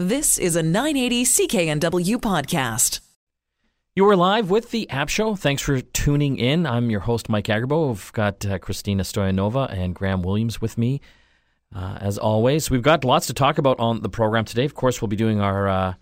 This 0.00 0.38
is 0.38 0.54
a 0.54 0.62
980 0.62 1.24
CKNW 1.24 2.18
podcast. 2.18 3.00
You 3.96 4.08
are 4.08 4.14
live 4.14 4.48
with 4.48 4.70
the 4.70 4.88
App 4.90 5.08
Show. 5.08 5.34
Thanks 5.34 5.60
for 5.60 5.80
tuning 5.80 6.36
in. 6.36 6.68
I'm 6.68 6.88
your 6.88 7.00
host, 7.00 7.28
Mike 7.28 7.46
Agerbak. 7.46 7.90
I've 7.90 8.12
got 8.12 8.46
uh, 8.46 8.60
Christina 8.60 9.02
Stoyanova 9.02 9.76
and 9.76 9.96
Graham 9.96 10.22
Williams 10.22 10.60
with 10.60 10.78
me, 10.78 11.00
uh, 11.74 11.98
as 12.00 12.16
always. 12.16 12.70
We've 12.70 12.80
got 12.80 13.02
lots 13.02 13.26
to 13.26 13.34
talk 13.34 13.58
about 13.58 13.80
on 13.80 14.02
the 14.02 14.08
program 14.08 14.44
today. 14.44 14.64
Of 14.64 14.74
course, 14.74 15.02
we'll 15.02 15.08
be 15.08 15.16
doing 15.16 15.40
our 15.40 15.66
uh, 15.66 15.94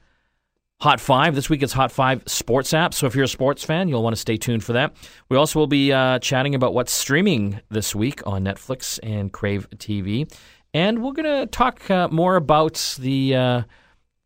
Hot 0.82 1.00
Five. 1.00 1.34
This 1.34 1.48
week 1.48 1.62
it's 1.62 1.72
Hot 1.72 1.90
Five 1.90 2.22
sports 2.26 2.74
App. 2.74 2.92
So 2.92 3.06
if 3.06 3.14
you're 3.14 3.24
a 3.24 3.28
sports 3.28 3.64
fan, 3.64 3.88
you'll 3.88 4.02
want 4.02 4.14
to 4.14 4.20
stay 4.20 4.36
tuned 4.36 4.62
for 4.62 4.74
that. 4.74 4.94
We 5.30 5.38
also 5.38 5.58
will 5.58 5.68
be 5.68 5.90
uh, 5.90 6.18
chatting 6.18 6.54
about 6.54 6.74
what's 6.74 6.92
streaming 6.92 7.62
this 7.70 7.94
week 7.94 8.20
on 8.26 8.44
Netflix 8.44 9.00
and 9.02 9.32
Crave 9.32 9.70
TV. 9.70 10.30
And 10.74 11.02
we're 11.02 11.12
going 11.12 11.40
to 11.40 11.46
talk 11.46 11.90
uh, 11.90 12.08
more 12.08 12.36
about 12.36 12.98
the 13.00 13.34
uh, 13.34 13.62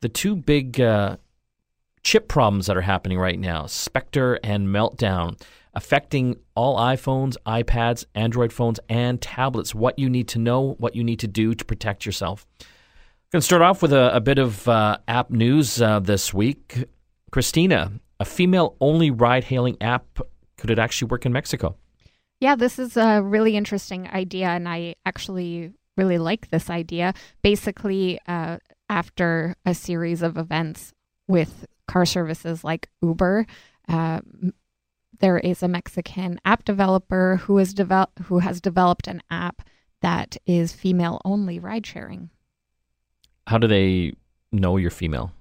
the 0.01 0.09
two 0.09 0.37
big 0.37 0.81
uh, 0.81 1.17
chip 2.03 2.29
problems 2.29 2.67
that 2.67 2.77
are 2.77 2.83
happening 2.83 3.19
right 3.19 3.39
now 3.39 3.67
Spectre 3.67 4.39
and 4.43 4.69
Meltdown, 4.69 5.41
affecting 5.75 6.37
all 6.55 6.79
iPhones, 6.79 7.37
iPads, 7.47 8.05
Android 8.15 8.53
phones, 8.53 8.81
and 8.89 9.21
tablets. 9.21 9.75
What 9.75 9.99
you 9.99 10.09
need 10.09 10.29
to 10.29 10.39
know, 10.39 10.75
what 10.79 10.97
you 10.97 11.05
need 11.05 11.21
to 11.21 11.29
do 11.29 11.55
to 11.55 11.65
protect 11.65 12.07
yourself. 12.07 12.47
Going 13.33 13.41
to 13.41 13.47
start 13.47 13.63
off 13.63 13.81
with 13.81 13.93
a, 13.93 14.15
a 14.17 14.21
bit 14.21 14.39
of 14.39 14.67
uh, 14.67 14.99
app 15.07 15.31
news 15.31 15.81
uh, 15.81 16.01
this 16.01 16.35
week. 16.35 16.85
Christina, 17.31 17.93
a 18.19 18.25
female 18.25 18.77
only 18.81 19.13
ride 19.13 19.45
hailing 19.45 19.77
app, 19.81 20.19
could 20.59 20.71
it 20.71 20.81
actually 20.81 21.09
work 21.09 21.25
in 21.25 21.33
Mexico? 21.33 21.77
Yeah, 22.41 22.57
this 22.57 22.79
is 22.79 22.97
a 22.97 23.23
really 23.23 23.57
interesting 23.57 24.09
idea, 24.09 24.49
and 24.49 24.69
I 24.69 24.97
actually 25.07 25.73
really 25.97 26.19
like 26.19 26.51
this 26.51 26.71
idea. 26.71 27.15
Basically, 27.43 28.19
uh, 28.27 28.57
after 28.91 29.55
a 29.65 29.73
series 29.73 30.21
of 30.21 30.37
events 30.37 30.93
with 31.29 31.65
car 31.87 32.05
services 32.05 32.65
like 32.65 32.89
Uber, 33.01 33.47
uh, 33.89 34.21
there 35.21 35.39
is 35.39 35.63
a 35.63 35.69
Mexican 35.69 36.41
app 36.45 36.65
developer 36.65 37.37
who 37.37 37.59
has 37.59 37.73
developed 37.73 38.19
who 38.25 38.41
has 38.41 38.61
developed 38.61 39.07
an 39.07 39.23
app 39.31 39.63
that 40.03 40.37
is 40.45 40.73
female 40.73 41.21
only 41.25 41.59
ride 41.59 41.87
sharing. 41.87 42.31
How 43.47 43.59
do 43.59 43.69
they 43.69 44.15
know 44.51 44.77
you're 44.77 44.91
female? 44.91 45.33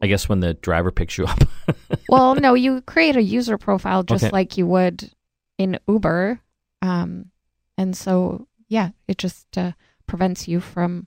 I 0.00 0.06
guess 0.06 0.28
when 0.28 0.40
the 0.40 0.54
driver 0.54 0.90
picks 0.90 1.18
you 1.18 1.24
up. 1.26 1.40
well, 2.08 2.34
no, 2.34 2.54
you 2.54 2.80
create 2.82 3.16
a 3.16 3.22
user 3.22 3.58
profile 3.58 4.02
just 4.02 4.24
Okay. 4.24 4.32
like 4.32 4.56
you 4.56 4.66
would 4.66 5.10
in 5.58 5.78
Uber, 5.88 6.40
um, 6.82 7.30
and 7.76 7.96
so 7.96 8.46
yeah, 8.68 8.90
it 9.08 9.18
just 9.18 9.58
uh, 9.58 9.72
prevents 10.06 10.48
you 10.48 10.60
from 10.60 11.06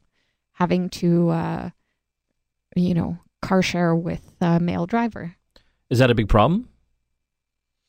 having 0.59 0.89
to, 0.89 1.29
uh, 1.29 1.69
you 2.75 2.93
know, 2.93 3.17
car 3.41 3.61
share 3.61 3.95
with 3.95 4.35
a 4.41 4.59
male 4.59 4.85
driver. 4.85 5.35
Is 5.89 5.99
that 5.99 6.11
a 6.11 6.15
big 6.15 6.29
problem? 6.29 6.67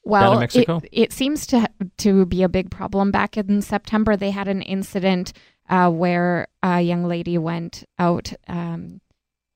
Well, 0.04 0.34
it- 0.34 0.40
Mexico? 0.40 0.80
It, 0.90 1.12
seems 1.12 1.46
to 1.48 1.68
to 1.98 2.24
be 2.26 2.42
a 2.42 2.48
big 2.48 2.70
problem. 2.70 3.10
Back 3.10 3.36
in 3.36 3.60
September, 3.60 4.16
they 4.16 4.30
had 4.30 4.48
an 4.48 4.62
incident 4.62 5.32
uh, 5.68 5.90
where 5.90 6.48
a 6.62 6.80
young 6.80 7.04
lady 7.04 7.36
went 7.36 7.84
out 7.98 8.32
um, 8.48 9.00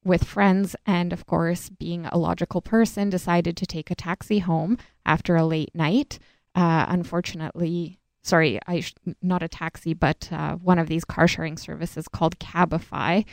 with 0.05 0.25
friends, 0.25 0.77
and 0.85 1.13
of 1.13 1.25
course, 1.25 1.71
being 1.71 2.07
a 2.07 2.19
logical 2.19 2.61
person, 2.61 3.09
decided 3.09 3.57
to 3.57 3.67
take 3.67 3.91
a 3.91 3.95
taxi 3.95 4.41
home 4.41 4.77
after 5.07 5.35
a 5.35 5.47
late 5.47 5.75
night. 5.75 6.19
Uh, 6.55 6.85
unfortunately, 6.89 7.99
sorry, 8.25 8.59
I 8.67 8.81
sh- 8.81 8.95
not 9.23 9.43
a 9.43 9.49
taxi, 9.49 9.95
but 9.95 10.29
uh, 10.33 10.57
one 10.57 10.79
of 10.79 10.89
these 10.89 11.05
car 11.05 11.29
sharing 11.29 11.57
services 11.57 12.09
called 12.09 12.39
Cabify, 12.41 13.25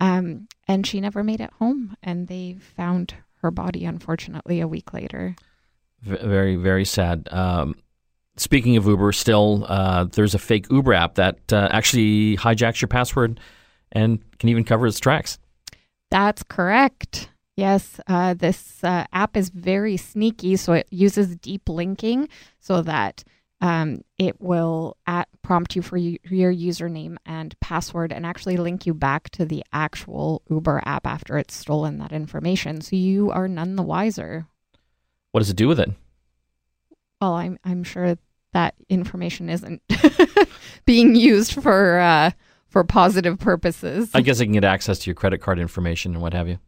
um, 0.00 0.48
and 0.68 0.86
she 0.86 1.00
never 1.00 1.24
made 1.24 1.40
it 1.40 1.52
home, 1.58 1.96
and 2.02 2.28
they 2.28 2.56
found 2.76 3.14
her 3.42 3.50
body 3.50 3.86
unfortunately 3.86 4.60
a 4.60 4.68
week 4.68 4.92
later. 4.92 5.36
V- 6.02 6.16
very, 6.16 6.56
very 6.56 6.84
sad. 6.84 7.28
Um, 7.30 7.76
speaking 8.36 8.76
of 8.76 8.86
Uber, 8.86 9.12
still, 9.12 9.64
uh, 9.68 10.04
there's 10.04 10.34
a 10.34 10.38
fake 10.38 10.66
Uber 10.70 10.92
app 10.92 11.14
that 11.14 11.52
uh, 11.52 11.68
actually 11.70 12.36
hijacks 12.36 12.80
your 12.80 12.88
password 12.88 13.40
and 13.92 14.20
can 14.38 14.48
even 14.48 14.64
cover 14.64 14.86
its 14.86 15.00
tracks. 15.00 15.38
That's 16.10 16.42
correct. 16.42 17.30
Yes, 17.56 18.00
uh, 18.06 18.34
this 18.34 18.82
uh, 18.82 19.04
app 19.12 19.36
is 19.36 19.50
very 19.50 19.96
sneaky. 19.96 20.56
So 20.56 20.72
it 20.72 20.86
uses 20.90 21.36
deep 21.36 21.68
linking 21.68 22.28
so 22.58 22.82
that 22.82 23.22
um, 23.60 24.02
it 24.18 24.40
will 24.40 24.96
at, 25.06 25.28
prompt 25.42 25.76
you 25.76 25.82
for 25.82 25.96
your 25.96 26.52
username 26.52 27.16
and 27.26 27.58
password 27.60 28.12
and 28.12 28.24
actually 28.24 28.56
link 28.56 28.86
you 28.86 28.94
back 28.94 29.28
to 29.30 29.44
the 29.44 29.62
actual 29.72 30.42
Uber 30.48 30.82
app 30.86 31.06
after 31.06 31.36
it's 31.36 31.54
stolen 31.54 31.98
that 31.98 32.12
information. 32.12 32.80
So 32.80 32.96
you 32.96 33.30
are 33.30 33.48
none 33.48 33.76
the 33.76 33.82
wiser. 33.82 34.46
What 35.32 35.40
does 35.40 35.50
it 35.50 35.56
do 35.56 35.68
with 35.68 35.78
it? 35.78 35.90
Well, 37.20 37.34
I'm, 37.34 37.58
I'm 37.64 37.84
sure 37.84 38.16
that 38.52 38.74
information 38.88 39.50
isn't 39.50 39.82
being 40.86 41.14
used 41.14 41.52
for, 41.52 41.98
uh, 41.98 42.30
for 42.68 42.82
positive 42.82 43.38
purposes. 43.38 44.10
I 44.14 44.22
guess 44.22 44.40
it 44.40 44.46
can 44.46 44.54
get 44.54 44.64
access 44.64 45.00
to 45.00 45.10
your 45.10 45.14
credit 45.14 45.42
card 45.42 45.58
information 45.58 46.14
and 46.14 46.22
what 46.22 46.32
have 46.32 46.48
you. 46.48 46.58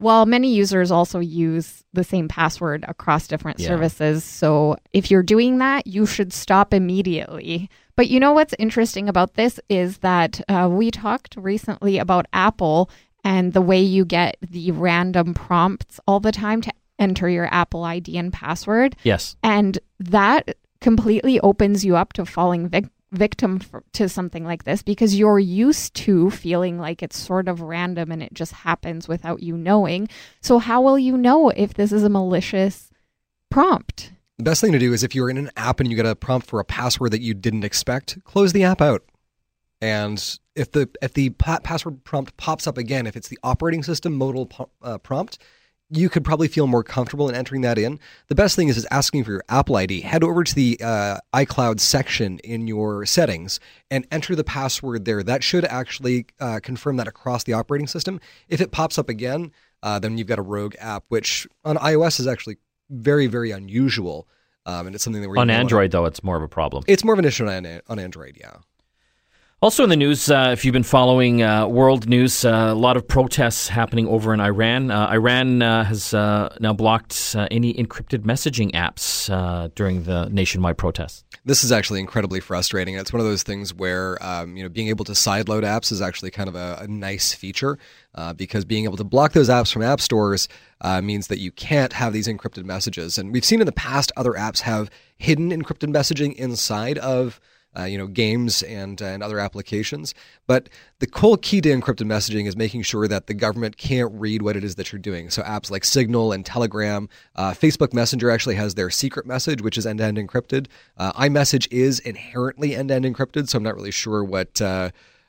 Well, 0.00 0.26
many 0.26 0.54
users 0.54 0.90
also 0.90 1.18
use 1.18 1.84
the 1.92 2.04
same 2.04 2.28
password 2.28 2.84
across 2.86 3.26
different 3.26 3.58
Yeah. 3.58 3.68
services. 3.68 4.22
So 4.24 4.76
if 4.92 5.10
you're 5.10 5.22
doing 5.24 5.58
that, 5.58 5.86
you 5.86 6.06
should 6.06 6.32
stop 6.32 6.72
immediately. 6.72 7.68
But 7.96 8.08
you 8.08 8.20
know 8.20 8.32
what's 8.32 8.54
interesting 8.60 9.08
about 9.08 9.34
this 9.34 9.58
is 9.68 9.98
that 9.98 10.40
uh, 10.48 10.68
we 10.70 10.90
talked 10.92 11.34
recently 11.36 11.98
about 11.98 12.26
Apple 12.32 12.90
and 13.24 13.52
the 13.52 13.60
way 13.60 13.80
you 13.80 14.04
get 14.04 14.36
the 14.40 14.70
random 14.70 15.34
prompts 15.34 15.98
all 16.06 16.20
the 16.20 16.30
time 16.32 16.60
to 16.62 16.72
enter 17.00 17.28
your 17.28 17.52
Apple 17.52 17.82
ID 17.84 18.16
and 18.16 18.32
password. 18.32 18.94
Yes. 19.02 19.36
And 19.42 19.78
that 19.98 20.56
completely 20.80 21.40
opens 21.40 21.84
you 21.84 21.96
up 21.96 22.12
to 22.12 22.24
falling 22.24 22.68
vic- 22.68 22.86
victim 23.10 23.60
f- 23.62 23.82
to 23.92 24.08
something 24.08 24.44
like 24.44 24.64
this 24.64 24.82
because 24.82 25.18
you're 25.18 25.38
used 25.38 25.94
to 25.94 26.30
feeling 26.30 26.78
like 26.78 27.02
it's 27.02 27.18
sort 27.18 27.48
of 27.48 27.60
random 27.60 28.12
and 28.12 28.22
it 28.22 28.34
just 28.34 28.52
happens 28.52 29.08
without 29.08 29.42
you 29.42 29.56
knowing. 29.56 30.08
So, 30.40 30.58
how 30.58 30.82
will 30.82 30.98
you 30.98 31.16
know 31.16 31.50
if 31.50 31.74
this 31.74 31.92
is 31.92 32.04
a 32.04 32.08
malicious 32.08 32.90
prompt? 33.50 34.12
The 34.38 34.44
best 34.44 34.60
thing 34.60 34.72
to 34.72 34.78
do 34.78 34.92
is 34.92 35.02
if 35.02 35.14
you're 35.14 35.30
in 35.30 35.38
an 35.38 35.50
app 35.56 35.80
and 35.80 35.90
you 35.90 35.96
get 35.96 36.06
a 36.06 36.14
prompt 36.14 36.46
for 36.46 36.60
a 36.60 36.64
password 36.64 37.10
that 37.10 37.22
you 37.22 37.34
didn't 37.34 37.64
expect, 37.64 38.22
close 38.24 38.52
the 38.52 38.64
app 38.64 38.80
out. 38.80 39.02
And 39.80 40.22
if 40.54 40.72
the 40.72 40.88
if 41.02 41.14
the 41.14 41.30
pa- 41.30 41.60
password 41.62 42.04
prompt 42.04 42.36
pops 42.36 42.66
up 42.66 42.78
again, 42.78 43.06
if 43.06 43.16
it's 43.16 43.28
the 43.28 43.38
operating 43.42 43.82
system 43.82 44.14
modal 44.14 44.50
uh, 44.82 44.98
prompt, 44.98 45.38
you 45.90 46.08
could 46.08 46.24
probably 46.24 46.48
feel 46.48 46.66
more 46.66 46.82
comfortable 46.84 47.28
in 47.28 47.34
entering 47.34 47.62
that 47.62 47.78
in. 47.78 47.98
The 48.28 48.34
best 48.34 48.56
thing 48.56 48.68
is 48.68 48.76
is 48.76 48.86
asking 48.90 49.24
for 49.24 49.32
your 49.32 49.44
Apple 49.48 49.76
ID. 49.76 50.02
Head 50.02 50.22
over 50.22 50.44
to 50.44 50.54
the 50.54 50.78
uh, 50.82 51.18
iCloud 51.34 51.80
section 51.80 52.38
in 52.40 52.66
your 52.66 53.06
settings 53.06 53.58
and 53.90 54.06
enter 54.10 54.34
the 54.36 54.44
password 54.44 55.04
there. 55.04 55.22
That 55.22 55.42
should 55.42 55.64
actually 55.64 56.26
uh, 56.40 56.60
confirm 56.62 56.96
that 56.96 57.08
across 57.08 57.44
the 57.44 57.54
operating 57.54 57.86
system. 57.86 58.20
If 58.48 58.60
it 58.60 58.70
pops 58.70 58.98
up 58.98 59.08
again, 59.08 59.52
uh, 59.82 59.98
then 59.98 60.18
you've 60.18 60.26
got 60.26 60.38
a 60.38 60.42
rogue 60.42 60.74
app, 60.78 61.04
which 61.08 61.46
on 61.64 61.76
iOS 61.76 62.20
is 62.20 62.26
actually 62.26 62.58
very 62.90 63.26
very 63.26 63.50
unusual. 63.50 64.28
Um, 64.66 64.86
and 64.86 64.94
it's 64.94 65.02
something 65.02 65.22
that 65.22 65.28
we're 65.30 65.38
On 65.38 65.48
Android, 65.48 65.92
though, 65.92 66.04
it's 66.04 66.22
more 66.22 66.36
of 66.36 66.42
a 66.42 66.48
problem. 66.48 66.84
it's 66.86 67.02
more 67.02 67.14
of 67.14 67.18
an 67.18 67.24
issue 67.24 67.48
on, 67.48 67.80
on 67.88 67.98
Android. 67.98 68.36
Yeah. 68.38 68.56
Also 69.60 69.82
in 69.82 69.90
the 69.90 69.96
news, 69.96 70.30
uh, 70.30 70.50
if 70.52 70.64
you've 70.64 70.72
been 70.72 70.84
following 70.84 71.42
uh, 71.42 71.66
world 71.66 72.08
news, 72.08 72.44
uh, 72.44 72.68
a 72.70 72.74
lot 72.76 72.96
of 72.96 73.08
protests 73.08 73.66
happening 73.66 74.06
over 74.06 74.32
in 74.32 74.38
Iran. 74.38 74.92
Uh, 74.92 75.08
Iran 75.10 75.62
uh, 75.62 75.82
has 75.82 76.14
uh, 76.14 76.54
now 76.60 76.72
blocked 76.72 77.34
any 77.50 77.74
encrypted 77.74 78.20
messaging 78.20 78.70
apps 78.70 79.26
during 79.74 80.04
the 80.04 80.28
nationwide 80.28 80.78
protests. 80.78 81.24
This 81.44 81.64
is 81.64 81.72
actually 81.72 81.98
incredibly 81.98 82.38
frustrating. 82.38 82.94
It's 82.94 83.12
one 83.12 83.18
of 83.18 83.26
those 83.26 83.42
things 83.42 83.74
where 83.74 84.16
um, 84.24 84.56
you 84.56 84.62
know 84.62 84.68
being 84.68 84.86
able 84.90 85.04
to 85.06 85.12
sideload 85.12 85.64
apps 85.64 85.90
is 85.90 86.00
actually 86.00 86.30
kind 86.30 86.48
of 86.48 86.54
a, 86.54 86.78
a 86.82 86.86
nice 86.86 87.34
feature 87.34 87.80
because 88.36 88.64
being 88.64 88.84
able 88.84 88.96
to 88.96 89.04
block 89.04 89.32
those 89.32 89.48
apps 89.48 89.72
from 89.72 89.82
app 89.82 90.00
stores 90.00 90.46
means 91.02 91.26
that 91.26 91.40
you 91.40 91.50
can't 91.50 91.94
have 91.94 92.12
these 92.12 92.28
encrypted 92.28 92.64
messages. 92.64 93.18
And 93.18 93.32
we've 93.32 93.44
seen 93.44 93.58
in 93.58 93.66
the 93.66 93.72
past 93.72 94.12
other 94.16 94.34
apps 94.34 94.60
have 94.60 94.88
hidden 95.16 95.50
encrypted 95.50 95.92
messaging 95.92 96.36
inside 96.36 96.98
of 96.98 97.40
uh, 97.78 97.84
you 97.84 97.96
know 97.96 98.06
games 98.06 98.62
and 98.62 99.00
uh, 99.00 99.06
and 99.06 99.22
other 99.22 99.38
applications. 99.38 100.14
But 100.46 100.68
the 100.98 101.08
whole 101.14 101.36
key 101.36 101.60
to 101.60 101.68
encrypted 101.68 102.06
messaging 102.06 102.46
is 102.46 102.56
making 102.56 102.82
sure 102.82 103.06
that 103.08 103.26
the 103.26 103.34
government 103.34 103.76
can't 103.76 104.12
read 104.12 104.42
what 104.42 104.56
it 104.56 104.64
is 104.64 104.74
that 104.74 104.92
you're 104.92 104.98
doing. 104.98 105.30
So 105.30 105.42
apps 105.42 105.70
like 105.70 105.84
Signal 105.84 106.32
and 106.32 106.44
Telegram, 106.44 107.08
uh, 107.36 107.52
Facebook 107.52 107.92
Messenger 107.92 108.30
actually 108.30 108.56
has 108.56 108.74
their 108.74 108.90
secret 108.90 109.26
message, 109.26 109.62
which 109.62 109.78
is 109.78 109.86
end-to-end 109.86 110.18
encrypted. 110.18 110.66
Uh, 110.96 111.12
iMessage 111.12 111.68
is 111.70 112.00
inherently 112.00 112.74
end-to-end 112.74 113.04
encrypted, 113.04 113.48
so 113.48 113.58
I'm 113.58 113.62
not 113.62 113.74
really 113.74 113.92
sure 113.92 114.24
what. 114.24 114.60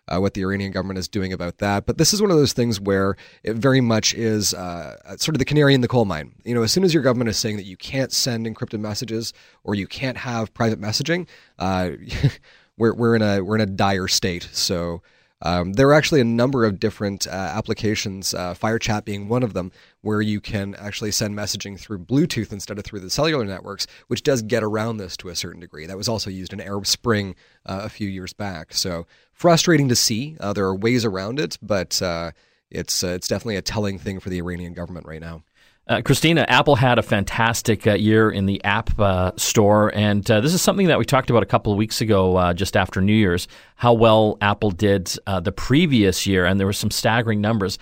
Uh, 0.09 0.19
uh, 0.19 0.21
what 0.21 0.33
the 0.33 0.41
Iranian 0.41 0.71
government 0.71 0.99
is 0.99 1.07
doing 1.07 1.33
about 1.33 1.57
that. 1.59 1.85
But 1.85 1.97
this 1.97 2.13
is 2.13 2.21
one 2.21 2.31
of 2.31 2.37
those 2.37 2.53
things 2.53 2.79
where 2.79 3.15
it 3.43 3.55
very 3.55 3.81
much 3.81 4.13
is 4.13 4.53
uh, 4.53 4.95
sort 5.17 5.35
of 5.35 5.39
the 5.39 5.45
canary 5.45 5.73
in 5.73 5.81
the 5.81 5.87
coal 5.87 6.05
mine. 6.05 6.33
You 6.43 6.55
know, 6.55 6.63
as 6.63 6.71
soon 6.71 6.83
as 6.83 6.93
your 6.93 7.03
government 7.03 7.29
is 7.29 7.37
saying 7.37 7.57
that 7.57 7.65
you 7.65 7.77
can't 7.77 8.11
send 8.11 8.45
encrypted 8.45 8.79
messages 8.79 9.33
or 9.63 9.75
you 9.75 9.87
can't 9.87 10.17
have 10.17 10.53
private 10.53 10.79
messaging, 10.79 11.27
uh, 11.57 11.91
we're 12.77 12.93
we're 12.93 13.15
in 13.15 13.21
a 13.21 13.41
we're 13.41 13.55
in 13.55 13.61
a 13.61 13.67
dire 13.67 14.07
state. 14.07 14.49
So. 14.51 15.01
Um, 15.41 15.73
there 15.73 15.87
are 15.87 15.93
actually 15.93 16.21
a 16.21 16.25
number 16.25 16.65
of 16.65 16.79
different 16.79 17.25
uh, 17.27 17.31
applications, 17.31 18.33
uh, 18.33 18.53
FireChat 18.53 19.05
being 19.05 19.29
one 19.29 19.43
of 19.43 19.53
them, 19.53 19.71
where 20.01 20.21
you 20.21 20.41
can 20.41 20.75
actually 20.75 21.11
send 21.11 21.35
messaging 21.35 21.79
through 21.79 21.99
Bluetooth 21.99 22.51
instead 22.51 22.77
of 22.77 22.83
through 22.83 22.99
the 22.99 23.09
cellular 23.09 23.45
networks, 23.45 23.87
which 24.07 24.23
does 24.23 24.41
get 24.41 24.63
around 24.63 24.97
this 24.97 25.15
to 25.17 25.29
a 25.29 25.35
certain 25.35 25.61
degree. 25.61 25.85
That 25.85 25.97
was 25.97 26.09
also 26.09 26.29
used 26.29 26.51
in 26.51 26.59
Arab 26.59 26.85
Spring 26.85 27.35
uh, 27.65 27.81
a 27.83 27.89
few 27.89 28.09
years 28.09 28.33
back. 28.33 28.73
So 28.73 29.07
frustrating 29.31 29.87
to 29.89 29.95
see. 29.95 30.35
Uh, 30.39 30.53
there 30.53 30.65
are 30.65 30.75
ways 30.75 31.05
around 31.05 31.39
it, 31.39 31.57
but 31.61 32.01
uh, 32.01 32.31
it's 32.69 33.03
uh, 33.03 33.07
it's 33.07 33.27
definitely 33.27 33.55
a 33.55 33.61
telling 33.61 33.97
thing 33.97 34.19
for 34.19 34.29
the 34.29 34.39
Iranian 34.39 34.73
government 34.73 35.07
right 35.07 35.21
now. 35.21 35.43
Uh, 35.89 36.03
Christina, 36.03 36.45
Apple 36.47 36.75
had 36.75 36.99
a 36.99 37.01
fantastic 37.01 37.87
uh, 37.87 37.95
year 37.95 38.29
in 38.29 38.45
the 38.45 38.63
App 38.63 38.97
uh, 38.99 39.31
Store, 39.37 39.91
and 39.95 40.29
uh, 40.29 40.39
this 40.39 40.53
is 40.53 40.61
something 40.61 40.85
that 40.85 40.99
we 40.99 41.03
talked 41.03 41.31
about 41.31 41.41
a 41.41 41.47
couple 41.47 41.71
of 41.71 41.79
weeks 41.79 41.99
ago, 41.99 42.35
uh, 42.37 42.53
just 42.53 42.77
after 42.77 43.01
New 43.01 43.11
Year's. 43.11 43.47
How 43.75 43.93
well 43.93 44.37
Apple 44.39 44.69
did 44.69 45.11
uh, 45.25 45.39
the 45.39 45.51
previous 45.51 46.27
year, 46.27 46.45
and 46.45 46.59
there 46.59 46.67
were 46.67 46.73
some 46.73 46.91
staggering 46.91 47.41
numbers. 47.41 47.79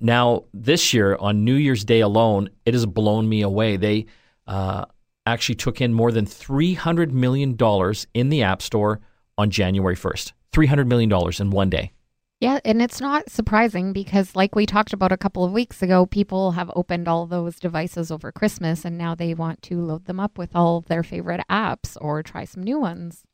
now, 0.00 0.46
this 0.52 0.92
year 0.92 1.14
on 1.14 1.44
New 1.44 1.54
Year's 1.54 1.84
Day 1.84 2.00
alone, 2.00 2.50
it 2.66 2.74
has 2.74 2.86
blown 2.86 3.28
me 3.28 3.42
away. 3.42 3.76
They 3.76 4.06
actually 5.24 5.54
took 5.54 5.80
in 5.80 5.94
more 5.94 6.10
than 6.10 6.26
three 6.26 6.74
hundred 6.74 7.14
million 7.14 7.54
dollars 7.54 8.08
in 8.14 8.30
the 8.30 8.42
App 8.42 8.62
Store 8.62 8.98
on 9.36 9.50
January 9.50 9.94
first. 9.94 10.32
Three 10.52 10.66
hundred 10.66 10.88
million 10.88 11.08
dollars 11.08 11.38
in 11.38 11.50
one 11.50 11.70
day. 11.70 11.92
Yeah, 12.40 12.60
and 12.64 12.80
it's 12.80 13.00
not 13.00 13.30
surprising 13.30 13.92
because, 13.92 14.36
like 14.36 14.54
we 14.54 14.64
talked 14.64 14.92
about 14.92 15.10
a 15.10 15.16
couple 15.16 15.44
of 15.44 15.50
weeks 15.50 15.82
ago, 15.82 16.06
people 16.06 16.52
have 16.52 16.70
opened 16.76 17.08
all 17.08 17.26
those 17.26 17.58
devices 17.58 18.12
over 18.12 18.30
Christmas 18.30 18.84
and 18.84 18.96
now 18.96 19.16
they 19.16 19.34
want 19.34 19.60
to 19.62 19.80
load 19.80 20.04
them 20.04 20.20
up 20.20 20.38
with 20.38 20.54
all 20.54 20.82
their 20.82 21.02
favorite 21.02 21.40
apps 21.50 21.96
or 22.00 22.22
try 22.22 22.44
some 22.44 22.62
new 22.62 22.78
ones. 22.78 23.24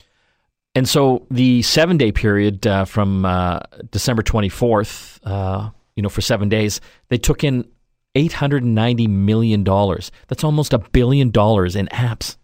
And 0.74 0.88
so 0.88 1.26
the 1.30 1.60
seven 1.62 1.98
day 1.98 2.12
period 2.12 2.66
uh, 2.66 2.86
from 2.86 3.26
uh, 3.26 3.60
December 3.90 4.22
24th, 4.22 5.20
uh, 5.24 5.70
you 5.96 6.02
know, 6.02 6.08
for 6.08 6.22
seven 6.22 6.48
days, 6.48 6.80
they 7.08 7.18
took 7.18 7.44
in 7.44 7.68
$890 8.14 9.08
million. 9.08 9.64
That's 9.64 10.44
almost 10.44 10.72
a 10.72 10.78
billion 10.78 11.30
dollars 11.30 11.76
in 11.76 11.88
apps. 11.88 12.36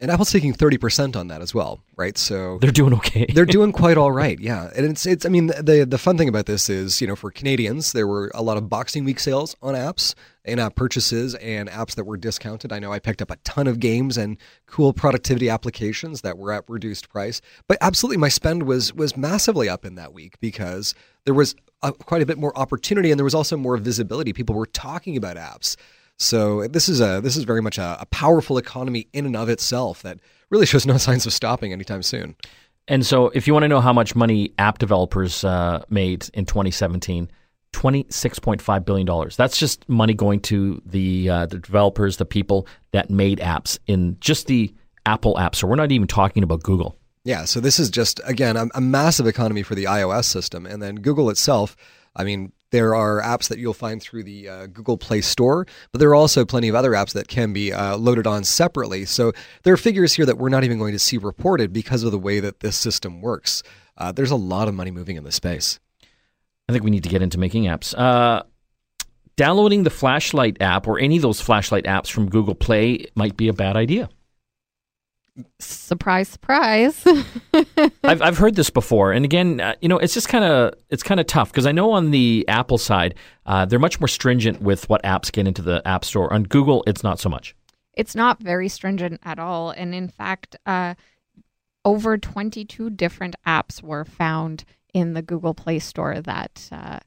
And 0.00 0.10
Apple's 0.10 0.32
taking 0.32 0.54
30% 0.54 1.14
on 1.14 1.28
that 1.28 1.42
as 1.42 1.54
well, 1.54 1.80
right? 1.96 2.16
So 2.16 2.56
they're 2.58 2.70
doing 2.70 2.94
okay. 2.94 3.26
they're 3.34 3.44
doing 3.58 3.70
quite 3.70 3.98
all 3.98 4.10
right, 4.10 4.40
yeah. 4.40 4.70
And 4.74 4.86
it's 4.86 5.04
it's 5.04 5.26
I 5.26 5.28
mean 5.28 5.48
the 5.48 5.86
the 5.88 5.98
fun 5.98 6.16
thing 6.16 6.28
about 6.28 6.46
this 6.46 6.70
is, 6.70 7.02
you 7.02 7.06
know, 7.06 7.14
for 7.14 7.30
Canadians, 7.30 7.92
there 7.92 8.06
were 8.06 8.30
a 8.34 8.42
lot 8.42 8.56
of 8.56 8.70
Boxing 8.70 9.04
Week 9.04 9.20
sales 9.20 9.56
on 9.60 9.74
apps, 9.74 10.14
in-app 10.46 10.74
purchases 10.74 11.34
and 11.34 11.68
apps 11.68 11.96
that 11.96 12.04
were 12.04 12.16
discounted. 12.16 12.72
I 12.72 12.78
know 12.78 12.92
I 12.92 12.98
picked 12.98 13.20
up 13.20 13.30
a 13.30 13.36
ton 13.44 13.66
of 13.66 13.78
games 13.78 14.16
and 14.16 14.38
cool 14.66 14.94
productivity 14.94 15.50
applications 15.50 16.22
that 16.22 16.38
were 16.38 16.52
at 16.52 16.64
reduced 16.66 17.10
price. 17.10 17.42
But 17.68 17.76
absolutely 17.82 18.16
my 18.16 18.30
spend 18.30 18.62
was 18.62 18.94
was 18.94 19.18
massively 19.18 19.68
up 19.68 19.84
in 19.84 19.96
that 19.96 20.14
week 20.14 20.40
because 20.40 20.94
there 21.24 21.34
was 21.34 21.54
a, 21.82 21.92
quite 21.92 22.22
a 22.22 22.26
bit 22.26 22.38
more 22.38 22.56
opportunity 22.58 23.10
and 23.10 23.18
there 23.18 23.24
was 23.24 23.34
also 23.34 23.56
more 23.56 23.76
visibility. 23.76 24.32
People 24.32 24.54
were 24.54 24.66
talking 24.66 25.16
about 25.16 25.36
apps. 25.36 25.76
So 26.20 26.68
this 26.68 26.90
is 26.90 27.00
a 27.00 27.22
this 27.22 27.34
is 27.34 27.44
very 27.44 27.62
much 27.62 27.78
a, 27.78 27.96
a, 27.98 28.06
powerful 28.06 28.58
economy 28.58 29.08
in 29.14 29.24
and 29.24 29.34
of 29.34 29.48
itself 29.48 30.02
that 30.02 30.20
really 30.50 30.66
shows 30.66 30.84
no 30.84 30.96
signs 30.98 31.24
of 31.24 31.32
stopping 31.32 31.72
anytime 31.72 32.02
soon. 32.02 32.36
And 32.88 33.06
so, 33.06 33.28
if 33.30 33.46
you 33.46 33.54
want 33.54 33.64
to 33.64 33.68
know 33.68 33.80
how 33.80 33.92
much 33.92 34.14
money 34.14 34.52
app 34.58 34.78
developers 34.78 35.44
uh, 35.44 35.82
made 35.88 36.28
in 36.34 36.44
2017, 36.44 37.30
26.5 37.72 38.84
billion 38.84 39.06
dollars. 39.06 39.36
That's 39.36 39.56
just 39.56 39.88
money 39.88 40.12
going 40.12 40.40
to 40.40 40.82
the 40.84 41.30
uh, 41.30 41.46
the 41.46 41.58
developers, 41.58 42.18
the 42.18 42.26
people 42.26 42.66
that 42.92 43.08
made 43.08 43.38
apps 43.38 43.78
in 43.86 44.18
just 44.20 44.46
the 44.46 44.74
Apple 45.06 45.38
app 45.38 45.54
store. 45.54 45.70
We're 45.70 45.76
not 45.76 45.90
even 45.90 46.06
talking 46.06 46.42
about 46.42 46.62
Google. 46.62 46.98
Yeah, 47.24 47.44
so 47.46 47.60
this 47.60 47.78
is 47.78 47.88
just 47.88 48.20
again 48.24 48.56
a, 48.56 48.66
a 48.74 48.80
massive 48.80 49.26
economy 49.26 49.62
for 49.62 49.74
the 49.74 49.84
iOS 49.84 50.24
system, 50.24 50.66
and 50.66 50.82
then 50.82 50.96
Google 50.96 51.30
itself. 51.30 51.76
I 52.14 52.24
mean, 52.24 52.52
there 52.70 52.94
are 52.94 53.20
apps 53.20 53.48
that 53.48 53.58
you'll 53.58 53.74
find 53.74 54.00
through 54.00 54.24
the 54.24 54.48
uh, 54.48 54.66
Google 54.66 54.96
Play 54.96 55.20
Store, 55.20 55.66
but 55.92 55.98
there 55.98 56.08
are 56.10 56.14
also 56.14 56.44
plenty 56.44 56.68
of 56.68 56.74
other 56.74 56.92
apps 56.92 57.12
that 57.12 57.28
can 57.28 57.52
be 57.52 57.72
uh, 57.72 57.96
loaded 57.96 58.26
on 58.26 58.44
separately. 58.44 59.04
So 59.04 59.32
there 59.62 59.74
are 59.74 59.78
figures 59.78 60.14
here 60.14 60.26
that 60.26 60.38
we're 60.38 60.48
not 60.48 60.64
even 60.64 60.78
going 60.78 60.92
to 60.92 60.98
see 60.98 61.18
reported 61.18 61.72
because 61.72 62.02
of 62.02 62.12
the 62.12 62.18
way 62.18 62.40
that 62.40 62.60
this 62.60 62.76
system 62.76 63.20
works. 63.20 63.62
Uh, 63.96 64.12
there's 64.12 64.30
a 64.30 64.36
lot 64.36 64.68
of 64.68 64.74
money 64.74 64.90
moving 64.90 65.16
in 65.16 65.24
this 65.24 65.34
space. 65.34 65.80
I 66.68 66.72
think 66.72 66.84
we 66.84 66.90
need 66.90 67.02
to 67.02 67.08
get 67.08 67.22
into 67.22 67.38
making 67.38 67.64
apps. 67.64 67.98
Uh, 67.98 68.44
downloading 69.36 69.82
the 69.82 69.90
Flashlight 69.90 70.60
app 70.60 70.86
or 70.86 70.98
any 70.98 71.16
of 71.16 71.22
those 71.22 71.40
Flashlight 71.40 71.84
apps 71.84 72.10
from 72.10 72.28
Google 72.28 72.54
Play 72.54 73.06
might 73.14 73.36
be 73.36 73.48
a 73.48 73.52
bad 73.52 73.76
idea 73.76 74.08
surprise 75.58 76.28
surprise. 76.28 77.04
I've, 78.04 78.22
I've 78.22 78.38
heard 78.38 78.54
this 78.56 78.70
before. 78.70 79.12
And 79.12 79.24
again 79.24 79.60
uh, 79.60 79.74
you 79.80 79.88
know 79.88 79.98
it's 79.98 80.14
just 80.14 80.28
kind 80.28 80.44
of 80.44 80.74
it's 80.88 81.02
kind 81.02 81.20
of 81.20 81.26
tough 81.26 81.50
because 81.50 81.66
i 81.66 81.72
know 81.72 81.92
on 81.92 82.10
the 82.10 82.44
apple 82.48 82.78
side 82.78 83.14
uh, 83.46 83.64
they're 83.64 83.78
much 83.78 84.00
more 84.00 84.08
stringent 84.08 84.62
with 84.62 84.88
what 84.88 85.02
apps 85.02 85.32
get 85.32 85.46
into 85.46 85.62
the 85.62 85.86
app 85.86 86.04
store. 86.04 86.32
On 86.32 86.44
google 86.44 86.84
it's 86.86 87.02
not 87.02 87.18
so 87.18 87.28
much. 87.28 87.54
It's 87.94 88.14
not 88.14 88.40
very 88.42 88.68
stringent 88.68 89.20
at 89.24 89.38
all. 89.38 89.70
And 89.70 89.94
in 89.94 90.08
fact 90.08 90.56
uh, 90.66 90.94
over 91.84 92.18
22 92.18 92.90
different 92.90 93.36
apps 93.46 93.82
were 93.82 94.04
found 94.04 94.64
in 94.92 95.14
the 95.14 95.22
google 95.22 95.54
play 95.54 95.78
store 95.78 96.20
that 96.20 96.68
uh, 96.72 96.98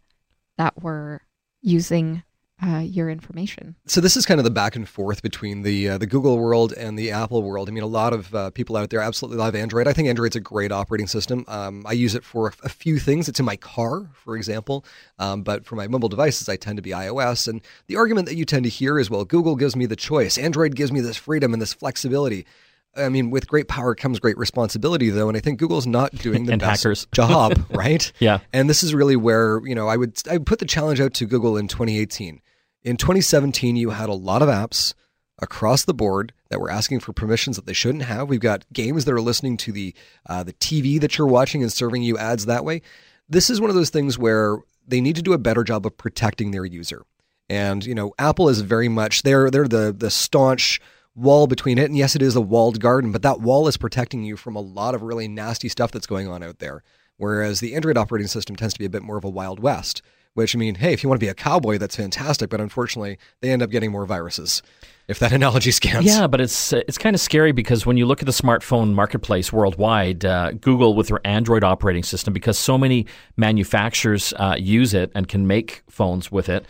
that 0.58 0.82
were 0.82 1.22
using 1.62 2.24
uh, 2.62 2.80
your 2.80 3.10
information. 3.10 3.76
So 3.88 4.00
this 4.00 4.16
is 4.16 4.26
kind 4.26 4.40
of 4.40 4.44
the 4.44 4.52
back 4.52 4.76
and 4.76 4.88
forth 4.88 5.22
between 5.22 5.64
the 5.64 5.90
uh, 5.90 5.98
the 5.98 6.06
Google 6.06 6.38
world 6.38 6.72
and 6.74 6.98
the 6.98 7.12
Apple 7.12 7.44
world. 7.44 7.68
I 7.68 7.72
mean, 7.72 7.84
a 7.84 7.88
lot 7.88 8.14
of 8.14 8.34
uh, 8.34 8.50
people 8.52 8.78
out 8.78 8.90
there 8.90 9.02
absolutely 9.02 9.38
love 9.38 9.56
Android. 9.56 9.88
I 9.88 9.94
think 9.94 10.08
Android's 10.08 10.36
a 10.36 10.40
great 10.40 10.72
operating 10.72 11.08
system. 11.08 11.46
Um, 11.48 11.84
I 11.86 11.94
use 11.94 12.16
it 12.16 12.24
for 12.24 12.54
a, 12.64 12.70
few 12.70 13.00
things. 13.00 13.28
It's 13.30 13.40
in 13.40 13.46
my 13.46 13.56
car, 13.56 14.10
for 14.14 14.36
example, 14.36 14.86
um, 15.20 15.44
but 15.44 15.66
for 15.66 15.76
my 15.76 15.88
mobile 15.88 16.10
devices, 16.10 16.50
I 16.50 16.56
tend 16.56 16.78
to 16.78 16.82
be 16.82 16.92
iOS. 16.92 17.48
And 17.48 17.62
the 17.88 17.96
argument 17.96 18.28
that 18.28 18.36
you 18.36 18.46
tend 18.46 18.64
to 18.64 18.70
hear 18.70 19.00
is, 19.00 19.10
well, 19.10 19.26
Google 19.26 19.56
gives 19.56 19.76
me 19.76 19.86
the 19.86 19.96
choice. 19.96 20.38
Android 20.38 20.76
gives 20.76 20.92
me 20.92 21.02
this 21.02 21.18
freedom 21.18 21.54
and 21.54 21.62
this 21.62 21.74
flexibility. 21.74 22.46
I 22.96 23.10
mean, 23.10 23.32
with 23.32 23.48
great 23.48 23.68
power 23.68 23.96
comes 23.96 24.20
great 24.20 24.38
responsibility, 24.38 25.10
though, 25.10 25.28
and 25.28 25.36
I 25.36 25.40
think 25.40 25.60
Google's 25.60 25.88
not 25.88 26.14
doing 26.14 26.46
the 26.46 26.58
best 26.58 26.84
hackers. 26.84 27.08
job, 27.14 27.66
right? 27.72 28.12
yeah. 28.20 28.40
And 28.52 28.70
this 28.70 28.84
is 28.84 28.94
really 28.94 29.16
where 29.16 29.62
you 29.66 29.76
know 29.76 29.88
I 29.88 29.98
would 29.98 30.22
I 30.30 30.34
would 30.34 30.46
put 30.46 30.60
the 30.60 30.66
challenge 30.66 31.02
out 31.02 31.14
to 31.16 31.26
Google 31.26 31.58
in 31.58 31.68
2018 31.68 32.42
in 32.84 32.98
2017, 32.98 33.76
you 33.76 33.92
had 33.92 34.10
a 34.10 34.14
lot 34.14 34.42
of 34.42 34.50
apps 34.50 34.94
across 35.40 35.86
the 35.86 35.94
board 35.94 36.34
that 36.50 36.60
were 36.60 36.70
asking 36.70 37.00
for 37.00 37.14
permissions 37.14 37.56
that 37.56 37.66
they 37.66 37.74
shouldn't 37.74 38.04
have. 38.04 38.30
We've 38.30 38.40
got 38.40 38.66
games 38.72 39.06
that 39.06 39.14
are 39.14 39.22
listening 39.22 39.58
to 39.58 39.72
the 39.72 39.96
uh, 40.28 40.44
the 40.44 40.54
TV 40.54 41.00
that 41.02 41.18
you're 41.18 41.28
watching 41.28 41.64
and 41.64 41.72
serving 41.72 42.04
you 42.04 42.18
ads 42.18 42.46
that 42.46 42.66
way. 42.66 42.82
This 43.28 43.50
is 43.50 43.60
one 43.60 43.70
of 43.70 43.76
those 43.76 43.90
things 43.90 44.18
where 44.18 44.58
they 44.88 45.02
need 45.02 45.16
to 45.16 45.22
do 45.22 45.34
a 45.34 45.38
better 45.38 45.64
job 45.64 45.86
of 45.86 45.98
protecting 45.98 46.52
their 46.52 46.66
user. 46.66 47.04
And 47.50 47.86
you 47.86 47.96
know, 47.96 48.14
Apple 48.20 48.50
is 48.50 48.62
very 48.62 48.90
much 48.90 49.24
they're 49.24 49.50
they're 49.50 49.68
the 49.68 49.94
the 49.98 50.12
staunch 50.12 50.82
wall 51.16 51.48
between 51.48 51.78
it. 51.78 51.86
And 51.86 51.98
yes, 51.98 52.16
it 52.16 52.22
is 52.22 52.36
a 52.36 52.42
walled 52.42 52.80
garden, 52.80 53.12
but 53.12 53.22
that 53.22 53.40
wall 53.40 53.68
is 53.68 53.78
protecting 53.78 54.24
you 54.24 54.38
from 54.38 54.56
a 54.56 54.62
lot 54.62 54.96
of 54.96 55.04
really 55.04 55.28
nasty 55.28 55.70
stuff 55.70 55.92
that's 55.92 56.08
going 56.08 56.28
on 56.28 56.44
out 56.44 56.60
there. 56.60 56.84
Whereas 57.18 57.60
the 57.60 57.76
Android 57.76 57.98
operating 57.98 58.28
system 58.28 58.56
tends 58.56 58.74
to 58.74 58.80
be 58.80 58.86
a 58.86 58.90
bit 58.90 59.04
more 59.04 59.18
of 59.18 59.24
a 59.24 59.30
wild 59.30 59.60
west. 59.60 60.02
Which 60.34 60.56
I 60.56 60.60
mean, 60.60 60.76
hey, 60.76 60.94
if 60.94 61.04
you 61.04 61.10
want 61.10 61.20
to 61.20 61.24
be 61.24 61.30
a 61.30 61.36
cowboy, 61.36 61.78
that's 61.78 61.96
fantastic. 61.96 62.50
But 62.50 62.60
unfortunately, 62.60 63.20
they 63.42 63.52
end 63.52 63.62
up 63.62 63.70
getting 63.70 63.92
more 63.92 64.08
viruses. 64.08 64.64
If 65.08 65.20
that 65.20 65.32
analogy 65.34 65.70
scans. 65.70 66.06
Yeah, 66.06 66.26
but 66.26 66.42
it's 66.42 66.74
it's 66.74 66.98
kind 66.98 67.16
of 67.16 67.20
scary 67.20 67.52
because 67.52 67.86
when 67.86 67.98
you 67.98 68.08
look 68.08 68.24
at 68.24 68.26
the 68.26 68.32
smartphone 68.32 68.94
marketplace 68.94 69.54
worldwide, 69.54 70.26
uh, 70.26 70.54
Google 70.54 70.96
with 70.96 71.10
their 71.10 71.20
Android 71.24 71.64
operating 71.64 72.02
system, 72.02 72.34
because 72.34 72.58
so 72.58 72.80
many 72.80 73.06
manufacturers 73.38 74.34
uh, 74.38 74.56
use 74.58 74.96
it 74.96 75.12
and 75.14 75.28
can 75.28 75.46
make 75.46 75.84
phones 75.88 76.32
with 76.32 76.50
it, 76.50 76.66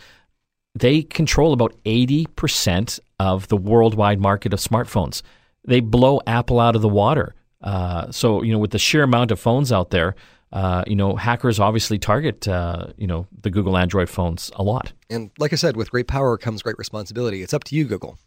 they 0.74 1.00
control 1.00 1.54
about 1.54 1.74
eighty 1.86 2.26
percent 2.36 3.00
of 3.24 3.48
the 3.48 3.56
worldwide 3.56 4.20
market 4.20 4.52
of 4.52 4.60
smartphones. 4.60 5.22
They 5.66 5.80
blow 5.80 6.20
Apple 6.26 6.60
out 6.60 6.76
of 6.76 6.82
the 6.82 6.88
water. 6.88 7.34
Uh, 7.62 8.10
so 8.10 8.42
you 8.42 8.52
know, 8.52 8.58
with 8.58 8.72
the 8.72 8.78
sheer 8.78 9.02
amount 9.02 9.30
of 9.30 9.40
phones 9.40 9.72
out 9.72 9.90
there, 9.90 10.14
uh, 10.52 10.84
you 10.86 10.94
know, 10.94 11.16
hackers 11.16 11.58
obviously 11.58 11.98
target, 11.98 12.46
uh, 12.46 12.88
you 12.96 13.06
know, 13.06 13.26
the 13.40 13.50
Google 13.50 13.76
Android 13.76 14.08
phones 14.08 14.52
a 14.54 14.62
lot. 14.62 14.92
And 15.10 15.30
like 15.38 15.52
I 15.52 15.56
said, 15.56 15.76
with 15.76 15.90
great 15.90 16.06
power 16.06 16.36
comes 16.36 16.62
great 16.62 16.78
responsibility. 16.78 17.42
It's 17.42 17.54
up 17.54 17.64
to 17.64 17.74
you, 17.74 17.86
Google. 17.86 18.18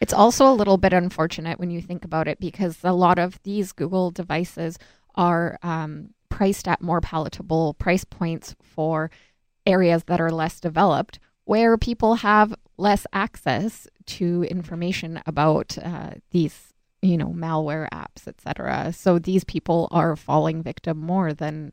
It's 0.00 0.14
also 0.14 0.50
a 0.50 0.54
little 0.54 0.78
bit 0.78 0.94
unfortunate 0.94 1.60
when 1.60 1.70
you 1.70 1.82
think 1.82 2.04
about 2.04 2.26
it 2.26 2.40
because 2.40 2.78
a 2.82 2.94
lot 2.94 3.18
of 3.18 3.40
these 3.42 3.72
Google 3.72 4.10
devices 4.10 4.78
are 5.14 5.58
um, 5.62 6.14
priced 6.30 6.66
at 6.66 6.80
more 6.80 7.02
palatable 7.02 7.74
price 7.74 8.04
points 8.04 8.56
for 8.62 9.10
areas 9.66 10.04
that 10.04 10.20
are 10.20 10.30
less 10.30 10.58
developed, 10.58 11.18
where 11.44 11.76
people 11.76 12.14
have 12.16 12.54
less 12.80 13.06
access 13.12 13.86
to 14.06 14.44
information 14.44 15.20
about 15.26 15.76
uh, 15.78 16.10
these 16.30 16.72
you 17.02 17.16
know 17.16 17.28
malware 17.28 17.88
apps 17.90 18.26
etc 18.26 18.92
so 18.92 19.18
these 19.18 19.44
people 19.44 19.88
are 19.90 20.16
falling 20.16 20.62
victim 20.62 20.98
more 20.98 21.32
than 21.32 21.72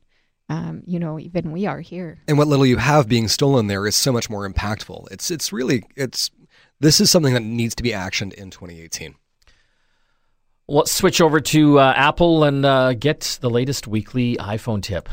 um, 0.49 0.83
you 0.85 0.99
know 0.99 1.19
even 1.19 1.51
we 1.51 1.65
are 1.65 1.81
here. 1.81 2.19
And 2.27 2.37
what 2.37 2.47
little 2.47 2.65
you 2.65 2.77
have 2.77 3.09
being 3.09 3.27
stolen 3.27 3.67
there 3.67 3.85
is 3.85 3.95
so 3.95 4.13
much 4.13 4.29
more 4.29 4.49
impactful. 4.49 5.11
It's 5.11 5.29
it's 5.29 5.51
really 5.51 5.83
it's 5.95 6.31
this 6.79 7.01
is 7.01 7.11
something 7.11 7.33
that 7.33 7.43
needs 7.43 7.75
to 7.75 7.83
be 7.83 7.91
actioned 7.91 8.33
in 8.33 8.49
2018 8.49 9.15
let's 10.67 10.91
switch 10.91 11.21
over 11.21 11.39
to 11.39 11.79
uh, 11.79 11.93
apple 11.95 12.43
and 12.43 12.65
uh, 12.65 12.93
get 12.93 13.37
the 13.41 13.49
latest 13.49 13.87
weekly 13.87 14.35
iphone 14.37 14.81
tip. 14.83 15.07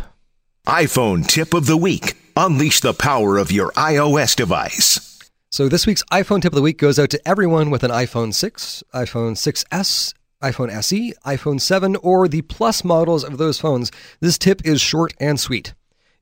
iPhone 0.67 1.27
tip 1.27 1.55
of 1.55 1.67
the 1.67 1.77
week. 1.77 2.15
Unleash 2.37 2.81
the 2.81 2.95
power 2.95 3.39
of 3.39 3.53
your 3.53 3.71
iOS 3.73 4.35
device. 4.35 5.14
So 5.55 5.69
this 5.69 5.87
week's 5.87 6.03
iPhone 6.11 6.43
tip 6.43 6.51
of 6.51 6.57
the 6.57 6.63
week 6.63 6.79
goes 6.79 6.99
out 6.99 7.11
to 7.11 7.29
everyone 7.29 7.71
with 7.71 7.85
an 7.85 7.93
iPhone 7.93 8.35
6, 8.35 8.83
iPhone 8.93 9.37
6S, 9.37 10.13
iPhone 10.43 10.69
SE, 10.69 11.15
iPhone 11.25 11.61
7, 11.61 11.95
or 11.95 12.27
the 12.27 12.43
Plus 12.43 12.83
models 12.83 13.23
of 13.23 13.39
those 13.39 13.61
phones. 13.61 13.93
This 14.19 14.37
tip 14.37 14.67
is 14.67 14.81
short 14.81 15.15
and 15.21 15.39
sweet. 15.39 15.73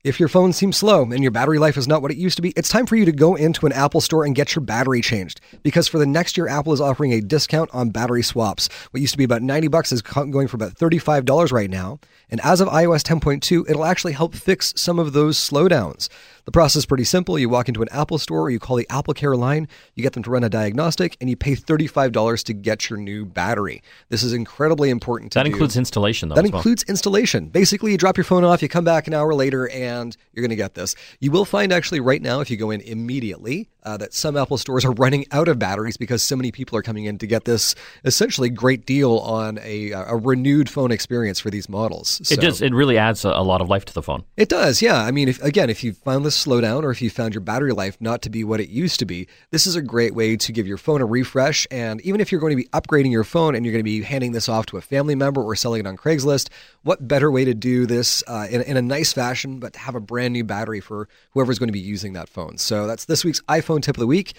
If 0.03 0.19
your 0.19 0.27
phone 0.27 0.51
seems 0.51 0.75
slow 0.75 1.03
and 1.03 1.21
your 1.23 1.31
battery 1.31 1.59
life 1.59 1.77
is 1.77 1.87
not 1.87 2.01
what 2.01 2.11
it 2.11 2.17
used 2.17 2.35
to 2.35 2.41
be, 2.41 2.49
it's 2.57 2.67
time 2.67 2.85
for 2.85 2.97
you 2.97 3.05
to 3.05 3.13
go 3.13 3.35
into 3.35 3.65
an 3.65 3.71
Apple 3.71 4.01
store 4.01 4.25
and 4.25 4.35
get 4.35 4.53
your 4.53 4.61
battery 4.61 4.99
changed. 4.99 5.39
Because 5.63 5.87
for 5.87 5.97
the 5.97 6.05
next 6.05 6.35
year, 6.35 6.45
Apple 6.49 6.73
is 6.73 6.81
offering 6.81 7.13
a 7.13 7.21
discount 7.21 7.69
on 7.71 7.89
battery 7.89 8.21
swaps. 8.21 8.67
What 8.91 8.99
used 8.99 9.13
to 9.13 9.17
be 9.17 9.23
about 9.23 9.41
90 9.41 9.69
bucks 9.69 9.93
is 9.93 10.01
going 10.01 10.49
for 10.49 10.57
about 10.57 10.73
$35 10.75 11.53
right 11.53 11.69
now. 11.69 11.99
And 12.29 12.41
as 12.41 12.59
of 12.59 12.67
iOS 12.67 13.01
10.2, 13.03 13.69
it'll 13.69 13.85
actually 13.85 14.11
help 14.11 14.35
fix 14.35 14.73
some 14.75 14.99
of 14.99 15.13
those 15.13 15.37
slowdowns. 15.37 16.09
The 16.45 16.51
process 16.51 16.77
is 16.81 16.85
pretty 16.85 17.05
simple. 17.05 17.39
You 17.39 17.47
walk 17.47 17.69
into 17.69 17.81
an 17.81 17.87
Apple 17.91 18.17
store 18.17 18.41
or 18.41 18.49
you 18.49 18.59
call 18.59 18.75
the 18.75 18.87
Apple 18.89 19.13
Care 19.13 19.37
line, 19.37 19.69
you 19.95 20.03
get 20.03 20.11
them 20.11 20.23
to 20.23 20.29
run 20.29 20.43
a 20.43 20.49
diagnostic, 20.49 21.15
and 21.21 21.29
you 21.29 21.37
pay 21.37 21.55
$35 21.55 22.43
to 22.43 22.53
get 22.53 22.89
your 22.89 22.99
new 22.99 23.23
battery. 23.23 23.81
This 24.09 24.23
is 24.23 24.33
incredibly 24.33 24.89
important 24.89 25.31
to 25.33 25.39
That 25.39 25.43
do. 25.43 25.51
includes 25.51 25.77
installation, 25.77 26.27
though. 26.27 26.35
That 26.35 26.43
as 26.43 26.51
well. 26.51 26.59
includes 26.59 26.83
installation. 26.89 27.47
Basically, 27.47 27.93
you 27.93 27.97
drop 27.97 28.17
your 28.17 28.25
phone 28.25 28.43
off, 28.43 28.61
you 28.61 28.67
come 28.67 28.83
back 28.83 29.07
an 29.07 29.13
hour 29.13 29.33
later, 29.33 29.69
and 29.69 29.92
you're 30.33 30.41
going 30.41 30.49
to 30.49 30.55
get 30.55 30.73
this. 30.73 30.95
You 31.19 31.31
will 31.31 31.45
find 31.45 31.71
actually 31.71 31.99
right 31.99 32.21
now, 32.21 32.39
if 32.39 32.49
you 32.49 32.57
go 32.57 32.71
in 32.71 32.81
immediately, 32.81 33.69
uh, 33.83 33.97
that 33.97 34.13
some 34.13 34.37
Apple 34.37 34.57
stores 34.57 34.85
are 34.85 34.91
running 34.93 35.25
out 35.31 35.47
of 35.47 35.59
batteries 35.59 35.97
because 35.97 36.23
so 36.23 36.35
many 36.35 36.51
people 36.51 36.77
are 36.77 36.81
coming 36.81 37.05
in 37.05 37.17
to 37.17 37.27
get 37.27 37.45
this 37.45 37.75
essentially 38.05 38.49
great 38.49 38.85
deal 38.85 39.17
on 39.19 39.59
a, 39.61 39.91
a 39.91 40.15
renewed 40.15 40.69
phone 40.69 40.91
experience 40.91 41.39
for 41.39 41.49
these 41.49 41.67
models. 41.67 42.21
It 42.31 42.39
does. 42.39 42.61
It 42.61 42.73
really 42.73 42.97
adds 42.97 43.25
a, 43.25 43.29
a 43.29 43.43
lot 43.43 43.61
of 43.61 43.69
life 43.69 43.85
to 43.85 43.93
the 43.93 44.01
phone. 44.01 44.23
it 44.37 44.49
does, 44.49 44.81
yeah. 44.81 45.03
I 45.03 45.11
mean, 45.11 45.27
if, 45.27 45.41
again, 45.43 45.69
if 45.69 45.83
you 45.83 45.93
found 45.93 46.25
this 46.25 46.43
slowdown 46.45 46.83
or 46.83 46.91
if 46.91 47.01
you 47.01 47.09
found 47.09 47.33
your 47.33 47.41
battery 47.41 47.73
life 47.73 47.97
not 47.99 48.21
to 48.23 48.29
be 48.29 48.43
what 48.43 48.59
it 48.59 48.69
used 48.69 48.99
to 48.99 49.05
be, 49.05 49.27
this 49.51 49.67
is 49.67 49.75
a 49.75 49.81
great 49.81 50.15
way 50.15 50.37
to 50.37 50.51
give 50.51 50.67
your 50.67 50.77
phone 50.77 51.01
a 51.01 51.05
refresh. 51.05 51.67
And 51.69 51.99
even 52.01 52.21
if 52.21 52.31
you're 52.31 52.41
going 52.41 52.55
to 52.55 52.63
be 52.63 52.69
upgrading 52.69 53.11
your 53.11 53.23
phone 53.23 53.55
and 53.55 53.65
you're 53.65 53.73
going 53.73 53.83
to 53.83 53.83
be 53.83 54.01
handing 54.01 54.31
this 54.31 54.47
off 54.47 54.65
to 54.67 54.77
a 54.77 54.81
family 54.81 55.15
member 55.15 55.41
or 55.41 55.55
selling 55.55 55.81
it 55.81 55.87
on 55.87 55.97
Craigslist, 55.97 56.49
what 56.83 57.07
better 57.07 57.29
way 57.31 57.45
to 57.45 57.53
do 57.53 57.85
this 57.85 58.23
uh, 58.27 58.47
in, 58.49 58.61
in 58.61 58.77
a 58.77 58.81
nice 58.81 59.13
fashion, 59.13 59.59
but 59.59 59.75
have 59.83 59.95
a 59.95 59.99
brand 59.99 60.33
new 60.33 60.43
battery 60.43 60.79
for 60.79 61.07
whoever's 61.31 61.59
going 61.59 61.69
to 61.69 61.73
be 61.73 61.79
using 61.79 62.13
that 62.13 62.29
phone? 62.29 62.57
So 62.57 62.87
that's 62.87 63.05
this 63.05 63.23
week's 63.23 63.41
iPhone 63.41 63.81
tip 63.81 63.95
of 63.95 63.99
the 63.99 64.07
week. 64.07 64.33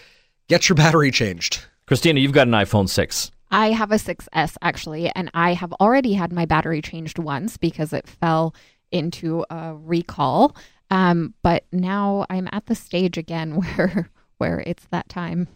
Get 0.49 0.69
your 0.69 0.77
battery 0.77 1.11
changed. 1.11 1.65
Christina, 1.87 2.21
you've 2.21 2.33
got 2.33 2.49
an 2.49 2.55
iPhone 2.55 2.89
6. 2.89 3.31
I 3.51 3.71
have 3.71 3.93
a 3.93 3.97
6S 3.97 4.57
actually, 4.63 5.11
and 5.15 5.31
I 5.33 5.55
have 5.55 5.73
already 5.75 6.15
had 6.15 6.33
my 6.33 6.45
battery 6.45 6.83
changed 6.83 7.19
once 7.19 7.57
because 7.57 7.93
it 7.93 8.09
fell 8.09 8.55
into 8.91 9.45
a 9.51 9.75
recall. 9.75 10.57
Um, 10.91 11.35
but 11.43 11.65
now 11.73 12.27
I'm 12.31 12.49
at 12.53 12.67
the 12.67 12.75
stage 12.75 13.17
again 13.17 13.53
where 13.77 14.11
where 14.39 14.63
it's 14.67 14.87
that 14.91 15.09
time. 15.09 15.49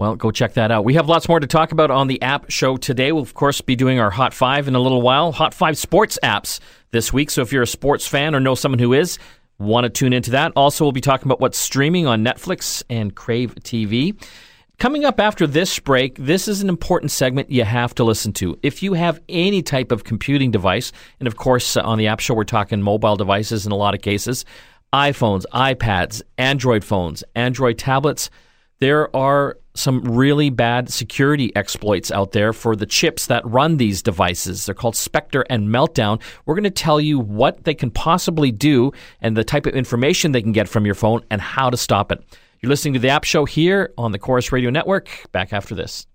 Well, 0.00 0.16
go 0.16 0.30
check 0.30 0.54
that 0.54 0.70
out. 0.70 0.86
We 0.86 0.94
have 0.94 1.10
lots 1.10 1.28
more 1.28 1.38
to 1.38 1.46
talk 1.46 1.72
about 1.72 1.90
on 1.90 2.06
the 2.06 2.22
app 2.22 2.50
show 2.50 2.78
today. 2.78 3.12
We'll, 3.12 3.22
of 3.22 3.34
course, 3.34 3.60
be 3.60 3.76
doing 3.76 4.00
our 4.00 4.08
Hot 4.08 4.32
5 4.32 4.66
in 4.66 4.74
a 4.74 4.80
little 4.80 5.02
while. 5.02 5.30
Hot 5.30 5.52
5 5.52 5.76
sports 5.76 6.18
apps 6.22 6.58
this 6.90 7.12
week. 7.12 7.28
So 7.28 7.42
if 7.42 7.52
you're 7.52 7.64
a 7.64 7.66
sports 7.66 8.06
fan 8.06 8.34
or 8.34 8.40
know 8.40 8.54
someone 8.54 8.78
who 8.78 8.94
is, 8.94 9.18
want 9.58 9.84
to 9.84 9.90
tune 9.90 10.14
into 10.14 10.30
that. 10.30 10.52
Also, 10.56 10.86
we'll 10.86 10.92
be 10.92 11.02
talking 11.02 11.26
about 11.26 11.38
what's 11.38 11.58
streaming 11.58 12.06
on 12.06 12.24
Netflix 12.24 12.82
and 12.88 13.14
Crave 13.14 13.54
TV. 13.56 14.18
Coming 14.78 15.04
up 15.04 15.20
after 15.20 15.46
this 15.46 15.78
break, 15.78 16.16
this 16.16 16.48
is 16.48 16.62
an 16.62 16.70
important 16.70 17.10
segment 17.10 17.50
you 17.50 17.64
have 17.64 17.94
to 17.96 18.02
listen 18.04 18.32
to. 18.32 18.58
If 18.62 18.82
you 18.82 18.94
have 18.94 19.20
any 19.28 19.60
type 19.60 19.92
of 19.92 20.04
computing 20.04 20.50
device, 20.50 20.92
and 21.18 21.26
of 21.26 21.36
course, 21.36 21.76
uh, 21.76 21.82
on 21.82 21.98
the 21.98 22.06
app 22.06 22.20
show, 22.20 22.32
we're 22.32 22.44
talking 22.44 22.80
mobile 22.80 23.16
devices 23.16 23.66
in 23.66 23.72
a 23.72 23.76
lot 23.76 23.94
of 23.94 24.00
cases 24.00 24.46
iPhones, 24.94 25.44
iPads, 25.52 26.22
Android 26.38 26.84
phones, 26.84 27.22
Android 27.36 27.76
tablets 27.76 28.30
there 28.80 29.14
are 29.14 29.58
some 29.80 30.02
really 30.02 30.50
bad 30.50 30.90
security 30.90 31.54
exploits 31.56 32.10
out 32.10 32.32
there 32.32 32.52
for 32.52 32.76
the 32.76 32.86
chips 32.86 33.26
that 33.26 33.44
run 33.46 33.76
these 33.76 34.02
devices. 34.02 34.66
They're 34.66 34.74
called 34.74 34.96
Spectre 34.96 35.44
and 35.50 35.68
Meltdown. 35.68 36.20
We're 36.46 36.54
going 36.54 36.64
to 36.64 36.70
tell 36.70 37.00
you 37.00 37.18
what 37.18 37.64
they 37.64 37.74
can 37.74 37.90
possibly 37.90 38.52
do 38.52 38.92
and 39.20 39.36
the 39.36 39.44
type 39.44 39.66
of 39.66 39.74
information 39.74 40.32
they 40.32 40.42
can 40.42 40.52
get 40.52 40.68
from 40.68 40.86
your 40.86 40.94
phone 40.94 41.24
and 41.30 41.40
how 41.40 41.70
to 41.70 41.76
stop 41.76 42.12
it. 42.12 42.22
You're 42.60 42.70
listening 42.70 42.94
to 42.94 43.00
the 43.00 43.08
App 43.08 43.24
Show 43.24 43.46
here 43.46 43.92
on 43.96 44.12
the 44.12 44.18
Corus 44.18 44.52
Radio 44.52 44.70
Network. 44.70 45.08
Back 45.32 45.52
after 45.52 45.74
this. 45.74 46.06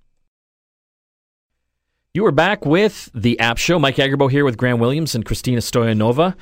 You 2.14 2.26
are 2.28 2.32
back 2.32 2.66
with 2.66 3.10
the 3.14 3.40
App 3.40 3.58
Show. 3.58 3.80
Mike 3.80 3.98
Agerbak 3.98 4.32
here 4.32 4.46
with 4.46 4.58
Graham 4.58 4.80
Williams 4.80 5.16
and 5.16 5.26
Christina 5.26 5.60
Stoyanova. 5.60 6.36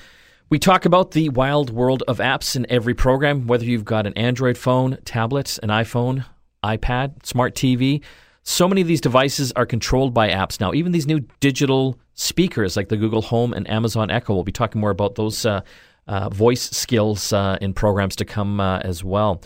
We 0.50 0.60
talk 0.60 0.86
about 0.86 1.12
the 1.12 1.30
wild 1.30 1.72
world 1.72 2.04
of 2.08 2.20
apps 2.20 2.56
in 2.56 2.70
every 2.70 2.94
program, 2.94 3.48
whether 3.48 3.66
you've 3.66 3.86
got 3.86 4.06
an 4.06 4.14
Android 4.14 4.56
phone, 4.56 4.98
tablet, 5.04 5.58
an 5.64 5.70
iPhone, 5.70 6.26
iPad, 6.64 7.26
smart 7.26 7.56
TV. 7.56 8.02
So 8.44 8.68
many 8.68 8.82
of 8.82 8.88
these 8.88 9.02
devices 9.02 9.52
are 9.54 9.66
controlled 9.66 10.14
by 10.14 10.30
apps 10.30 10.60
now. 10.60 10.74
Even 10.74 10.92
these 10.92 11.08
new 11.08 11.22
digital 11.40 11.98
speakers 12.14 12.76
like 12.76 12.90
the 12.90 12.98
Google 12.98 13.22
Home 13.22 13.54
and 13.54 13.70
Amazon 13.70 14.12
Echo. 14.12 14.34
We'll 14.34 14.44
be 14.44 14.52
talking 14.52 14.82
more 14.82 14.90
about 14.90 15.16
those 15.16 15.46
uh, 15.46 15.62
uh, 16.08 16.30
voice 16.30 16.70
skills 16.70 17.34
uh, 17.34 17.58
in 17.62 17.74
programs 17.74 18.16
to 18.18 18.26
come 18.26 18.60
uh, 18.60 18.80
as 18.80 19.04
well. 19.04 19.42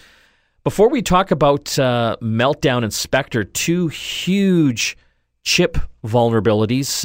Before 0.63 0.89
we 0.89 1.01
talk 1.01 1.31
about 1.31 1.77
uh, 1.79 2.17
Meltdown 2.21 2.83
and 2.83 2.93
Spectre, 2.93 3.43
two 3.43 3.87
huge 3.87 4.97
chip 5.43 5.77
vulnerabilities 6.05 7.03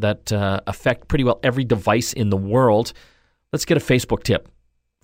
that 0.00 0.62
affect 0.66 1.06
pretty 1.08 1.22
well 1.22 1.38
every 1.44 1.64
device 1.64 2.12
in 2.12 2.30
the 2.30 2.36
world. 2.36 2.92
Let's 3.52 3.64
get 3.64 3.76
a 3.76 3.80
Facebook 3.80 4.24
tip 4.24 4.48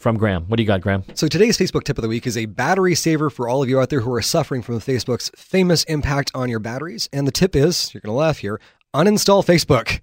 from 0.01 0.17
Graham. 0.17 0.45
What 0.49 0.57
do 0.57 0.63
you 0.63 0.67
got, 0.67 0.81
Graham? 0.81 1.05
So 1.15 1.29
today's 1.29 1.59
Facebook 1.59 1.85
tip 1.85 1.99
of 1.99 2.03
the 2.03 2.09
week 2.09 2.27
is 2.27 2.37
a 2.37 2.47
battery 2.47 2.95
saver 2.95 3.29
for 3.31 3.49
all 3.49 3.63
of 3.63 3.69
you 3.69 3.79
out 3.79 3.91
there 3.91 4.01
who 4.01 4.13
are 4.15 4.23
suffering 4.23 4.63
from 4.63 4.81
Facebook's 4.81 5.31
famous 5.37 5.85
impact 5.85 6.33
on 6.35 6.49
your 6.49 6.59
batteries. 6.59 7.09
And 7.13 7.27
the 7.27 7.33
tip 7.33 7.55
is, 7.55 7.93
you're 7.93 8.01
going 8.01 8.13
to 8.13 8.19
laugh 8.19 8.39
here, 8.39 8.61
uninstall 8.95 9.45
Facebook. 9.45 10.01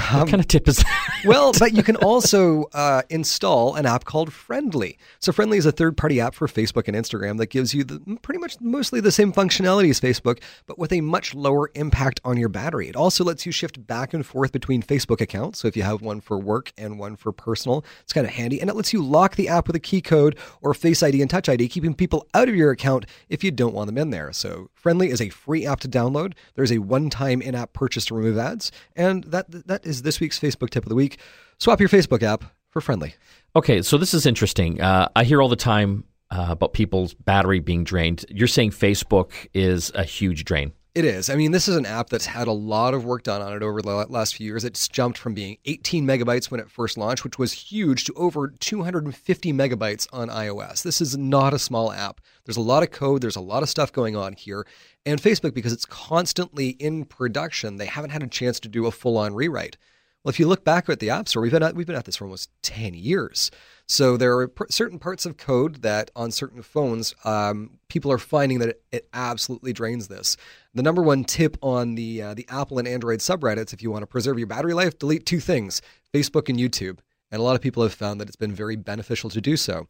What 0.00 0.28
kind 0.28 0.40
of 0.40 0.48
tip 0.48 0.68
is 0.68 0.78
that? 0.78 1.22
Well, 1.24 1.52
but 1.58 1.74
you 1.74 1.82
can 1.82 1.96
also 2.10 2.64
uh, 2.72 3.02
install 3.10 3.74
an 3.74 3.86
app 3.86 4.04
called 4.04 4.32
Friendly. 4.32 4.98
So 5.18 5.32
Friendly 5.32 5.58
is 5.58 5.66
a 5.66 5.72
third-party 5.72 6.20
app 6.20 6.34
for 6.34 6.46
Facebook 6.48 6.88
and 6.88 6.96
Instagram 6.96 7.38
that 7.38 7.46
gives 7.46 7.74
you 7.74 7.84
the, 7.84 8.18
pretty 8.22 8.38
much 8.38 8.60
mostly 8.60 9.00
the 9.00 9.12
same 9.12 9.32
functionality 9.32 9.90
as 9.90 10.00
Facebook, 10.00 10.40
but 10.66 10.78
with 10.78 10.92
a 10.92 11.00
much 11.00 11.34
lower 11.34 11.70
impact 11.74 12.20
on 12.24 12.36
your 12.36 12.48
battery. 12.48 12.88
It 12.88 12.96
also 12.96 13.24
lets 13.24 13.46
you 13.46 13.52
shift 13.52 13.86
back 13.86 14.14
and 14.14 14.24
forth 14.24 14.52
between 14.52 14.82
Facebook 14.82 15.20
accounts. 15.20 15.60
So 15.60 15.68
if 15.68 15.76
you 15.76 15.82
have 15.82 16.02
one 16.02 16.20
for 16.20 16.38
work 16.38 16.72
and 16.78 16.98
one 16.98 17.16
for 17.16 17.32
personal, 17.32 17.84
it's 18.02 18.12
kind 18.12 18.26
of 18.26 18.32
handy. 18.32 18.60
And 18.60 18.70
it 18.70 18.76
lets 18.76 18.92
you 18.92 19.02
lock 19.02 19.36
the 19.36 19.48
app 19.48 19.66
with 19.66 19.76
a 19.76 19.80
key 19.80 20.00
code 20.00 20.38
or 20.62 20.74
Face 20.74 21.02
ID 21.02 21.20
and 21.20 21.30
Touch 21.30 21.48
ID, 21.48 21.68
keeping 21.68 21.94
people 21.94 22.26
out 22.34 22.48
of 22.48 22.54
your 22.56 22.70
account 22.70 23.06
if 23.28 23.44
you 23.44 23.50
don't 23.50 23.74
want 23.74 23.86
them 23.86 23.98
in 23.98 24.10
there. 24.10 24.32
So 24.32 24.70
Friendly 24.74 25.10
is 25.10 25.20
a 25.20 25.28
free 25.28 25.66
app 25.66 25.80
to 25.80 25.88
download. 25.88 26.32
There's 26.54 26.72
a 26.72 26.78
one-time 26.78 27.42
in-app 27.42 27.72
purchase 27.74 28.06
to 28.06 28.14
remove 28.14 28.38
ads, 28.38 28.72
and 28.96 29.24
that 29.24 29.50
that 29.66 29.84
is 29.90 30.02
this 30.02 30.20
week's 30.20 30.38
Facebook 30.38 30.70
tip 30.70 30.84
of 30.84 30.88
the 30.88 30.94
week. 30.94 31.18
Swap 31.58 31.80
your 31.80 31.88
Facebook 31.88 32.22
app 32.22 32.44
for 32.70 32.80
Friendly. 32.80 33.14
Okay, 33.54 33.82
so 33.82 33.98
this 33.98 34.14
is 34.14 34.26
interesting. 34.26 34.80
Uh, 34.80 35.08
I 35.16 35.24
hear 35.24 35.42
all 35.42 35.48
the 35.48 35.56
time 35.56 36.04
uh, 36.30 36.46
about 36.50 36.72
people's 36.72 37.14
battery 37.14 37.60
being 37.60 37.84
drained. 37.84 38.24
You're 38.28 38.48
saying 38.48 38.70
Facebook 38.70 39.32
is 39.52 39.90
a 39.94 40.04
huge 40.04 40.44
drain. 40.44 40.72
It 40.92 41.04
is. 41.04 41.30
I 41.30 41.36
mean, 41.36 41.52
this 41.52 41.68
is 41.68 41.76
an 41.76 41.86
app 41.86 42.10
that's 42.10 42.26
had 42.26 42.48
a 42.48 42.52
lot 42.52 42.94
of 42.94 43.04
work 43.04 43.22
done 43.22 43.40
on 43.40 43.52
it 43.52 43.62
over 43.62 43.80
the 43.80 43.94
last 44.08 44.34
few 44.34 44.46
years. 44.46 44.64
It's 44.64 44.88
jumped 44.88 45.18
from 45.18 45.34
being 45.34 45.56
18 45.64 46.04
megabytes 46.04 46.50
when 46.50 46.58
it 46.58 46.68
first 46.68 46.98
launched, 46.98 47.22
which 47.22 47.38
was 47.38 47.52
huge, 47.52 48.04
to 48.06 48.12
over 48.14 48.48
250 48.48 49.52
megabytes 49.52 50.08
on 50.12 50.28
iOS. 50.28 50.82
This 50.82 51.00
is 51.00 51.16
not 51.16 51.54
a 51.54 51.60
small 51.60 51.92
app. 51.92 52.20
There's 52.44 52.56
a 52.56 52.60
lot 52.60 52.82
of 52.82 52.90
code, 52.90 53.20
there's 53.20 53.36
a 53.36 53.40
lot 53.40 53.62
of 53.62 53.68
stuff 53.68 53.92
going 53.92 54.16
on 54.16 54.32
here. 54.32 54.66
And 55.06 55.20
Facebook, 55.20 55.54
because 55.54 55.72
it's 55.72 55.86
constantly 55.86 56.70
in 56.70 57.04
production, 57.06 57.76
they 57.76 57.86
haven't 57.86 58.10
had 58.10 58.22
a 58.22 58.28
chance 58.28 58.60
to 58.60 58.68
do 58.68 58.86
a 58.86 58.90
full 58.90 59.16
on 59.16 59.34
rewrite. 59.34 59.76
Well, 60.22 60.30
if 60.30 60.38
you 60.38 60.46
look 60.46 60.64
back 60.64 60.90
at 60.90 61.00
the 61.00 61.08
App 61.08 61.28
Store, 61.28 61.42
we've 61.42 61.52
been 61.52 61.62
at, 61.62 61.74
we've 61.74 61.86
been 61.86 61.96
at 61.96 62.04
this 62.04 62.16
for 62.16 62.24
almost 62.24 62.50
10 62.62 62.92
years. 62.92 63.50
So 63.86 64.18
there 64.18 64.36
are 64.38 64.48
per- 64.48 64.66
certain 64.68 64.98
parts 64.98 65.24
of 65.24 65.38
code 65.38 65.80
that 65.82 66.10
on 66.14 66.30
certain 66.30 66.60
phones, 66.60 67.14
um, 67.24 67.78
people 67.88 68.12
are 68.12 68.18
finding 68.18 68.58
that 68.58 68.68
it, 68.68 68.82
it 68.92 69.08
absolutely 69.14 69.72
drains 69.72 70.08
this. 70.08 70.36
The 70.74 70.82
number 70.82 71.02
one 71.02 71.24
tip 71.24 71.56
on 71.62 71.94
the 71.94 72.22
uh, 72.22 72.34
the 72.34 72.46
Apple 72.50 72.78
and 72.78 72.86
Android 72.86 73.20
subreddits, 73.20 73.72
if 73.72 73.82
you 73.82 73.90
want 73.90 74.02
to 74.02 74.06
preserve 74.06 74.38
your 74.38 74.46
battery 74.46 74.74
life, 74.74 74.98
delete 74.98 75.24
two 75.24 75.40
things: 75.40 75.80
Facebook 76.12 76.48
and 76.48 76.58
YouTube. 76.58 76.98
And 77.32 77.40
a 77.40 77.42
lot 77.42 77.56
of 77.56 77.62
people 77.62 77.82
have 77.82 77.94
found 77.94 78.20
that 78.20 78.28
it's 78.28 78.36
been 78.36 78.54
very 78.54 78.76
beneficial 78.76 79.30
to 79.30 79.40
do 79.40 79.56
so. 79.56 79.86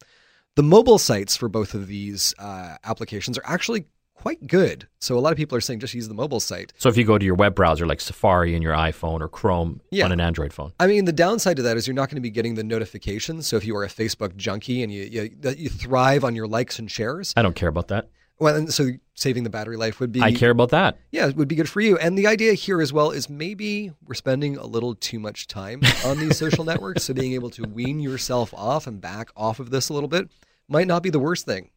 The 0.55 0.63
mobile 0.63 0.97
sites 0.97 1.35
for 1.35 1.49
both 1.49 1.73
of 1.73 1.87
these 1.87 2.33
uh, 2.39 2.77
applications 2.83 3.37
are 3.37 3.45
actually 3.45 3.85
quite 4.21 4.45
good. 4.47 4.87
So 4.99 5.17
a 5.17 5.19
lot 5.19 5.31
of 5.31 5.37
people 5.37 5.57
are 5.57 5.61
saying 5.61 5.79
just 5.79 5.93
use 5.93 6.07
the 6.07 6.13
mobile 6.13 6.39
site. 6.39 6.73
So 6.77 6.89
if 6.89 6.95
you 6.97 7.03
go 7.03 7.17
to 7.17 7.25
your 7.25 7.33
web 7.35 7.55
browser 7.55 7.87
like 7.87 7.99
Safari 8.01 8.55
in 8.55 8.61
your 8.61 8.73
iPhone 8.73 9.19
or 9.19 9.27
Chrome 9.27 9.81
Yeah. 9.91 10.05
on 10.05 10.11
an 10.11 10.19
Android 10.19 10.53
phone. 10.53 10.73
I 10.79 10.85
mean, 10.87 11.05
the 11.05 11.11
downside 11.11 11.57
to 11.57 11.63
that 11.63 11.75
is 11.75 11.87
you're 11.87 11.95
not 11.95 12.09
going 12.09 12.15
to 12.17 12.21
be 12.21 12.29
getting 12.29 12.53
the 12.55 12.63
notifications. 12.63 13.47
So 13.47 13.57
if 13.57 13.65
you 13.65 13.75
are 13.75 13.83
a 13.83 13.87
Facebook 13.87 14.35
junkie 14.35 14.83
and 14.83 14.91
you, 14.93 15.03
you 15.03 15.53
you 15.57 15.69
thrive 15.69 16.23
on 16.23 16.35
your 16.35 16.47
likes 16.47 16.77
and 16.79 16.89
shares, 16.89 17.33
I 17.35 17.41
don't 17.41 17.55
care 17.55 17.69
about 17.69 17.87
that. 17.87 18.09
Well, 18.39 18.55
and 18.55 18.73
so 18.73 18.89
saving 19.13 19.43
the 19.43 19.51
battery 19.51 19.77
life 19.77 19.99
would 19.99 20.11
be 20.11 20.21
I 20.21 20.31
care 20.31 20.49
about 20.49 20.69
that. 20.69 20.97
yeah, 21.11 21.27
it 21.27 21.35
would 21.35 21.47
be 21.47 21.55
good 21.55 21.69
for 21.69 21.79
you. 21.81 21.97
And 21.99 22.17
the 22.17 22.25
idea 22.25 22.53
here 22.53 22.81
as 22.81 22.91
well 22.91 23.11
is 23.11 23.29
maybe 23.29 23.91
we're 24.05 24.15
spending 24.15 24.57
a 24.57 24.65
little 24.65 24.95
too 24.95 25.19
much 25.19 25.45
time 25.47 25.81
on 26.05 26.19
these 26.19 26.37
social 26.37 26.63
networks. 26.71 27.03
So 27.03 27.13
being 27.13 27.33
able 27.33 27.51
to 27.51 27.63
wean 27.63 27.99
yourself 27.99 28.51
off 28.55 28.87
and 28.87 28.99
back 28.99 29.29
off 29.35 29.59
of 29.59 29.69
this 29.69 29.89
a 29.89 29.93
little 29.93 30.09
bit 30.09 30.27
might 30.67 30.87
not 30.87 31.03
be 31.03 31.09
the 31.11 31.19
worst 31.19 31.45
thing. 31.45 31.69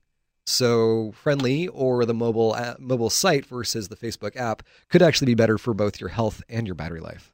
So 0.47 1.13
friendly 1.13 1.69
or 1.69 2.05
the 2.05 2.15
mobile 2.15 2.55
app, 2.55 2.79
mobile 2.79 3.11
site 3.11 3.47
versus 3.47 3.89
the 3.89 3.97
Facebook 3.97 4.37
app 4.37 4.63
could 4.91 5.03
actually 5.03 5.27
be 5.27 5.35
better 5.35 5.59
for 5.59 5.75
both 5.75 6.01
your 6.01 6.11
health 6.11 6.43
and 6.49 6.67
your 6.67 6.75
battery 6.75 7.01
life. 7.01 7.33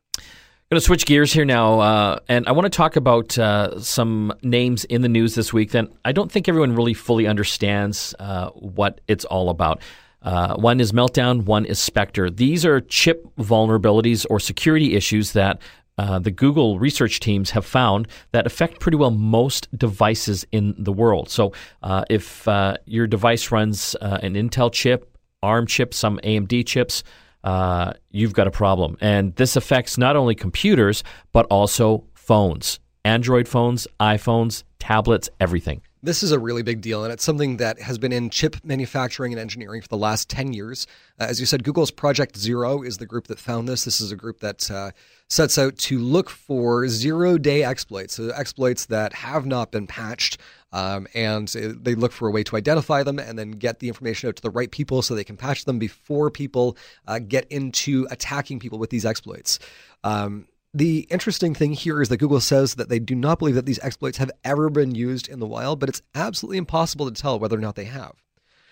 Going 0.71 0.79
to 0.79 0.81
switch 0.81 1.05
gears 1.05 1.33
here 1.33 1.45
now, 1.45 1.81
uh, 1.81 2.19
and 2.29 2.47
I 2.47 2.52
want 2.52 2.67
to 2.67 2.76
talk 2.76 2.95
about 2.95 3.37
uh, 3.37 3.81
some 3.81 4.33
names 4.45 4.85
in 4.85 5.02
the 5.02 5.09
news 5.09 5.35
this 5.35 5.52
week 5.52 5.73
that 5.73 5.88
I 6.05 6.12
don't 6.12 6.31
think 6.31 6.49
everyone 6.49 6.76
really 6.76 6.95
fully 6.95 7.26
understands 7.26 8.14
uh, 8.21 8.50
what 8.50 9.00
it's 9.09 9.25
all 9.25 9.50
about. 9.50 9.83
Uh, 10.23 10.55
one 10.55 10.79
is 10.79 10.93
Meltdown, 10.93 11.45
one 11.45 11.64
is 11.64 11.81
Spectre. 11.81 12.31
These 12.31 12.64
are 12.64 12.81
chip 12.83 13.26
vulnerabilities 13.37 14.25
or 14.31 14.38
security 14.38 14.95
issues 14.95 15.33
that 15.33 15.61
uh, 16.00 16.19
the 16.19 16.30
Google 16.30 16.78
research 16.78 17.21
teams 17.21 17.50
have 17.50 17.66
found 17.66 18.09
that 18.33 18.47
affect 18.47 18.80
pretty 18.80 18.97
well 18.97 19.11
most 19.11 19.69
devices 19.76 20.47
in 20.50 20.75
the 20.78 20.92
world. 20.92 21.28
So, 21.28 21.52
uh, 21.83 22.04
if 22.09 22.49
your 22.87 23.07
device 23.07 23.50
runs 23.50 23.95
an 24.00 24.35
Intel 24.35 24.73
chip, 24.73 25.14
ARM 25.42 25.66
chip, 25.66 25.92
some 25.92 26.19
AMD 26.25 26.66
chips, 26.66 27.02
uh, 27.45 27.92
you've 28.11 28.33
got 28.33 28.47
a 28.47 28.50
problem. 28.50 28.97
And 29.00 29.35
this 29.37 29.57
affects 29.57 29.97
not 29.99 30.16
only 30.16 30.35
computers, 30.35 31.02
but 31.33 31.47
also 31.50 32.04
phones 32.14 32.80
Android 33.04 33.49
phones, 33.49 33.87
iPhones, 33.99 34.62
tablets, 34.78 35.30
everything. 35.40 35.80
This 36.02 36.23
is 36.23 36.33
a 36.33 36.38
really 36.38 36.62
big 36.62 36.80
deal, 36.80 37.04
and 37.04 37.12
it's 37.12 37.23
something 37.23 37.59
that 37.59 37.78
has 37.78 37.99
been 37.99 38.11
in 38.11 38.30
chip 38.30 38.57
manufacturing 38.64 39.35
and 39.35 39.40
engineering 39.40 39.83
for 39.83 39.88
the 39.88 39.99
last 39.99 40.30
10 40.30 40.54
years. 40.54 40.87
Uh, 41.21 41.25
as 41.25 41.38
you 41.38 41.45
said, 41.45 41.62
Google's 41.62 41.90
Project 41.90 42.38
Zero 42.38 42.83
is 42.83 42.97
the 42.97 43.04
group 43.04 43.26
that 43.26 43.38
found 43.38 43.69
this. 43.69 43.85
This 43.85 44.00
is 44.00 44.11
a 44.11 44.16
group 44.16 44.40
that 44.40 44.71
uh, 44.71 44.92
sets 45.28 45.59
out 45.59 45.76
to 45.76 45.99
look 45.99 46.30
for 46.30 46.88
zero 46.88 47.37
day 47.37 47.62
exploits, 47.64 48.14
so 48.14 48.30
exploits 48.30 48.87
that 48.87 49.12
have 49.12 49.45
not 49.45 49.73
been 49.73 49.87
patched. 49.87 50.38
Um, 50.73 51.07
and 51.14 51.49
they 51.49 51.95
look 51.95 52.12
for 52.12 52.28
a 52.28 52.30
way 52.30 52.45
to 52.45 52.57
identify 52.57 53.02
them 53.02 53.19
and 53.19 53.38
then 53.38 53.50
get 53.50 53.80
the 53.80 53.88
information 53.88 54.28
out 54.28 54.37
to 54.37 54.42
the 54.42 54.50
right 54.50 54.71
people 54.71 55.02
so 55.02 55.14
they 55.14 55.25
can 55.25 55.37
patch 55.37 55.66
them 55.66 55.78
before 55.78 56.30
people 56.30 56.78
uh, 57.09 57.19
get 57.19 57.47
into 57.50 58.07
attacking 58.11 58.59
people 58.59 58.78
with 58.78 58.88
these 58.88 59.04
exploits. 59.04 59.59
Um, 60.02 60.47
the 60.72 61.00
interesting 61.10 61.54
thing 61.54 61.72
here 61.72 62.00
is 62.00 62.08
that 62.08 62.18
Google 62.18 62.40
says 62.40 62.76
that 62.76 62.88
they 62.88 62.98
do 62.98 63.14
not 63.14 63.38
believe 63.38 63.56
that 63.56 63.66
these 63.66 63.80
exploits 63.80 64.18
have 64.18 64.30
ever 64.44 64.70
been 64.70 64.94
used 64.94 65.28
in 65.28 65.40
the 65.40 65.46
wild, 65.46 65.80
but 65.80 65.88
it's 65.88 66.02
absolutely 66.14 66.58
impossible 66.58 67.10
to 67.10 67.22
tell 67.22 67.38
whether 67.38 67.56
or 67.56 67.60
not 67.60 67.74
they 67.74 67.84
have. 67.84 68.12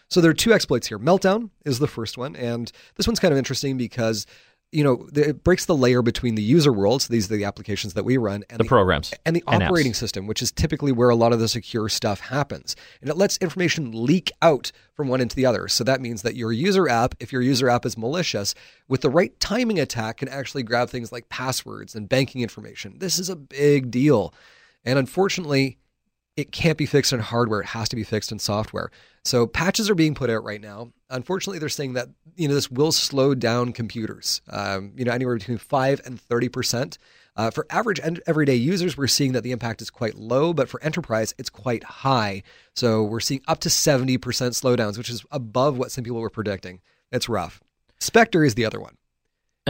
So 0.08 0.20
there 0.20 0.30
are 0.30 0.34
two 0.34 0.54
exploits 0.54 0.86
here. 0.86 0.98
Meltdown 0.98 1.50
is 1.66 1.80
the 1.80 1.86
first 1.86 2.16
one, 2.16 2.34
and 2.36 2.72
this 2.96 3.06
one's 3.06 3.20
kind 3.20 3.32
of 3.32 3.38
interesting 3.38 3.76
because 3.76 4.26
you 4.70 4.84
know, 4.84 5.08
it 5.14 5.42
breaks 5.42 5.64
the 5.64 5.76
layer 5.76 6.02
between 6.02 6.34
the 6.34 6.42
user 6.42 6.72
world. 6.72 7.00
So 7.00 7.12
these 7.12 7.30
are 7.30 7.36
the 7.36 7.44
applications 7.44 7.94
that 7.94 8.04
we 8.04 8.18
run, 8.18 8.44
and 8.50 8.58
the, 8.58 8.64
the 8.64 8.68
programs, 8.68 9.14
and 9.24 9.34
the 9.34 9.42
and 9.46 9.62
operating 9.62 9.92
apps. 9.92 9.96
system, 9.96 10.26
which 10.26 10.42
is 10.42 10.52
typically 10.52 10.92
where 10.92 11.08
a 11.08 11.14
lot 11.14 11.32
of 11.32 11.40
the 11.40 11.48
secure 11.48 11.88
stuff 11.88 12.20
happens. 12.20 12.76
And 13.00 13.08
it 13.08 13.16
lets 13.16 13.38
information 13.38 13.90
leak 13.92 14.30
out 14.42 14.70
from 14.92 15.08
one 15.08 15.20
into 15.22 15.36
the 15.36 15.46
other. 15.46 15.68
So 15.68 15.84
that 15.84 16.02
means 16.02 16.22
that 16.22 16.36
your 16.36 16.52
user 16.52 16.88
app, 16.88 17.14
if 17.18 17.32
your 17.32 17.40
user 17.40 17.70
app 17.70 17.86
is 17.86 17.96
malicious, 17.96 18.54
with 18.88 19.00
the 19.00 19.10
right 19.10 19.38
timing 19.40 19.80
attack, 19.80 20.18
can 20.18 20.28
actually 20.28 20.64
grab 20.64 20.90
things 20.90 21.12
like 21.12 21.30
passwords 21.30 21.94
and 21.94 22.08
banking 22.08 22.42
information. 22.42 22.98
This 22.98 23.18
is 23.18 23.30
a 23.30 23.36
big 23.36 23.90
deal, 23.90 24.34
and 24.84 24.98
unfortunately, 24.98 25.78
it 26.38 26.52
can't 26.52 26.78
be 26.78 26.86
fixed 26.86 27.12
in 27.12 27.18
hardware. 27.18 27.62
It 27.62 27.66
has 27.66 27.88
to 27.88 27.96
be 27.96 28.04
fixed 28.04 28.30
in 28.30 28.38
software. 28.38 28.92
So 29.24 29.44
patches 29.44 29.90
are 29.90 29.96
being 29.96 30.14
put 30.14 30.30
out 30.30 30.44
right 30.44 30.60
now. 30.60 30.92
Unfortunately, 31.10 31.58
they're 31.58 31.68
saying 31.68 31.94
that 31.94 32.08
you 32.36 32.46
know 32.46 32.54
this 32.54 32.70
will 32.70 32.92
slow 32.92 33.34
down 33.34 33.72
computers. 33.72 34.40
Um, 34.48 34.92
you 34.96 35.04
know, 35.04 35.10
anywhere 35.10 35.36
between 35.36 35.58
five 35.58 36.00
and 36.04 36.20
thirty 36.20 36.48
percent. 36.48 36.96
Uh, 37.34 37.50
for 37.50 37.66
average 37.70 38.00
and 38.00 38.20
everyday 38.26 38.54
users, 38.54 38.96
we're 38.96 39.06
seeing 39.08 39.32
that 39.32 39.42
the 39.42 39.52
impact 39.52 39.82
is 39.82 39.90
quite 39.90 40.16
low, 40.16 40.52
but 40.52 40.68
for 40.68 40.82
enterprise, 40.82 41.34
it's 41.38 41.50
quite 41.50 41.84
high. 41.84 42.42
So 42.74 43.02
we're 43.02 43.20
seeing 43.20 43.42
up 43.48 43.58
to 43.60 43.70
seventy 43.70 44.16
percent 44.16 44.54
slowdowns, 44.54 44.96
which 44.96 45.10
is 45.10 45.24
above 45.32 45.76
what 45.76 45.90
some 45.90 46.04
people 46.04 46.20
were 46.20 46.30
predicting. 46.30 46.80
It's 47.10 47.28
rough. 47.28 47.60
Spectre 47.98 48.44
is 48.44 48.54
the 48.54 48.64
other 48.64 48.80
one. 48.80 48.96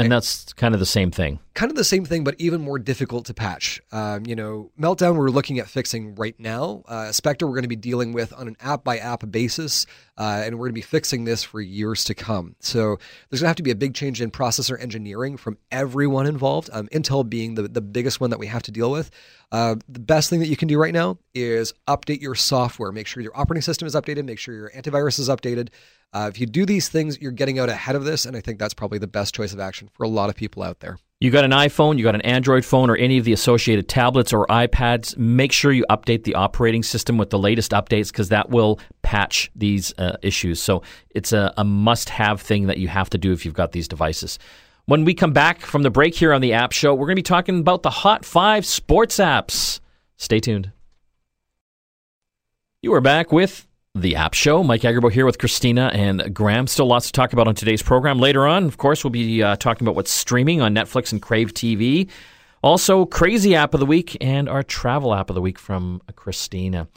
And 0.05 0.13
that's 0.13 0.53
kind 0.55 0.75
of 0.75 0.81
the 0.81 0.87
same 0.87 1.11
thing. 1.11 1.39
Kind 1.55 1.73
of 1.73 1.77
the 1.77 1.85
same 1.85 2.05
thing, 2.05 2.23
but 2.25 2.37
even 2.39 2.61
more 2.61 2.79
difficult 2.79 3.27
to 3.27 3.35
patch. 3.35 3.81
Um, 3.91 4.25
you 4.27 4.37
know, 4.37 4.71
Meltdown, 4.79 5.17
we're 5.17 5.31
looking 5.31 5.59
at 5.59 5.69
fixing 5.69 6.15
right 6.15 6.39
now. 6.39 6.83
Uh, 6.87 7.11
Spectre, 7.11 7.47
we're 7.47 7.55
going 7.55 7.63
to 7.63 7.69
be 7.69 7.77
dealing 7.77 8.13
with 8.13 8.33
on 8.33 8.47
an 8.47 8.57
app 8.61 8.85
by 8.85 8.99
app 8.99 9.29
basis, 9.31 9.87
uh, 10.17 10.43
and 10.45 10.57
we're 10.57 10.67
going 10.67 10.75
to 10.75 10.81
be 10.81 10.83
fixing 10.83 11.25
this 11.25 11.43
for 11.43 11.61
years 11.61 12.05
to 12.05 12.15
come. 12.15 12.55
So 12.61 12.99
there's 13.29 13.41
going 13.41 13.47
to 13.47 13.49
have 13.49 13.57
to 13.57 13.63
be 13.63 13.73
a 13.73 13.77
big 13.77 13.95
change 13.95 14.21
in 14.21 14.31
processor 14.31 14.81
engineering 14.81 15.37
from 15.37 15.59
everyone 15.73 16.27
involved, 16.27 16.71
um, 16.73 16.87
Intel 16.89 17.29
being 17.29 17.55
the, 17.55 17.63
the 17.63 17.81
biggest 17.81 18.21
one 18.21 18.31
that 18.31 18.39
we 18.39 18.47
have 18.47 18.63
to 18.65 18.71
deal 18.71 18.91
with. 18.91 19.11
Uh, 19.51 19.77
the 19.89 20.01
best 20.01 20.31
thing 20.31 20.41
that 20.41 20.49
you 20.49 20.57
can 20.57 20.69
do 20.69 20.79
right 20.79 20.95
now 20.95 21.19
is 21.35 21.73
update 21.89 22.21
your 22.21 22.35
software. 22.35 22.93
Make 22.93 23.07
sure 23.07 23.23
your 23.23 23.37
operating 23.37 23.63
system 23.63 23.87
is 23.87 23.95
updated, 23.95 24.25
make 24.27 24.39
sure 24.39 24.55
your 24.55 24.71
antivirus 24.71 25.19
is 25.19 25.29
updated. 25.29 25.71
Uh, 26.13 26.31
if 26.33 26.41
you 26.41 26.47
do 26.47 26.65
these 26.65 26.89
things, 26.89 27.21
you're 27.21 27.33
getting 27.33 27.59
out 27.59 27.69
ahead 27.69 27.95
of 27.95 28.05
this, 28.05 28.25
and 28.25 28.37
I 28.37 28.41
think 28.41 28.59
that's 28.59 28.73
probably 28.73 28.99
the 28.99 29.07
best 29.07 29.35
choice 29.35 29.53
of 29.53 29.61
action 29.61 29.91
for 29.93 30.05
a 30.05 30.09
lot 30.09 30.31
of 30.31 30.37
people 30.37 30.63
out 30.63 30.81
there. 30.81 30.99
You 31.21 31.31
got 31.31 31.45
an 31.45 31.51
iPhone, 31.51 31.99
you 31.99 32.05
got 32.05 32.15
an 32.15 32.23
Android 32.23 32.65
phone, 32.65 32.89
or 32.89 32.97
any 32.97 33.19
of 33.19 33.25
the 33.25 33.33
associated 33.33 33.89
tablets 33.89 34.33
or 34.33 34.47
iPads, 34.47 35.19
make 35.19 35.53
sure 35.53 35.71
you 35.73 35.85
update 35.91 36.25
the 36.25 36.35
operating 36.35 36.83
system 36.83 37.19
with 37.19 37.29
the 37.31 37.39
latest 37.39 37.73
updates 37.73 38.11
because 38.11 38.31
that 38.31 38.49
will 38.49 38.81
patch 39.03 39.51
these 39.55 39.93
uh, 39.99 40.17
issues. 40.23 40.63
So 40.63 40.83
it's 41.11 41.33
a, 41.33 41.53
a 41.59 41.65
must 41.65 42.09
have 42.09 42.41
thing 42.41 42.69
that 42.69 42.79
you 42.79 42.89
have 42.89 43.11
to 43.11 43.19
do 43.19 43.33
if 43.33 43.45
you've 43.45 43.55
got 43.55 43.73
these 43.73 43.89
devices. 43.89 44.39
When 44.87 45.05
we 45.05 45.13
come 45.13 45.35
back 45.35 45.61
from 45.61 45.83
the 45.83 45.91
break 45.91 46.15
here 46.15 46.33
on 46.33 46.41
the 46.41 46.55
App 46.55 46.73
Show, 46.73 46.95
we're 46.95 47.07
going 47.07 47.17
to 47.17 47.21
be 47.21 47.23
talking 47.23 47.59
about 47.61 47.83
the 47.83 47.91
Hot 47.91 48.25
5 48.25 48.65
sports 48.65 49.19
apps. 49.19 49.81
Stay 50.17 50.41
tuned. 50.41 50.73
You 52.81 52.95
are 52.95 53.03
back 53.03 53.31
with 53.31 53.68
the 54.03 54.17
App 54.17 54.35
Show. 54.35 54.63
Mike 54.63 54.83
Agerbak 54.83 55.13
here 55.13 55.27
with 55.27 55.39
Christina 55.39 55.91
and 55.93 56.35
Graham. 56.35 56.67
Still 56.67 56.87
lots 56.87 57.07
to 57.07 57.13
talk 57.13 57.33
about 57.33 57.49
on 57.49 57.55
today's 57.55 57.83
program. 57.83 58.19
Later 58.19 58.47
on, 58.47 58.65
of 58.65 58.79
course, 58.79 59.05
we'll 59.05 59.11
be 59.11 59.43
uh, 59.43 59.57
talking 59.57 59.87
about 59.87 59.95
what's 59.95 60.11
streaming 60.11 60.61
on 60.61 60.75
Netflix 60.75 61.13
and 61.13 61.21
Crave 61.23 61.55
TV. 61.55 62.09
Also, 62.63 63.05
Crazy 63.05 63.55
App 63.55 63.75
of 63.75 63.81
the 63.81 63.87
Week 63.87 64.17
and 64.21 64.49
our 64.49 64.63
Travel 64.63 65.15
App 65.15 65.31
of 65.31 65.35
the 65.35 65.41
Week 65.41 65.59
from 65.59 66.03
Christina. 66.17 66.89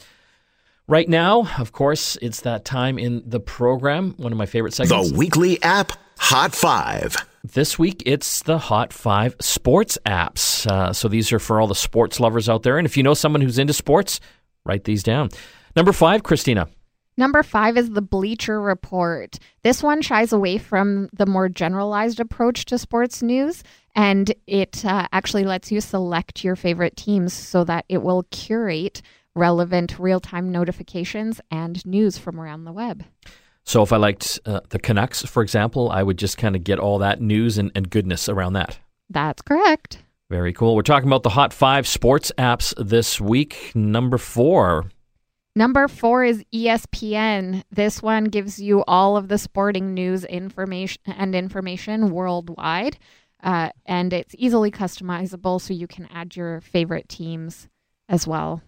Right 0.88 1.08
now, 1.08 1.48
of 1.58 1.72
course, 1.72 2.18
it's 2.22 2.42
that 2.42 2.66
time 2.66 3.00
in 3.00 3.24
the 3.26 3.40
program. 3.40 4.14
One 4.18 4.32
of 4.32 4.38
my 4.38 4.46
favorite 4.46 4.74
segments. 4.74 5.12
The 5.12 5.18
weekly 5.18 5.62
app 5.64 5.94
Hot 6.18 6.54
Five. 6.54 7.16
This 7.44 7.80
week, 7.80 8.04
it's 8.06 8.44
the 8.44 8.58
Hot 8.58 8.92
Five 8.92 9.36
sports 9.40 9.98
apps. 10.06 10.68
Uh, 10.68 10.94
so 10.94 11.08
these 11.08 11.32
are 11.32 11.40
for 11.40 11.62
all 11.62 11.68
the 11.68 11.76
sports 11.76 12.20
lovers 12.20 12.50
out 12.50 12.64
there. 12.64 12.78
And 12.78 12.86
if 12.86 12.98
you 12.98 13.04
know 13.04 13.14
someone 13.14 13.42
who's 13.42 13.58
into 13.58 13.74
sports, 13.74 14.20
write 14.66 14.84
these 14.84 15.02
down. 15.02 15.30
Number 15.76 15.94
five, 15.94 16.24
Christina. 16.24 16.68
Number 17.22 17.44
five 17.44 17.78
is 17.78 17.92
the 17.92 18.02
Bleacher 18.02 18.60
Report. 18.60 19.38
This 19.62 19.84
one 19.84 20.02
shies 20.02 20.34
away 20.34 20.58
from 20.58 21.08
the 21.14 21.28
more 21.28 21.50
generalized 21.50 22.20
approach 22.20 22.66
to 22.66 22.80
sports 22.80 23.22
news, 23.22 23.64
and 23.94 24.34
it 24.48 24.84
uh, 24.84 25.08
actually 25.12 25.44
lets 25.44 25.72
you 25.72 25.82
select 25.82 26.44
your 26.44 26.56
favorite 26.56 26.98
teams 26.98 27.32
so 27.32 27.64
that 27.66 27.86
it 27.90 28.02
will 28.02 28.24
curate 28.32 29.04
relevant 29.36 30.00
real 30.00 30.20
time 30.20 30.52
notifications 30.52 31.40
and 31.52 31.86
news 31.86 32.18
from 32.18 32.40
around 32.40 32.64
the 32.64 32.74
web. 32.74 33.04
So, 33.66 33.84
if 33.84 33.94
I 33.94 33.98
liked 33.98 34.40
uh, 34.48 34.62
the 34.70 34.80
Canucks, 34.80 35.24
for 35.24 35.44
example, 35.44 35.92
I 35.92 36.02
would 36.02 36.18
just 36.18 36.40
kind 36.40 36.56
of 36.56 36.64
get 36.64 36.80
all 36.80 36.98
that 36.98 37.22
news 37.22 37.60
and, 37.60 37.72
and 37.76 37.88
goodness 37.88 38.30
around 38.30 38.54
that. 38.54 38.80
That's 39.12 39.44
correct. 39.44 40.00
Very 40.32 40.54
cool. 40.54 40.76
We're 40.76 40.82
talking 40.82 41.08
about 41.08 41.22
the 41.22 41.30
Hot 41.30 41.54
Five 41.54 41.88
sports 41.88 42.32
apps 42.40 42.74
this 42.84 43.22
week. 43.22 43.74
Number 43.76 44.18
four. 44.18 44.90
Number 45.56 45.88
four 45.90 46.24
is 46.24 46.44
ESPN. 46.54 47.64
This 47.72 48.02
one 48.02 48.26
gives 48.26 48.60
you 48.60 48.84
all 48.88 49.18
of 49.18 49.28
the 49.28 49.38
sporting 49.38 49.94
news 49.94 50.24
information 50.24 51.02
and 51.08 51.36
information 51.36 52.10
worldwide, 52.10 52.98
uh, 53.44 53.70
and 53.86 54.14
it's 54.14 54.34
easily 54.38 54.72
customizable, 54.72 55.60
so 55.60 55.74
you 55.74 55.88
can 55.88 56.08
add 56.08 56.38
your 56.38 56.62
favorite 56.62 57.10
teams 57.10 57.68
as 58.08 58.26
well. 58.26 58.62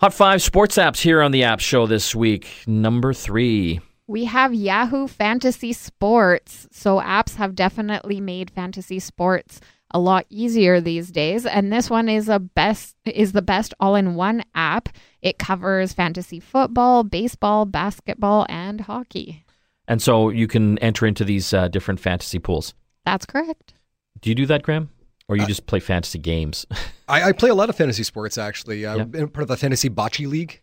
Hot 0.00 0.12
five 0.12 0.42
sports 0.42 0.76
apps 0.76 1.00
here 1.00 1.22
on 1.22 1.30
the 1.30 1.44
App 1.44 1.60
Show 1.60 1.86
this 1.86 2.14
week. 2.14 2.48
Number 2.66 3.12
three. 3.12 3.80
We 4.06 4.24
have 4.26 4.54
Yahoo 4.54 5.08
Fantasy 5.08 5.72
Sports. 5.72 6.68
So 6.70 7.00
apps 7.00 7.36
have 7.36 7.54
definitely 7.54 8.20
made 8.20 8.50
fantasy 8.50 8.98
sports 9.00 9.60
a 9.90 9.98
lot 9.98 10.26
easier 10.30 10.80
these 10.80 11.10
days. 11.10 11.46
And 11.46 11.72
this 11.72 11.90
one 11.90 12.08
is 12.08 12.28
a 12.28 12.38
best 12.38 12.96
is 13.04 13.32
the 13.32 13.42
best 13.42 13.74
all-in-one 13.80 14.44
app. 14.54 14.88
It 15.22 15.38
covers 15.38 15.92
fantasy 15.92 16.40
football 16.40 17.02
baseball 17.04 17.64
basketball 17.64 18.46
and 18.48 18.80
hockey. 18.80 19.44
And 19.88 20.02
so 20.02 20.30
you 20.30 20.48
can 20.48 20.78
enter 20.78 21.06
into 21.06 21.24
these 21.24 21.52
uh, 21.52 21.68
different 21.68 22.00
fantasy 22.00 22.38
pools. 22.38 22.74
That's 23.04 23.26
correct. 23.26 23.74
Do 24.20 24.30
you 24.30 24.34
do 24.34 24.46
that 24.46 24.62
graham? 24.62 24.90
Or 25.28 25.36
you 25.36 25.42
uh, 25.42 25.46
just 25.46 25.66
play 25.66 25.80
fantasy 25.80 26.18
games? 26.18 26.66
I, 27.08 27.28
I, 27.28 27.32
play 27.32 27.50
a 27.50 27.54
lot 27.54 27.68
of 27.68 27.76
fantasy 27.76 28.04
sports 28.04 28.38
actually. 28.38 28.86
Uh, 28.86 29.06
yep. 29.06 29.32
part 29.32 29.42
of 29.42 29.48
the 29.48 29.56
fantasy 29.56 29.90
bocce 29.90 30.28
league. 30.28 30.60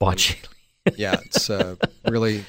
Bocce 0.00 0.36
yeah 0.96 1.16
it's 1.24 1.48
uh, 1.50 1.76
really 2.08 2.44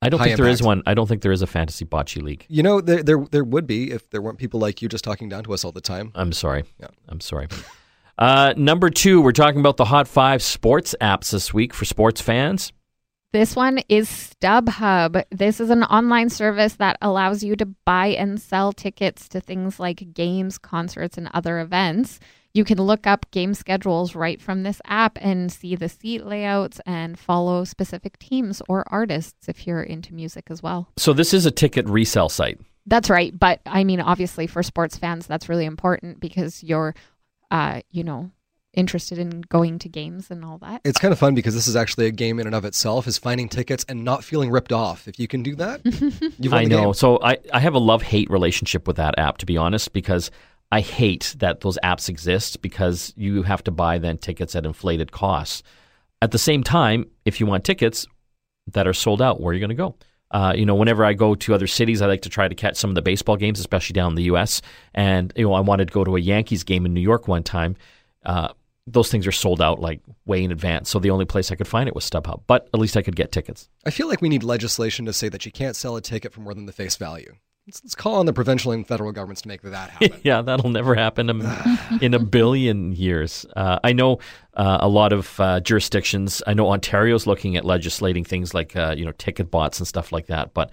I 0.00 0.08
don't 0.08 0.20
high 0.20 0.26
think 0.26 0.36
there 0.36 0.46
is 0.46 0.60
impact. 0.60 0.66
one. 0.66 0.82
I 0.86 0.94
don't 0.94 1.06
think 1.08 1.22
there 1.22 1.32
is 1.32 1.42
a 1.42 1.46
fantasy 1.46 1.84
bocce 1.84 2.22
league. 2.22 2.46
You 2.48 2.62
know, 2.62 2.80
there, 2.80 3.02
there 3.02 3.26
there 3.30 3.44
would 3.44 3.66
be 3.66 3.90
if 3.90 4.08
there 4.10 4.22
weren't 4.22 4.38
people 4.38 4.60
like 4.60 4.80
you 4.80 4.88
just 4.88 5.04
talking 5.04 5.28
down 5.28 5.44
to 5.44 5.52
us 5.52 5.64
all 5.64 5.72
the 5.72 5.80
time. 5.80 6.12
I'm 6.14 6.32
sorry. 6.32 6.64
Yeah. 6.80 6.88
I'm 7.08 7.20
sorry. 7.20 7.48
Uh, 8.18 8.52
number 8.56 8.90
two, 8.90 9.20
we're 9.20 9.30
talking 9.30 9.60
about 9.60 9.76
the 9.76 9.84
Hot 9.84 10.08
Five 10.08 10.42
sports 10.42 10.92
apps 11.00 11.30
this 11.30 11.54
week 11.54 11.72
for 11.72 11.84
sports 11.84 12.20
fans. 12.20 12.72
This 13.32 13.54
one 13.54 13.78
is 13.88 14.08
StubHub. 14.08 15.22
This 15.30 15.60
is 15.60 15.70
an 15.70 15.84
online 15.84 16.28
service 16.28 16.74
that 16.74 16.98
allows 17.00 17.44
you 17.44 17.54
to 17.54 17.66
buy 17.66 18.08
and 18.08 18.40
sell 18.40 18.72
tickets 18.72 19.28
to 19.28 19.40
things 19.40 19.78
like 19.78 20.14
games, 20.14 20.58
concerts, 20.58 21.16
and 21.16 21.30
other 21.32 21.60
events. 21.60 22.18
You 22.54 22.64
can 22.64 22.78
look 22.78 23.06
up 23.06 23.30
game 23.30 23.54
schedules 23.54 24.14
right 24.14 24.40
from 24.40 24.62
this 24.62 24.80
app 24.86 25.18
and 25.20 25.52
see 25.52 25.76
the 25.76 25.88
seat 25.88 26.24
layouts 26.26 26.80
and 26.86 27.18
follow 27.18 27.64
specific 27.64 28.18
teams 28.18 28.62
or 28.68 28.84
artists 28.92 29.48
if 29.48 29.66
you're 29.66 29.82
into 29.82 30.14
music 30.14 30.46
as 30.50 30.62
well. 30.62 30.88
So 30.96 31.12
this 31.12 31.34
is 31.34 31.46
a 31.46 31.50
ticket 31.50 31.88
resale 31.88 32.28
site. 32.28 32.58
That's 32.86 33.10
right. 33.10 33.38
But 33.38 33.60
I 33.66 33.84
mean, 33.84 34.00
obviously, 34.00 34.46
for 34.46 34.62
sports 34.62 34.96
fans, 34.96 35.26
that's 35.26 35.48
really 35.48 35.66
important 35.66 36.20
because 36.20 36.64
you're, 36.64 36.94
uh, 37.50 37.82
you 37.90 38.02
know, 38.02 38.30
interested 38.74 39.18
in 39.18 39.42
going 39.42 39.78
to 39.80 39.88
games 39.88 40.30
and 40.30 40.44
all 40.44 40.58
that. 40.58 40.80
It's 40.84 40.98
kind 40.98 41.12
of 41.12 41.18
fun 41.18 41.34
because 41.34 41.54
this 41.54 41.68
is 41.68 41.76
actually 41.76 42.06
a 42.06 42.10
game 42.10 42.38
in 42.38 42.46
and 42.46 42.54
of 42.54 42.64
itself 42.64 43.06
is 43.06 43.18
finding 43.18 43.48
tickets 43.48 43.84
and 43.88 44.04
not 44.04 44.24
feeling 44.24 44.50
ripped 44.50 44.72
off. 44.72 45.08
If 45.08 45.18
you 45.18 45.26
can 45.28 45.42
do 45.42 45.54
that, 45.56 45.80
you've 45.84 46.52
won 46.52 46.60
I 46.60 46.64
the 46.64 46.70
know. 46.70 46.84
game. 46.84 46.94
So 46.94 47.18
I, 47.22 47.38
I 47.52 47.60
have 47.60 47.74
a 47.74 47.78
love 47.78 48.02
hate 48.02 48.30
relationship 48.30 48.86
with 48.86 48.96
that 48.96 49.18
app, 49.18 49.38
to 49.38 49.46
be 49.46 49.56
honest, 49.56 49.92
because 49.92 50.30
I 50.70 50.80
hate 50.80 51.34
that 51.38 51.60
those 51.60 51.78
apps 51.82 52.08
exist 52.08 52.60
because 52.60 53.12
you 53.16 53.42
have 53.42 53.64
to 53.64 53.70
buy 53.70 53.98
then 53.98 54.18
tickets 54.18 54.54
at 54.54 54.66
inflated 54.66 55.12
costs. 55.12 55.62
At 56.20 56.32
the 56.32 56.38
same 56.38 56.62
time, 56.62 57.06
if 57.24 57.40
you 57.40 57.46
want 57.46 57.64
tickets 57.64 58.06
that 58.72 58.86
are 58.86 58.92
sold 58.92 59.22
out, 59.22 59.40
where 59.40 59.50
are 59.50 59.54
you 59.54 59.60
going 59.60 59.70
to 59.70 59.74
go? 59.74 59.96
Uh, 60.30 60.52
you 60.54 60.66
know, 60.66 60.74
whenever 60.74 61.04
I 61.04 61.14
go 61.14 61.34
to 61.34 61.54
other 61.54 61.66
cities, 61.66 62.02
I 62.02 62.06
like 62.06 62.22
to 62.22 62.28
try 62.28 62.48
to 62.48 62.54
catch 62.54 62.76
some 62.76 62.90
of 62.90 62.94
the 62.94 63.02
baseball 63.02 63.36
games, 63.36 63.60
especially 63.60 63.94
down 63.94 64.12
in 64.12 64.16
the 64.16 64.24
U.S. 64.24 64.60
And 64.94 65.32
you 65.36 65.44
know, 65.44 65.54
I 65.54 65.60
wanted 65.60 65.88
to 65.88 65.94
go 65.94 66.04
to 66.04 66.16
a 66.16 66.20
Yankees 66.20 66.64
game 66.64 66.84
in 66.84 66.92
New 66.92 67.00
York 67.00 67.28
one 67.28 67.42
time. 67.42 67.76
Uh, 68.26 68.48
those 68.86 69.10
things 69.10 69.26
are 69.26 69.32
sold 69.32 69.62
out 69.62 69.80
like 69.80 70.00
way 70.26 70.42
in 70.42 70.52
advance, 70.52 70.90
so 70.90 70.98
the 70.98 71.10
only 71.10 71.24
place 71.24 71.50
I 71.50 71.54
could 71.54 71.68
find 71.68 71.88
it 71.88 71.94
was 71.94 72.08
StubHub. 72.08 72.42
But 72.46 72.68
at 72.74 72.80
least 72.80 72.96
I 72.96 73.02
could 73.02 73.16
get 73.16 73.32
tickets. 73.32 73.68
I 73.86 73.90
feel 73.90 74.08
like 74.08 74.20
we 74.20 74.28
need 74.28 74.42
legislation 74.42 75.06
to 75.06 75.12
say 75.12 75.28
that 75.30 75.46
you 75.46 75.52
can't 75.52 75.76
sell 75.76 75.96
a 75.96 76.02
ticket 76.02 76.32
for 76.32 76.40
more 76.40 76.54
than 76.54 76.66
the 76.66 76.72
face 76.72 76.96
value. 76.96 77.36
Let's, 77.68 77.84
let's 77.84 77.94
call 77.94 78.14
on 78.14 78.24
the 78.24 78.32
provincial 78.32 78.72
and 78.72 78.86
federal 78.86 79.12
governments 79.12 79.42
to 79.42 79.48
make 79.48 79.60
that 79.60 79.90
happen. 79.90 80.20
yeah, 80.24 80.40
that'll 80.40 80.70
never 80.70 80.94
happen 80.94 81.28
in, 81.28 81.46
in 82.00 82.14
a 82.14 82.18
billion 82.18 82.94
years. 82.94 83.44
Uh, 83.54 83.78
I 83.84 83.92
know 83.92 84.20
uh, 84.54 84.78
a 84.80 84.88
lot 84.88 85.12
of 85.12 85.38
uh, 85.38 85.60
jurisdictions. 85.60 86.42
I 86.46 86.54
know 86.54 86.70
Ontario's 86.70 87.26
looking 87.26 87.58
at 87.58 87.66
legislating 87.66 88.24
things 88.24 88.54
like 88.54 88.74
uh, 88.74 88.94
you 88.96 89.04
know 89.04 89.12
ticket 89.12 89.50
bots 89.50 89.80
and 89.80 89.86
stuff 89.86 90.12
like 90.12 90.28
that, 90.28 90.54
but 90.54 90.72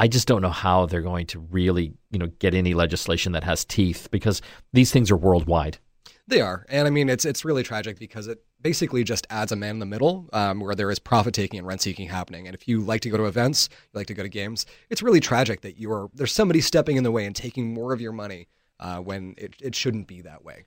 I 0.00 0.08
just 0.08 0.26
don't 0.26 0.42
know 0.42 0.50
how 0.50 0.86
they're 0.86 1.00
going 1.00 1.26
to 1.26 1.38
really 1.38 1.92
you 2.10 2.18
know 2.18 2.26
get 2.40 2.54
any 2.54 2.74
legislation 2.74 3.30
that 3.32 3.44
has 3.44 3.64
teeth 3.64 4.08
because 4.10 4.42
these 4.72 4.90
things 4.90 5.12
are 5.12 5.16
worldwide. 5.16 5.78
They 6.26 6.40
are, 6.40 6.66
and 6.68 6.88
I 6.88 6.90
mean 6.90 7.08
it's 7.08 7.24
it's 7.24 7.44
really 7.44 7.62
tragic 7.62 8.00
because 8.00 8.26
it 8.26 8.42
basically 8.62 9.04
just 9.04 9.26
adds 9.30 9.52
a 9.52 9.56
man 9.56 9.76
in 9.76 9.78
the 9.78 9.86
middle 9.86 10.28
um, 10.32 10.60
where 10.60 10.74
there 10.74 10.90
is 10.90 10.98
profit 10.98 11.34
taking 11.34 11.58
and 11.58 11.66
rent 11.66 11.82
seeking 11.82 12.08
happening. 12.08 12.46
And 12.46 12.54
if 12.54 12.68
you 12.68 12.80
like 12.80 13.00
to 13.02 13.10
go 13.10 13.16
to 13.16 13.24
events, 13.24 13.68
you 13.72 13.98
like 13.98 14.06
to 14.08 14.14
go 14.14 14.22
to 14.22 14.28
games, 14.28 14.66
it's 14.90 15.02
really 15.02 15.20
tragic 15.20 15.60
that 15.62 15.78
you 15.78 15.92
are 15.92 16.08
there's 16.14 16.32
somebody 16.32 16.60
stepping 16.60 16.96
in 16.96 17.04
the 17.04 17.12
way 17.12 17.26
and 17.26 17.34
taking 17.34 17.74
more 17.74 17.92
of 17.92 18.00
your 18.00 18.12
money 18.12 18.48
uh, 18.80 18.98
when 18.98 19.34
it, 19.38 19.54
it 19.60 19.74
shouldn't 19.74 20.06
be 20.06 20.20
that 20.22 20.44
way. 20.44 20.64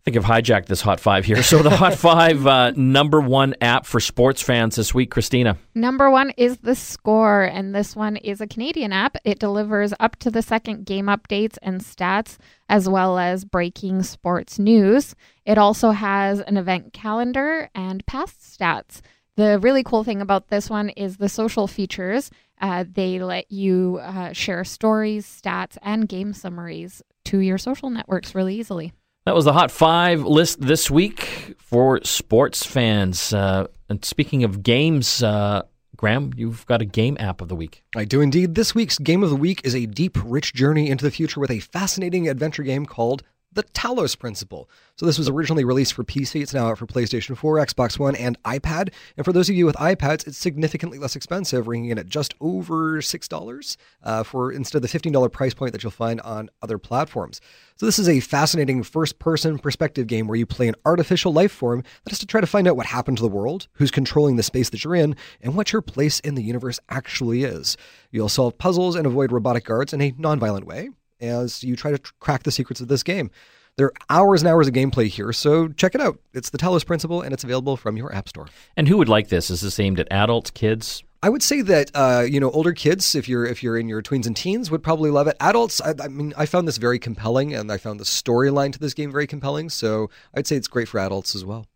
I 0.00 0.02
think 0.02 0.16
I've 0.16 0.24
hijacked 0.24 0.64
this 0.64 0.80
Hot 0.80 0.98
Five 0.98 1.26
here. 1.26 1.42
So 1.42 1.62
the 1.62 1.68
Hot 1.68 1.94
Five 1.98 2.46
uh, 2.46 2.70
number 2.70 3.20
one 3.20 3.54
app 3.60 3.84
for 3.84 4.00
sports 4.00 4.40
fans 4.40 4.76
this 4.76 4.94
week, 4.94 5.10
Christina. 5.10 5.58
Number 5.74 6.10
one 6.10 6.30
is 6.38 6.56
The 6.56 6.74
Score, 6.74 7.42
and 7.42 7.74
this 7.74 7.94
one 7.94 8.16
is 8.16 8.40
a 8.40 8.46
Canadian 8.46 8.94
app. 8.94 9.18
It 9.24 9.38
delivers 9.38 9.92
up 10.00 10.16
to 10.20 10.30
the 10.30 10.40
second 10.40 10.86
game 10.86 11.04
updates 11.06 11.58
and 11.60 11.82
stats, 11.82 12.38
as 12.70 12.88
well 12.88 13.18
as 13.18 13.44
breaking 13.44 14.02
sports 14.02 14.58
news. 14.58 15.14
It 15.44 15.58
also 15.58 15.90
has 15.90 16.40
an 16.40 16.56
event 16.56 16.94
calendar 16.94 17.68
and 17.74 18.04
past 18.06 18.40
stats. 18.40 19.02
The 19.36 19.58
really 19.58 19.82
cool 19.82 20.02
thing 20.02 20.22
about 20.22 20.48
this 20.48 20.70
one 20.70 20.88
is 20.88 21.18
the 21.18 21.28
social 21.28 21.66
features. 21.66 22.30
Uh, 22.58 22.86
they 22.90 23.18
let 23.18 23.52
you 23.52 23.98
uh, 24.00 24.32
share 24.32 24.64
stories, 24.64 25.26
stats, 25.26 25.76
and 25.82 26.08
game 26.08 26.32
summaries 26.32 27.02
to 27.26 27.40
your 27.40 27.58
social 27.58 27.90
networks 27.90 28.34
really 28.34 28.54
easily. 28.54 28.94
That 29.26 29.34
was 29.34 29.44
the 29.44 29.52
Hot 29.52 29.70
Five 29.70 30.22
list 30.24 30.62
this 30.62 30.90
week 30.90 31.54
for 31.58 32.00
sports 32.04 32.64
fans. 32.64 33.34
Uh, 33.34 33.66
and 33.90 34.02
speaking 34.02 34.44
of 34.44 34.62
games, 34.62 35.22
uh, 35.22 35.62
Graham, 35.94 36.32
you've 36.36 36.64
got 36.64 36.80
a 36.80 36.86
game 36.86 37.18
app 37.20 37.42
of 37.42 37.48
the 37.48 37.54
week. 37.54 37.84
I 37.94 38.06
do 38.06 38.22
indeed. 38.22 38.54
This 38.54 38.74
week's 38.74 38.98
game 38.98 39.22
of 39.22 39.28
the 39.28 39.36
week 39.36 39.60
is 39.62 39.74
a 39.74 39.84
deep, 39.84 40.16
rich 40.24 40.54
journey 40.54 40.88
into 40.88 41.04
the 41.04 41.10
future 41.10 41.38
with 41.38 41.50
a 41.50 41.60
fascinating 41.60 42.30
adventure 42.30 42.62
game 42.62 42.86
called 42.86 43.22
The 43.52 43.64
Talos 43.64 44.16
Principle. 44.16 44.70
So, 44.94 45.06
this 45.06 45.18
was 45.18 45.28
originally 45.28 45.64
released 45.64 45.94
for 45.94 46.04
PC. 46.04 46.40
It's 46.40 46.54
now 46.54 46.68
out 46.68 46.78
for 46.78 46.86
PlayStation 46.86 47.36
4, 47.36 47.56
Xbox 47.56 47.98
One, 47.98 48.14
and 48.14 48.40
iPad. 48.44 48.92
And 49.16 49.24
for 49.24 49.32
those 49.32 49.48
of 49.48 49.56
you 49.56 49.66
with 49.66 49.74
iPads, 49.76 50.28
it's 50.28 50.38
significantly 50.38 50.98
less 50.98 51.16
expensive, 51.16 51.66
ringing 51.66 51.90
in 51.90 51.98
at 51.98 52.06
just 52.06 52.34
over 52.40 53.00
$6 53.00 53.76
uh, 54.04 54.22
for 54.22 54.52
instead 54.52 54.84
of 54.84 54.88
the 54.88 54.98
$15 54.98 55.32
price 55.32 55.52
point 55.52 55.72
that 55.72 55.82
you'll 55.82 55.90
find 55.90 56.20
on 56.20 56.48
other 56.62 56.78
platforms. 56.78 57.40
So, 57.74 57.86
this 57.86 57.98
is 57.98 58.08
a 58.08 58.20
fascinating 58.20 58.84
first 58.84 59.18
person 59.18 59.58
perspective 59.58 60.06
game 60.06 60.28
where 60.28 60.38
you 60.38 60.46
play 60.46 60.68
an 60.68 60.76
artificial 60.84 61.32
life 61.32 61.52
form 61.52 61.82
that 62.04 62.10
has 62.10 62.20
to 62.20 62.26
try 62.26 62.40
to 62.40 62.46
find 62.46 62.68
out 62.68 62.76
what 62.76 62.86
happened 62.86 63.16
to 63.16 63.22
the 63.24 63.28
world, 63.28 63.66
who's 63.72 63.90
controlling 63.90 64.36
the 64.36 64.44
space 64.44 64.70
that 64.70 64.84
you're 64.84 64.94
in, 64.94 65.16
and 65.40 65.56
what 65.56 65.72
your 65.72 65.82
place 65.82 66.20
in 66.20 66.36
the 66.36 66.42
universe 66.44 66.78
actually 66.88 67.42
is. 67.42 67.76
You'll 68.12 68.28
solve 68.28 68.58
puzzles 68.58 68.94
and 68.94 69.06
avoid 69.06 69.32
robotic 69.32 69.64
guards 69.64 69.92
in 69.92 70.00
a 70.00 70.12
nonviolent 70.12 70.64
way 70.64 70.90
as 71.20 71.62
you 71.62 71.76
try 71.76 71.90
to 71.90 71.98
tr- 71.98 72.12
crack 72.20 72.42
the 72.42 72.50
secrets 72.50 72.80
of 72.80 72.88
this 72.88 73.02
game. 73.02 73.30
There 73.76 73.86
are 73.86 73.92
hours 74.10 74.42
and 74.42 74.48
hours 74.48 74.68
of 74.68 74.74
gameplay 74.74 75.06
here, 75.06 75.32
so 75.32 75.68
check 75.68 75.94
it 75.94 76.00
out. 76.00 76.18
It's 76.34 76.50
the 76.50 76.58
Talos 76.58 76.84
Principle, 76.84 77.22
and 77.22 77.32
it's 77.32 77.44
available 77.44 77.76
from 77.76 77.96
your 77.96 78.14
app 78.14 78.28
store. 78.28 78.48
And 78.76 78.88
who 78.88 78.98
would 78.98 79.08
like 79.08 79.28
this? 79.28 79.48
Is 79.48 79.60
this 79.60 79.78
aimed 79.80 80.00
at 80.00 80.08
adults, 80.10 80.50
kids? 80.50 81.02
I 81.22 81.28
would 81.28 81.42
say 81.42 81.60
that 81.62 81.90
uh, 81.94 82.24
you 82.26 82.40
know 82.40 82.50
older 82.50 82.72
kids, 82.72 83.14
if 83.14 83.28
you're 83.28 83.44
if 83.44 83.62
you're 83.62 83.76
in 83.78 83.88
your 83.88 84.02
tweens 84.02 84.26
and 84.26 84.36
teens, 84.36 84.70
would 84.70 84.82
probably 84.82 85.10
love 85.10 85.26
it. 85.26 85.36
Adults, 85.40 85.80
I, 85.80 85.94
I 86.02 86.08
mean, 86.08 86.32
I 86.36 86.46
found 86.46 86.66
this 86.66 86.78
very 86.78 86.98
compelling, 86.98 87.54
and 87.54 87.70
I 87.70 87.76
found 87.76 88.00
the 88.00 88.04
storyline 88.04 88.72
to 88.72 88.78
this 88.78 88.94
game 88.94 89.12
very 89.12 89.26
compelling. 89.26 89.68
So 89.68 90.10
I'd 90.34 90.46
say 90.46 90.56
it's 90.56 90.68
great 90.68 90.88
for 90.88 90.98
adults 90.98 91.34
as 91.34 91.44
well. 91.44 91.66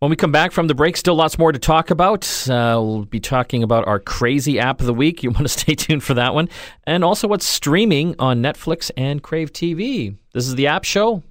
When 0.00 0.10
we 0.10 0.16
come 0.16 0.30
back 0.30 0.52
from 0.52 0.68
the 0.68 0.76
break, 0.76 0.96
still 0.96 1.16
lots 1.16 1.40
more 1.40 1.50
to 1.50 1.58
talk 1.58 1.90
about. 1.90 2.24
Uh, 2.48 2.78
we'll 2.80 3.04
be 3.04 3.18
talking 3.18 3.64
about 3.64 3.88
our 3.88 3.98
crazy 3.98 4.60
app 4.60 4.78
of 4.78 4.86
the 4.86 4.94
week. 4.94 5.22
You 5.28 5.30
want 5.30 5.42
to 5.42 5.48
stay 5.48 5.74
tuned 5.74 6.04
for 6.04 6.14
that 6.14 6.34
one. 6.34 6.48
And 6.84 7.02
also 7.02 7.26
what's 7.26 7.46
streaming 7.46 8.14
on 8.20 8.40
Netflix 8.40 8.92
and 8.96 9.20
Crave 9.20 9.52
TV. 9.52 10.16
This 10.32 10.46
is 10.46 10.54
the 10.54 10.68
App 10.68 10.84
Show. 10.84 11.24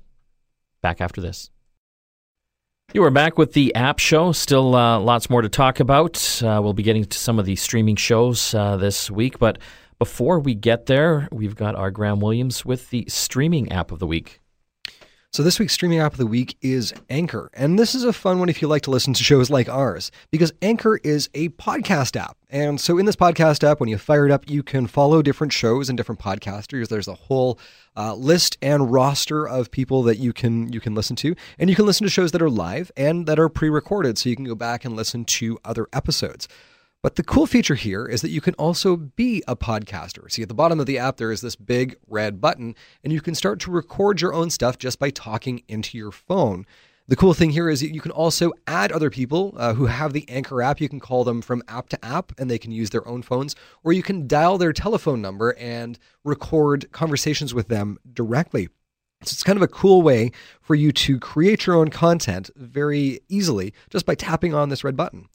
Back 0.81 0.99
after 0.99 1.21
this. 1.21 1.49
You 2.93 3.03
are 3.05 3.09
back 3.09 3.37
with 3.37 3.53
the 3.53 3.73
App 3.73 3.99
Show. 3.99 4.33
Still 4.33 4.75
uh, 4.75 4.99
lots 4.99 5.29
more 5.29 5.41
to 5.41 5.49
talk 5.49 5.79
about. 5.79 6.17
Uh, 6.43 6.59
we'll 6.61 6.73
be 6.73 6.83
getting 6.83 7.05
to 7.05 7.17
some 7.17 7.39
of 7.39 7.45
the 7.45 7.55
streaming 7.55 7.95
shows 7.95 8.53
uh, 8.53 8.75
this 8.75 9.09
week. 9.09 9.39
But 9.39 9.59
before 9.97 10.39
we 10.39 10.55
get 10.55 10.87
there, 10.87 11.29
we've 11.31 11.55
got 11.55 11.75
our 11.75 11.89
Graham 11.89 12.19
Williams 12.19 12.65
with 12.65 12.89
the 12.89 13.05
streaming 13.07 13.71
app 13.71 13.93
of 13.93 13.99
the 13.99 14.07
week. 14.07 14.41
So 15.37 15.43
this 15.43 15.59
week's 15.59 15.73
streaming 15.73 15.99
app 15.99 16.13
of 16.13 16.17
the 16.17 16.25
week 16.25 16.57
is 16.63 16.95
Anchor. 17.11 17.51
And 17.53 17.77
this 17.77 17.93
is 17.93 18.03
a 18.03 18.11
fun 18.11 18.39
one 18.39 18.49
if 18.49 18.59
you 18.59 18.67
like 18.67 18.81
to 18.81 18.89
listen 18.89 19.13
to 19.13 19.23
shows 19.23 19.51
like 19.51 19.69
ours, 19.69 20.11
because 20.31 20.51
Anchor 20.63 20.97
is 21.03 21.29
a 21.35 21.49
podcast 21.49 22.19
app. 22.19 22.35
And 22.49 22.81
so 22.81 22.97
in 22.97 23.05
this 23.05 23.15
podcast 23.15 23.63
app, 23.63 23.79
when 23.79 23.87
you 23.87 23.99
fire 23.99 24.25
it 24.25 24.31
up, 24.31 24.49
you 24.49 24.63
can 24.63 24.87
follow 24.87 25.21
different 25.21 25.53
shows 25.53 25.89
and 25.89 25.95
different 25.95 26.19
podcasters. 26.19 26.87
There's 26.87 27.07
a 27.07 27.13
whole 27.13 27.59
uh, 27.95 28.15
list 28.15 28.57
and 28.63 28.91
roster 28.91 29.47
of 29.47 29.69
people 29.69 30.01
that 30.01 30.17
you 30.17 30.33
can 30.33 30.73
you 30.73 30.79
can 30.79 30.95
listen 30.95 31.15
to. 31.17 31.35
And 31.59 31.69
you 31.69 31.75
can 31.75 31.85
listen 31.85 32.05
to 32.05 32.09
shows 32.09 32.31
that 32.31 32.41
are 32.41 32.49
live 32.49 32.91
and 32.97 33.27
that 33.27 33.37
are 33.37 33.47
pre-recorded, 33.47 34.17
so 34.17 34.29
you 34.29 34.35
can 34.35 34.45
go 34.45 34.55
back 34.55 34.85
and 34.85 34.95
listen 34.95 35.23
to 35.23 35.59
other 35.63 35.85
episodes. 35.93 36.47
But 37.03 37.15
the 37.15 37.23
cool 37.23 37.45
feature 37.45 37.75
here 37.75 38.05
is 38.05 38.21
that 38.21 38.31
you 38.31 38.41
can 38.41 38.55
also 38.55 38.95
be 38.97 39.43
a 39.47 39.55
podcaster. 39.55 40.29
See, 40.31 40.41
at 40.41 40.47
the 40.47 40.55
bottom 40.55 40.79
of 40.79 40.87
the 40.87 40.97
app, 40.97 41.17
there 41.17 41.31
is 41.31 41.41
this 41.41 41.55
big 41.55 41.95
red 42.07 42.41
button, 42.41 42.75
and 43.03 43.13
you 43.13 43.21
can 43.21 43.35
start 43.35 43.59
to 43.61 43.71
record 43.71 44.19
your 44.19 44.33
own 44.33 44.49
stuff 44.49 44.77
just 44.77 44.97
by 44.99 45.11
talking 45.11 45.63
into 45.67 45.97
your 45.97 46.11
phone. 46.11 46.65
The 47.09 47.15
cool 47.15 47.33
thing 47.33 47.51
here 47.51 47.69
is 47.69 47.79
that 47.79 47.93
you 47.93 48.01
can 48.01 48.11
also 48.11 48.51
add 48.65 48.91
other 48.91 49.09
people 49.09 49.53
uh, 49.55 49.73
who 49.75 49.85
have 49.85 50.11
the 50.11 50.27
Anchor 50.27 50.61
app. 50.61 50.81
You 50.81 50.89
can 50.89 50.99
call 50.99 51.23
them 51.23 51.41
from 51.41 51.63
app 51.69 51.87
to 51.89 52.05
app, 52.05 52.33
and 52.37 52.51
they 52.51 52.57
can 52.57 52.71
use 52.71 52.89
their 52.89 53.07
own 53.07 53.21
phones, 53.21 53.55
or 53.83 53.93
you 53.93 54.03
can 54.03 54.27
dial 54.27 54.57
their 54.57 54.73
telephone 54.73 55.21
number 55.21 55.55
and 55.57 55.97
record 56.25 56.91
conversations 56.91 57.53
with 57.53 57.69
them 57.69 57.97
directly. 58.11 58.67
So 59.23 59.33
it's 59.33 59.43
kind 59.43 59.57
of 59.57 59.63
a 59.63 59.67
cool 59.67 60.01
way 60.01 60.31
for 60.61 60.75
you 60.75 60.91
to 60.91 61.19
create 61.19 61.65
your 61.65 61.75
own 61.77 61.89
content 61.89 62.49
very 62.55 63.21
easily 63.29 63.73
just 63.89 64.05
by 64.05 64.15
tapping 64.15 64.53
on 64.53 64.69
this 64.69 64.83
red 64.83 64.97
button. 64.97 65.29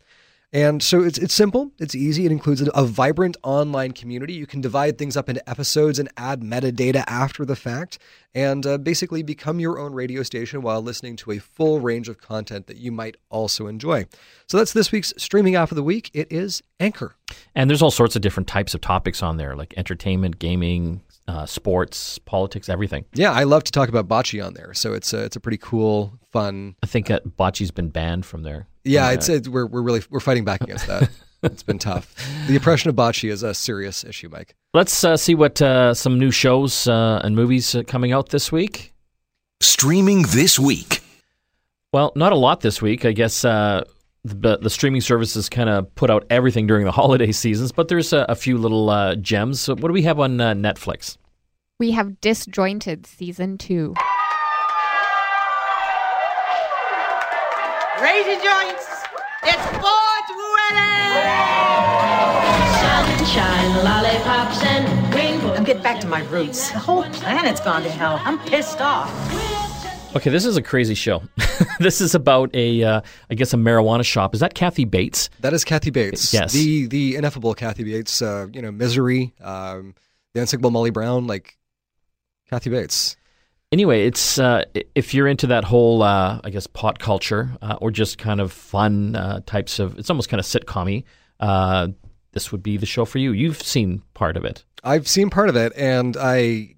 And 0.54 0.82
so 0.82 1.02
it's 1.02 1.16
it's 1.16 1.32
simple, 1.32 1.72
it's 1.78 1.94
easy. 1.94 2.26
It 2.26 2.32
includes 2.32 2.60
a, 2.60 2.70
a 2.72 2.84
vibrant 2.84 3.38
online 3.42 3.92
community. 3.92 4.34
You 4.34 4.46
can 4.46 4.60
divide 4.60 4.98
things 4.98 5.16
up 5.16 5.30
into 5.30 5.48
episodes 5.48 5.98
and 5.98 6.10
add 6.18 6.42
metadata 6.42 7.04
after 7.06 7.46
the 7.46 7.56
fact, 7.56 7.98
and 8.34 8.66
uh, 8.66 8.76
basically 8.76 9.22
become 9.22 9.60
your 9.60 9.78
own 9.78 9.94
radio 9.94 10.22
station 10.22 10.60
while 10.60 10.82
listening 10.82 11.16
to 11.16 11.30
a 11.30 11.38
full 11.38 11.80
range 11.80 12.10
of 12.10 12.20
content 12.20 12.66
that 12.66 12.76
you 12.76 12.92
might 12.92 13.16
also 13.30 13.66
enjoy. 13.66 14.04
So 14.46 14.58
that's 14.58 14.74
this 14.74 14.92
week's 14.92 15.14
streaming 15.16 15.54
app 15.54 15.70
of 15.70 15.76
the 15.76 15.82
week. 15.82 16.10
It 16.12 16.30
is 16.30 16.62
Anchor. 16.78 17.16
And 17.54 17.70
there's 17.70 17.80
all 17.80 17.90
sorts 17.90 18.14
of 18.14 18.20
different 18.20 18.46
types 18.46 18.74
of 18.74 18.82
topics 18.82 19.22
on 19.22 19.38
there, 19.38 19.56
like 19.56 19.72
entertainment, 19.78 20.38
gaming, 20.38 21.00
uh, 21.28 21.46
sports, 21.46 22.18
politics, 22.18 22.68
everything. 22.68 23.06
Yeah, 23.14 23.32
I 23.32 23.44
love 23.44 23.64
to 23.64 23.72
talk 23.72 23.88
about 23.88 24.06
bocce 24.06 24.44
on 24.44 24.52
there, 24.52 24.74
so 24.74 24.92
it's 24.92 25.14
a, 25.14 25.24
it's 25.24 25.36
a 25.36 25.40
pretty 25.40 25.58
cool, 25.58 26.18
fun. 26.30 26.76
I 26.82 26.86
think 26.86 27.06
that 27.06 27.38
bocce's 27.38 27.70
been 27.70 27.88
banned 27.88 28.26
from 28.26 28.42
there. 28.42 28.66
Yeah, 28.84 29.10
it's, 29.10 29.28
it's 29.28 29.48
we're 29.48 29.66
we're 29.66 29.82
really 29.82 30.02
we're 30.10 30.20
fighting 30.20 30.44
back 30.44 30.60
against 30.62 30.86
that. 30.86 31.08
it's 31.42 31.62
been 31.62 31.78
tough. 31.78 32.14
The 32.48 32.56
oppression 32.56 32.90
of 32.90 32.96
bocce 32.96 33.30
is 33.30 33.42
a 33.42 33.54
serious 33.54 34.04
issue, 34.04 34.28
Mike. 34.28 34.54
Let's 34.74 35.04
uh, 35.04 35.16
see 35.16 35.34
what 35.34 35.60
uh, 35.62 35.94
some 35.94 36.18
new 36.18 36.30
shows 36.30 36.88
uh, 36.88 37.20
and 37.22 37.36
movies 37.36 37.74
uh, 37.74 37.82
coming 37.86 38.12
out 38.12 38.30
this 38.30 38.50
week. 38.50 38.92
Streaming 39.60 40.22
this 40.22 40.58
week. 40.58 41.02
Well, 41.92 42.12
not 42.16 42.32
a 42.32 42.36
lot 42.36 42.62
this 42.62 42.80
week. 42.80 43.04
I 43.04 43.12
guess 43.12 43.44
uh, 43.44 43.84
the, 44.24 44.58
the 44.58 44.70
streaming 44.70 45.00
services 45.00 45.48
kind 45.48 45.68
of 45.68 45.94
put 45.94 46.10
out 46.10 46.24
everything 46.30 46.66
during 46.66 46.84
the 46.84 46.92
holiday 47.02 47.32
seasons, 47.32 47.72
but 47.72 47.88
there's 47.88 48.12
a, 48.12 48.24
a 48.28 48.34
few 48.34 48.58
little 48.58 48.90
uh, 48.90 49.14
gems. 49.16 49.60
So 49.60 49.74
what 49.74 49.88
do 49.88 49.92
we 49.92 50.02
have 50.02 50.18
on 50.18 50.40
uh, 50.40 50.54
Netflix? 50.54 51.16
We 51.78 51.90
have 51.92 52.20
Disjointed 52.20 53.06
season 53.06 53.58
two. 53.58 53.94
Raise 58.02 58.26
your 58.26 58.34
joints. 58.34 58.84
It's 59.44 59.62
sports 59.62 60.30
wedding. 60.54 61.22
Sunshine, 62.82 63.84
lollipops, 63.84 64.60
and 64.64 65.14
rainbow. 65.14 65.54
I'm 65.54 65.62
getting 65.62 65.84
back 65.84 66.00
to 66.00 66.08
my 66.08 66.24
roots. 66.24 66.72
The 66.72 66.80
whole 66.80 67.04
planet's 67.04 67.60
gone 67.60 67.84
to 67.84 67.88
hell. 67.88 68.20
I'm 68.24 68.40
pissed 68.40 68.80
off. 68.80 69.08
Okay, 70.16 70.30
this 70.30 70.44
is 70.44 70.56
a 70.56 70.62
crazy 70.62 70.96
show. 70.96 71.22
this 71.78 72.00
is 72.00 72.16
about 72.16 72.52
a, 72.56 72.82
uh, 72.82 73.00
I 73.30 73.34
guess, 73.36 73.54
a 73.54 73.56
marijuana 73.56 74.04
shop. 74.04 74.34
Is 74.34 74.40
that 74.40 74.54
Kathy 74.54 74.84
Bates? 74.84 75.30
That 75.38 75.52
is 75.52 75.62
Kathy 75.62 75.90
Bates. 75.90 76.34
Yes. 76.34 76.52
the 76.52 76.86
the 76.88 77.14
ineffable 77.14 77.54
Kathy 77.54 77.84
Bates. 77.84 78.20
Uh, 78.20 78.48
you 78.52 78.62
know, 78.62 78.72
Misery, 78.72 79.32
um, 79.40 79.94
the 80.34 80.40
unsinkable 80.40 80.72
Molly 80.72 80.90
Brown, 80.90 81.28
like 81.28 81.56
Kathy 82.50 82.68
Bates. 82.68 83.16
Anyway, 83.72 84.06
it's 84.06 84.38
uh, 84.38 84.64
if 84.94 85.14
you're 85.14 85.26
into 85.26 85.46
that 85.46 85.64
whole, 85.64 86.02
uh, 86.02 86.38
I 86.44 86.50
guess, 86.50 86.66
pot 86.66 86.98
culture 86.98 87.56
uh, 87.62 87.78
or 87.80 87.90
just 87.90 88.18
kind 88.18 88.38
of 88.38 88.52
fun 88.52 89.16
uh, 89.16 89.40
types 89.46 89.78
of, 89.78 89.98
it's 89.98 90.10
almost 90.10 90.28
kind 90.28 90.38
of 90.38 90.44
sitcom-y. 90.44 91.04
Uh, 91.40 91.88
this 92.32 92.52
would 92.52 92.62
be 92.62 92.76
the 92.76 92.84
show 92.84 93.06
for 93.06 93.16
you. 93.16 93.32
You've 93.32 93.62
seen 93.62 94.02
part 94.12 94.36
of 94.36 94.44
it. 94.44 94.62
I've 94.84 95.08
seen 95.08 95.30
part 95.30 95.48
of 95.48 95.56
it, 95.56 95.72
and 95.74 96.18
I 96.18 96.76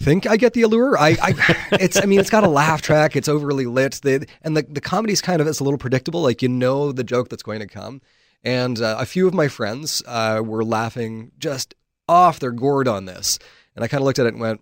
think 0.00 0.28
I 0.28 0.36
get 0.36 0.52
the 0.52 0.62
allure. 0.62 0.96
I, 0.96 1.16
I 1.20 1.34
it's, 1.80 2.00
I 2.00 2.06
mean, 2.06 2.20
it's 2.20 2.30
got 2.30 2.44
a 2.44 2.48
laugh 2.48 2.80
track. 2.80 3.16
It's 3.16 3.28
overly 3.28 3.66
lit, 3.66 4.00
and 4.04 4.56
the 4.56 4.64
the 4.68 4.80
comedy's 4.80 5.20
kind 5.20 5.40
of 5.40 5.48
it's 5.48 5.58
a 5.58 5.64
little 5.64 5.78
predictable. 5.78 6.22
Like 6.22 6.42
you 6.42 6.48
know 6.48 6.92
the 6.92 7.04
joke 7.04 7.28
that's 7.28 7.42
going 7.42 7.58
to 7.58 7.66
come, 7.66 8.00
and 8.44 8.80
uh, 8.80 8.96
a 9.00 9.06
few 9.06 9.26
of 9.26 9.34
my 9.34 9.48
friends 9.48 10.00
were 10.06 10.64
laughing 10.64 11.32
just 11.40 11.74
off 12.08 12.38
their 12.38 12.52
gourd 12.52 12.86
on 12.86 13.06
this, 13.06 13.40
and 13.74 13.84
I 13.84 13.88
kind 13.88 14.00
of 14.00 14.04
looked 14.04 14.20
at 14.20 14.26
it 14.26 14.34
and 14.34 14.40
went. 14.40 14.60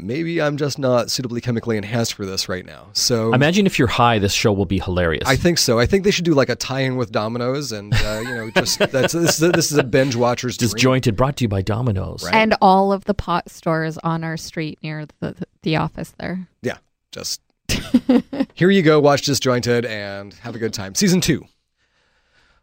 Maybe 0.00 0.40
I'm 0.40 0.56
just 0.56 0.78
not 0.78 1.10
suitably 1.10 1.40
chemically 1.40 1.76
enhanced 1.76 2.14
for 2.14 2.24
this 2.24 2.48
right 2.48 2.64
now. 2.64 2.86
So 2.92 3.34
Imagine 3.34 3.66
if 3.66 3.80
you're 3.80 3.88
high, 3.88 4.20
this 4.20 4.32
show 4.32 4.52
will 4.52 4.64
be 4.64 4.78
hilarious. 4.78 5.24
I 5.26 5.34
think 5.34 5.58
so. 5.58 5.80
I 5.80 5.86
think 5.86 6.04
they 6.04 6.12
should 6.12 6.24
do 6.24 6.34
like 6.34 6.48
a 6.48 6.54
tie-in 6.54 6.96
with 6.96 7.10
Domino's, 7.10 7.72
and 7.72 7.92
uh, 7.92 8.20
you 8.22 8.32
know, 8.32 8.50
just 8.50 8.78
that's 8.92 9.12
this 9.12 9.14
is 9.14 9.42
a, 9.42 9.48
this 9.50 9.72
is 9.72 9.78
a 9.78 9.82
binge 9.82 10.14
watcher's 10.14 10.56
dream. 10.56 10.70
Disjointed, 10.70 11.16
brought 11.16 11.36
to 11.38 11.44
you 11.44 11.48
by 11.48 11.62
Domino's. 11.62 12.22
Right. 12.22 12.32
And 12.32 12.54
all 12.60 12.92
of 12.92 13.06
the 13.06 13.14
pot 13.14 13.50
stores 13.50 13.98
on 13.98 14.22
our 14.22 14.36
street 14.36 14.78
near 14.84 15.06
the, 15.18 15.34
the 15.62 15.74
office 15.74 16.14
there. 16.20 16.46
Yeah, 16.62 16.78
just 17.10 17.40
here 18.54 18.70
you 18.70 18.82
go. 18.82 19.00
Watch 19.00 19.22
Disjointed 19.22 19.84
and 19.84 20.32
have 20.34 20.54
a 20.54 20.60
good 20.60 20.72
time. 20.72 20.94
Season 20.94 21.20
two. 21.20 21.44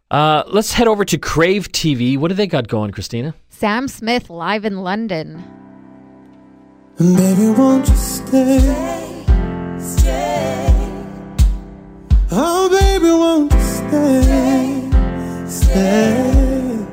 Uh, 0.09 0.43
let's 0.47 0.71
head 0.71 0.87
over 0.87 1.03
to 1.03 1.17
Crave 1.17 1.69
TV. 1.73 2.17
What 2.17 2.29
do 2.29 2.35
they 2.35 2.47
got 2.47 2.69
going, 2.69 2.91
Christina? 2.91 3.35
Sam 3.49 3.89
Smith 3.89 4.29
live 4.29 4.63
in 4.63 4.83
London. 4.83 5.43
Baby, 6.97 7.49
won't 7.49 7.89
you 7.89 7.95
stay? 7.95 8.59
Stay. 9.79 10.65
Oh, 12.31 12.69
baby, 12.69 13.07
won't 13.07 13.51
you 13.51 13.59
stay? 13.59 14.89
Stay. 15.45 16.85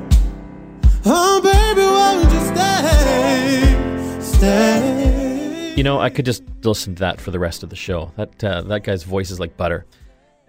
Oh, 1.05 1.39
baby, 1.41 1.81
won't 1.83 2.33
you 2.33 2.41
stay? 2.51 4.21
Stay. 4.21 5.73
You 5.77 5.83
know, 5.83 6.01
I 6.01 6.09
could 6.09 6.25
just 6.25 6.43
listen 6.63 6.95
to 6.95 6.99
that 6.99 7.21
for 7.21 7.31
the 7.31 7.39
rest 7.39 7.63
of 7.63 7.69
the 7.69 7.77
show. 7.77 8.11
That 8.17 8.43
uh, 8.43 8.61
that 8.63 8.83
guy's 8.83 9.03
voice 9.03 9.31
is 9.31 9.39
like 9.39 9.55
butter. 9.55 9.85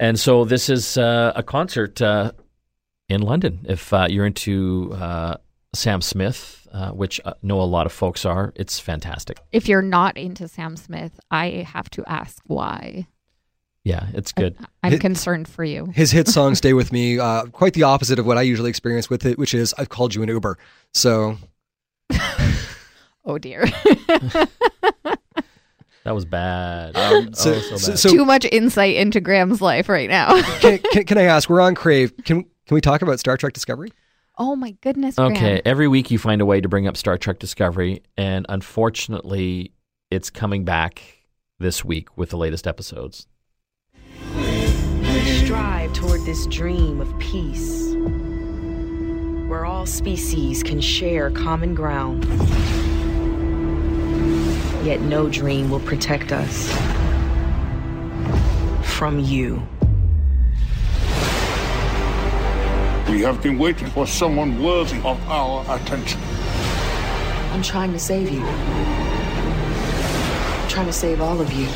And 0.01 0.19
so 0.19 0.45
this 0.45 0.69
is 0.69 0.99
uh, 0.99 1.33
a 1.37 1.45
concert 1.45 2.03
uh, 2.03 2.33
in 3.09 3.23
London. 3.23 3.65
If 3.69 3.93
uh, 3.93 4.09
you're 4.11 4.27
into 4.27 4.93
uh, 4.95 5.37
Sam 5.75 6.01
Smith, 6.01 6.67
uh, 6.73 6.91
which 6.91 7.21
I 7.25 7.35
know 7.43 7.61
a 7.61 7.65
lot 7.65 7.87
of 7.87 7.93
folks 7.93 8.25
are, 8.25 8.53
it's 8.57 8.79
fantastic. 8.81 9.39
If 9.53 9.69
you're 9.69 9.83
not 9.83 10.17
into 10.17 10.49
Sam 10.49 10.77
Smith, 10.77 11.19
I 11.31 11.67
have 11.73 11.91
to 11.91 12.05
ask 12.07 12.43
why. 12.47 13.07
Yeah, 13.85 14.07
it's 14.15 14.33
good. 14.33 14.57
I'm 14.83 14.93
Hit- 14.93 15.01
concerned 15.03 15.47
for 15.47 15.63
you. 15.65 15.87
His 15.95 16.11
hit 16.11 16.27
song 16.37 16.55
"Stay 16.55 16.73
with 16.73 16.91
Me," 16.93 17.19
uh, 17.19 17.45
quite 17.47 17.75
the 17.75 17.83
opposite 17.83 18.19
of 18.19 18.25
what 18.27 18.39
I 18.39 18.43
usually 18.43 18.71
experience 18.71 19.11
with 19.11 19.27
it, 19.27 19.39
which 19.39 19.53
is 19.53 19.75
"I've 19.77 19.91
called 19.91 20.15
you 20.15 20.23
an 20.23 20.29
Uber." 20.31 20.57
So 20.95 21.37
Oh 23.27 23.39
dear. 23.39 23.67
That 26.05 26.15
was 26.15 26.27
bad. 26.27 26.95
Um, 26.99 27.33
so- 27.33 27.55
oh, 27.55 27.61
so 27.61 27.77
so- 27.79 27.89
bad. 27.93 27.99
so- 27.99 28.09
Too 28.11 28.25
much 28.27 28.45
insight 28.53 28.95
into 28.97 29.23
Graham's 29.23 29.63
life 29.63 29.89
right 29.89 30.11
now. 30.11 30.39
can, 30.61 30.79
can, 30.93 31.05
can 31.05 31.17
I 31.19 31.23
ask? 31.23 31.49
We're 31.49 31.63
on 31.63 31.75
Crave. 31.75 32.13
Can 32.25 32.43
can 32.67 32.75
we 32.75 32.81
talk 32.83 33.01
about 33.03 33.19
Star 33.21 33.37
Trek 33.39 33.55
Discovery? 33.55 33.91
Oh 34.39 34.57
my 34.57 34.73
goodness, 34.81 35.17
Graham. 35.17 35.33
Okay, 35.33 35.63
every 35.65 35.89
week 35.89 36.11
you 36.11 36.19
find 36.19 36.41
a 36.41 36.47
way 36.47 36.61
to 36.61 36.69
bring 36.69 36.87
up 36.87 36.97
Star 36.97 37.19
Trek 37.19 37.39
Discovery, 37.39 38.03
and 38.17 38.47
unfortunately, 38.49 39.73
it's 40.11 40.31
coming 40.31 40.65
back 40.65 41.03
this 41.59 41.85
week 41.85 42.17
with 42.17 42.31
the 42.31 42.37
latest 42.37 42.67
episodes. 42.67 43.27
We 44.35 45.45
strive 45.45 45.93
toward 45.93 46.21
this 46.23 46.47
dream 46.47 47.01
of 47.01 47.19
peace, 47.19 47.95
where 49.49 49.65
all 49.65 49.87
species 49.87 50.63
can 50.63 50.81
share 50.81 51.31
common 51.31 51.75
ground. 51.75 52.25
Yet 54.85 55.01
no 55.01 55.29
dream 55.29 55.71
will 55.71 55.81
protect 55.81 56.33
us 56.33 56.71
from 58.85 59.19
you. 59.19 59.67
We 63.09 63.21
have 63.21 63.43
been 63.43 63.59
waiting 63.59 63.89
for 63.89 64.07
someone 64.07 64.63
worthy 64.63 64.99
of 64.99 65.21
our 65.29 65.65
attention. 65.77 66.21
I'm 67.53 67.63
trying 67.63 67.93
to 67.93 67.99
save 67.99 68.31
you. 68.31 68.43
I'm 68.43 70.69
trying 70.69 70.87
to 70.87 70.93
save 70.93 71.21
all 71.21 71.41
of 71.41 71.53
you. 71.53 71.69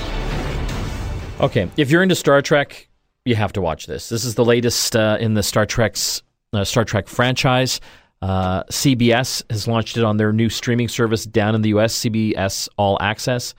Okay, 1.40 1.70
if 1.76 1.90
you're 1.90 2.02
into 2.02 2.14
Star 2.14 2.42
Trek, 2.42 2.88
you 3.24 3.36
have 3.36 3.52
to 3.52 3.60
watch 3.60 3.86
this. 3.86 4.08
This 4.08 4.24
is 4.24 4.36
the 4.36 4.44
latest 4.44 4.96
uh, 4.96 5.18
in 5.20 5.34
the 5.34 5.42
Star 5.42 5.66
Trek's 5.66 6.22
uh, 6.52 6.64
Star 6.64 6.84
Trek 6.84 7.06
franchise. 7.06 7.80
Uh, 8.22 8.64
CBS 8.64 9.42
has 9.50 9.68
launched 9.68 9.96
it 9.96 10.04
on 10.04 10.16
their 10.16 10.32
new 10.32 10.48
streaming 10.48 10.88
service 10.88 11.24
down 11.24 11.54
in 11.54 11.62
the 11.62 11.68
US, 11.70 11.94
CBS 11.94 12.68
All 12.76 12.98
Access. 13.00 13.54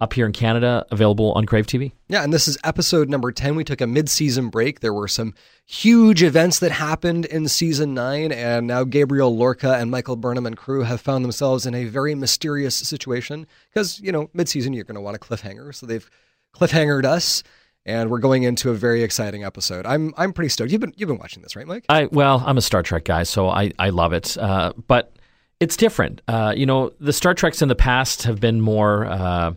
Up 0.00 0.14
here 0.14 0.24
in 0.24 0.32
Canada, 0.32 0.86
available 0.90 1.32
on 1.32 1.44
Crave 1.44 1.66
TV. 1.66 1.92
Yeah, 2.08 2.22
and 2.24 2.32
this 2.32 2.48
is 2.48 2.56
episode 2.64 3.10
number 3.10 3.30
10. 3.32 3.54
We 3.54 3.64
took 3.64 3.82
a 3.82 3.86
mid 3.86 4.08
season 4.08 4.48
break. 4.48 4.80
There 4.80 4.94
were 4.94 5.08
some 5.08 5.34
huge 5.66 6.22
events 6.22 6.58
that 6.60 6.72
happened 6.72 7.26
in 7.26 7.48
season 7.48 7.92
nine, 7.92 8.32
and 8.32 8.66
now 8.66 8.84
Gabriel 8.84 9.36
Lorca 9.36 9.74
and 9.74 9.90
Michael 9.90 10.16
Burnham 10.16 10.46
and 10.46 10.56
crew 10.56 10.82
have 10.84 11.02
found 11.02 11.22
themselves 11.22 11.66
in 11.66 11.74
a 11.74 11.84
very 11.84 12.14
mysterious 12.14 12.74
situation 12.74 13.46
because, 13.72 14.00
you 14.00 14.10
know, 14.10 14.30
mid 14.32 14.48
season 14.48 14.72
you're 14.72 14.84
going 14.84 14.94
to 14.94 15.02
want 15.02 15.16
a 15.16 15.20
cliffhanger. 15.20 15.74
So 15.74 15.84
they've 15.84 16.08
cliffhangered 16.54 17.04
us, 17.04 17.42
and 17.84 18.10
we're 18.10 18.18
going 18.18 18.42
into 18.44 18.70
a 18.70 18.74
very 18.74 19.02
exciting 19.02 19.44
episode. 19.44 19.84
I'm 19.84 20.14
I'm 20.16 20.32
pretty 20.32 20.48
stoked. 20.48 20.70
You've 20.70 20.80
been, 20.80 20.94
you've 20.96 21.08
been 21.08 21.18
watching 21.18 21.42
this, 21.42 21.54
right, 21.56 21.66
Mike? 21.66 21.84
I 21.88 22.06
well, 22.06 22.42
I'm 22.46 22.56
a 22.56 22.62
Star 22.62 22.82
Trek 22.82 23.04
guy, 23.04 23.24
so 23.24 23.48
I 23.48 23.72
I 23.78 23.90
love 23.90 24.12
it. 24.12 24.36
Uh, 24.38 24.72
but 24.86 25.14
it's 25.60 25.76
different. 25.76 26.22
Uh, 26.26 26.54
you 26.56 26.64
know, 26.64 26.90
the 27.00 27.12
Star 27.12 27.34
Treks 27.34 27.60
in 27.60 27.68
the 27.68 27.74
past 27.74 28.22
have 28.22 28.40
been 28.40 28.62
more, 28.62 29.04
uh, 29.04 29.52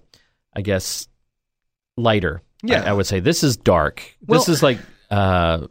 I 0.56 0.62
guess, 0.62 1.08
lighter. 1.98 2.42
Yeah. 2.64 2.84
I, 2.84 2.90
I 2.90 2.94
would 2.94 3.06
say 3.06 3.20
this 3.20 3.44
is 3.44 3.58
dark. 3.58 4.02
this 4.28 4.48
is 4.48 4.64
like 4.64 4.80
uh, 5.12 5.68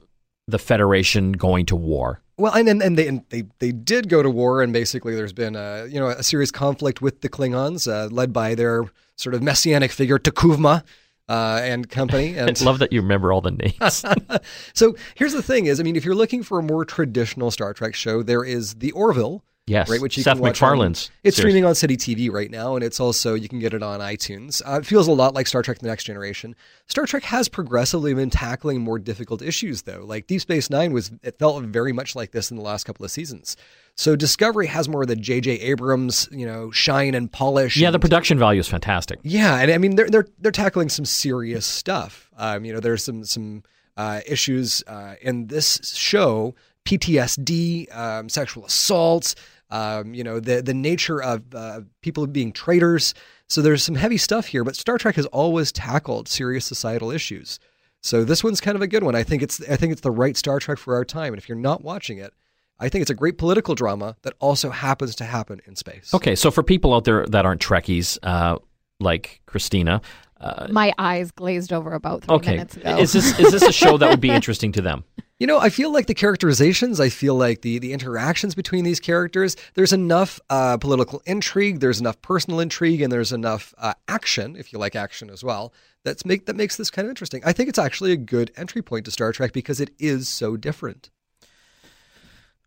the 0.46 0.58
Federation 0.58 1.32
going 1.32 1.66
to 1.66 1.76
war. 1.76 2.20
Well, 2.38 2.52
and 2.54 2.68
and, 2.68 2.82
and 2.82 2.98
they 2.98 3.06
and 3.08 3.24
they 3.28 3.44
they 3.58 3.72
did 3.72 4.08
go 4.08 4.22
to 4.22 4.30
war, 4.30 4.62
and 4.62 4.72
basically 4.72 5.14
there's 5.14 5.32
been 5.32 5.54
a 5.54 5.86
you 5.86 6.00
know 6.00 6.08
a 6.08 6.22
serious 6.22 6.50
conflict 6.50 7.00
with 7.00 7.20
the 7.20 7.28
Klingons, 7.28 7.90
uh, 7.90 8.08
led 8.12 8.32
by 8.32 8.54
their 8.54 8.84
sort 9.16 9.34
of 9.34 9.42
messianic 9.42 9.92
figure 9.92 10.18
T'Kuvma 10.18 10.82
uh, 11.28 11.60
and 11.62 11.88
company. 11.88 12.30
I 12.38 12.46
And 12.46 12.60
love 12.62 12.78
that 12.80 12.92
you 12.92 13.00
remember 13.00 13.32
all 13.32 13.42
the 13.42 13.52
names. 13.52 14.04
so 14.74 14.96
here's 15.14 15.34
the 15.34 15.42
thing: 15.42 15.66
is 15.66 15.78
I 15.78 15.82
mean, 15.82 15.94
if 15.94 16.04
you're 16.04 16.14
looking 16.14 16.42
for 16.42 16.58
a 16.58 16.62
more 16.62 16.84
traditional 16.84 17.50
Star 17.50 17.74
Trek 17.74 17.94
show, 17.94 18.22
there 18.22 18.44
is 18.44 18.76
the 18.76 18.92
Orville, 18.92 19.44
Yes, 19.68 19.88
right, 19.88 20.00
which 20.00 20.16
you 20.16 20.24
Seth 20.24 20.34
can 20.34 20.42
watch 20.42 20.60
on- 20.60 20.70
MacFarlane's 20.76 21.10
it's 21.22 21.36
series. 21.36 21.52
streaming 21.52 21.64
on 21.64 21.76
City 21.76 21.96
TV 21.96 22.30
right 22.32 22.50
now, 22.50 22.74
and 22.74 22.84
it's 22.84 22.98
also 22.98 23.34
you 23.34 23.48
can 23.48 23.60
get 23.60 23.72
it 23.74 23.82
on 23.82 24.00
iTunes. 24.00 24.60
Uh, 24.66 24.78
it 24.78 24.86
feels 24.86 25.06
a 25.06 25.12
lot 25.12 25.34
like 25.34 25.46
Star 25.46 25.62
Trek: 25.62 25.78
The 25.78 25.86
Next 25.86 26.02
Generation. 26.02 26.56
Star 26.88 27.06
Trek 27.06 27.22
has 27.22 27.48
progressively 27.48 28.12
been 28.12 28.28
tackling 28.28 28.80
more 28.80 28.98
difficult 28.98 29.40
issues, 29.40 29.82
though. 29.82 30.02
Like 30.04 30.26
Deep 30.26 30.40
Space 30.40 30.68
Nine 30.68 30.92
was, 30.92 31.12
it 31.22 31.38
felt 31.38 31.62
very 31.66 31.92
much 31.92 32.16
like 32.16 32.32
this 32.32 32.50
in 32.50 32.56
the 32.56 32.62
last 32.62 32.84
couple 32.84 33.04
of 33.04 33.12
seasons. 33.12 33.56
So 33.94 34.16
Discovery 34.16 34.66
has 34.66 34.88
more 34.88 35.02
of 35.02 35.08
the 35.08 35.14
J.J. 35.16 35.52
Abrams, 35.60 36.28
you 36.32 36.46
know, 36.46 36.70
shine 36.72 37.14
and 37.14 37.30
polish. 37.30 37.76
Yeah, 37.76 37.90
the 37.92 37.98
production 38.00 38.38
value 38.38 38.58
is 38.58 38.66
fantastic. 38.66 39.20
yeah, 39.22 39.58
and 39.60 39.70
I 39.70 39.78
mean 39.78 39.94
they're 39.94 40.08
they're 40.10 40.26
they're 40.40 40.50
tackling 40.50 40.88
some 40.88 41.04
serious 41.04 41.64
stuff. 41.66 42.30
Um, 42.36 42.64
you 42.64 42.72
know, 42.72 42.80
there's 42.80 43.04
some 43.04 43.22
some 43.24 43.62
uh, 43.96 44.22
issues 44.26 44.82
uh, 44.88 45.14
in 45.20 45.46
this 45.46 45.78
show: 45.94 46.54
PTSD, 46.84 47.94
um, 47.96 48.28
sexual 48.28 48.64
assault. 48.64 49.34
Um, 49.70 50.12
you 50.14 50.22
know, 50.22 50.38
the 50.38 50.60
the 50.62 50.74
nature 50.74 51.22
of 51.22 51.42
uh, 51.54 51.80
people 52.02 52.26
being 52.26 52.52
traitors. 52.52 53.14
So 53.48 53.60
there's 53.60 53.82
some 53.82 53.94
heavy 53.94 54.16
stuff 54.16 54.46
here, 54.46 54.64
but 54.64 54.76
Star 54.76 54.98
Trek 54.98 55.16
has 55.16 55.26
always 55.26 55.72
tackled 55.72 56.28
serious 56.28 56.64
societal 56.64 57.10
issues. 57.10 57.58
So 58.02 58.24
this 58.24 58.42
one's 58.42 58.60
kind 58.60 58.76
of 58.76 58.82
a 58.82 58.86
good 58.86 59.02
one. 59.02 59.14
I 59.14 59.22
think 59.22 59.42
it's 59.42 59.60
I 59.68 59.76
think 59.76 59.92
it's 59.92 60.00
the 60.00 60.10
right 60.10 60.36
Star 60.36 60.58
Trek 60.58 60.78
for 60.78 60.94
our 60.94 61.04
time. 61.04 61.32
And 61.32 61.38
if 61.38 61.48
you're 61.48 61.56
not 61.56 61.82
watching 61.82 62.18
it, 62.18 62.34
I 62.78 62.88
think 62.88 63.02
it's 63.02 63.10
a 63.10 63.14
great 63.14 63.38
political 63.38 63.74
drama 63.74 64.16
that 64.22 64.34
also 64.40 64.70
happens 64.70 65.14
to 65.16 65.24
happen 65.24 65.60
in 65.66 65.76
space. 65.76 66.12
Okay, 66.12 66.34
so 66.34 66.50
for 66.50 66.62
people 66.62 66.94
out 66.94 67.04
there 67.04 67.26
that 67.26 67.46
aren't 67.46 67.60
Trekkies, 67.62 68.18
uh, 68.22 68.58
like 68.98 69.40
Christina, 69.46 70.02
uh, 70.40 70.66
My 70.70 70.92
eyes 70.98 71.30
glazed 71.30 71.72
over 71.72 71.92
about 71.92 72.24
three 72.24 72.34
okay, 72.36 72.50
minutes 72.52 72.76
ago. 72.76 72.98
is 72.98 73.12
this 73.12 73.38
is 73.38 73.52
this 73.52 73.62
a 73.62 73.72
show 73.72 73.96
that 73.98 74.10
would 74.10 74.20
be 74.20 74.30
interesting 74.38 74.72
to 74.72 74.82
them? 74.82 75.04
You 75.38 75.46
know, 75.46 75.58
I 75.58 75.70
feel 75.70 75.92
like 75.92 76.06
the 76.06 76.14
characterizations, 76.14 77.00
I 77.00 77.08
feel 77.08 77.34
like 77.34 77.62
the 77.62 77.78
the 77.78 77.92
interactions 77.92 78.54
between 78.54 78.84
these 78.84 79.00
characters, 79.00 79.56
there's 79.74 79.92
enough 79.92 80.38
uh, 80.50 80.76
political 80.76 81.20
intrigue, 81.26 81.80
there's 81.80 82.00
enough 82.00 82.20
personal 82.22 82.60
intrigue, 82.60 83.02
and 83.02 83.12
there's 83.12 83.32
enough 83.32 83.74
uh, 83.78 83.94
action, 84.06 84.54
if 84.56 84.72
you 84.72 84.78
like 84.78 84.94
action 84.94 85.30
as 85.30 85.42
well, 85.42 85.72
that's 86.04 86.24
make 86.24 86.46
that 86.46 86.56
makes 86.56 86.76
this 86.76 86.90
kind 86.90 87.06
of 87.06 87.10
interesting. 87.10 87.42
I 87.44 87.52
think 87.52 87.68
it's 87.68 87.78
actually 87.78 88.12
a 88.12 88.16
good 88.16 88.52
entry 88.56 88.82
point 88.82 89.04
to 89.06 89.10
Star 89.10 89.32
Trek 89.32 89.52
because 89.52 89.80
it 89.80 89.90
is 89.98 90.28
so 90.28 90.56
different. 90.56 91.10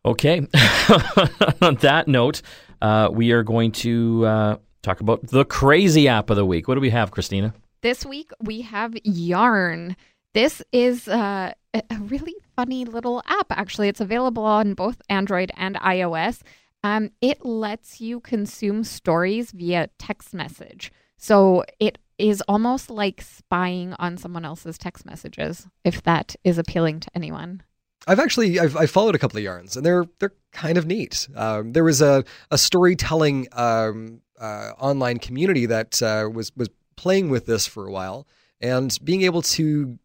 Okay. 0.06 0.40
On 1.62 1.76
that 1.76 2.06
note, 2.08 2.42
uh, 2.82 3.10
we 3.12 3.32
are 3.32 3.42
going 3.42 3.72
to 3.72 4.26
uh, 4.26 4.58
talk 4.84 5.02
about 5.02 5.26
the 5.28 5.46
crazy 5.46 6.08
app 6.08 6.30
of 6.30 6.36
the 6.36 6.46
week. 6.46 6.68
What 6.68 6.76
do 6.76 6.82
we 6.82 6.92
have, 6.92 7.12
Christina? 7.12 7.54
This 7.82 8.06
week 8.06 8.32
we 8.40 8.62
have 8.62 8.96
Yarn. 9.04 9.96
This 10.34 10.62
is 10.72 11.08
uh, 11.08 11.54
a 11.90 11.98
really 11.98 12.36
funny 12.56 12.86
little 12.86 13.22
app, 13.28 13.48
actually. 13.52 13.88
It's 13.88 14.02
available 14.02 14.44
on 14.44 14.74
both 14.74 15.02
Android 15.10 15.52
and 15.56 15.76
iOS. 15.76 16.42
Um, 16.84 17.10
it 17.22 17.44
lets 17.44 18.00
you 18.00 18.20
consume 18.20 18.84
stories 18.84 19.52
via 19.52 19.90
text 19.98 20.34
message. 20.34 20.92
So 21.18 21.64
it 21.80 21.98
is 22.18 22.42
almost 22.48 22.90
like 22.90 23.22
spying 23.22 23.94
on 24.00 24.18
someone 24.18 24.46
else's 24.46 24.78
text 24.78 25.06
messages, 25.06 25.68
if 25.84 26.04
that 26.04 26.36
is 26.44 26.58
appealing 26.58 27.00
to 27.02 27.10
anyone. 27.16 27.64
I've 28.08 28.20
actually 28.20 28.60
I've, 28.60 28.78
I've 28.78 28.92
followed 28.92 29.16
a 29.16 29.18
couple 29.18 29.38
of 29.38 29.44
yarns, 29.44 29.76
and 29.76 29.86
they're 29.86 30.06
they're 30.20 30.34
kind 30.52 30.78
of 30.78 30.86
neat. 30.86 31.28
Um, 31.36 31.74
there 31.74 31.84
was 31.84 32.02
a 32.02 32.24
a 32.52 32.58
storytelling 32.58 33.48
um, 33.54 34.22
uh, 34.40 34.72
online 34.78 35.18
community 35.18 35.66
that 35.66 36.02
uh, 36.02 36.30
was 36.32 36.52
was 36.56 36.70
playing 36.96 37.30
with 37.30 37.46
this 37.48 37.66
for 37.66 37.88
a 37.88 37.92
while, 37.92 38.28
and 38.62 38.96
being 39.04 39.24
able 39.24 39.42
to 39.42 39.98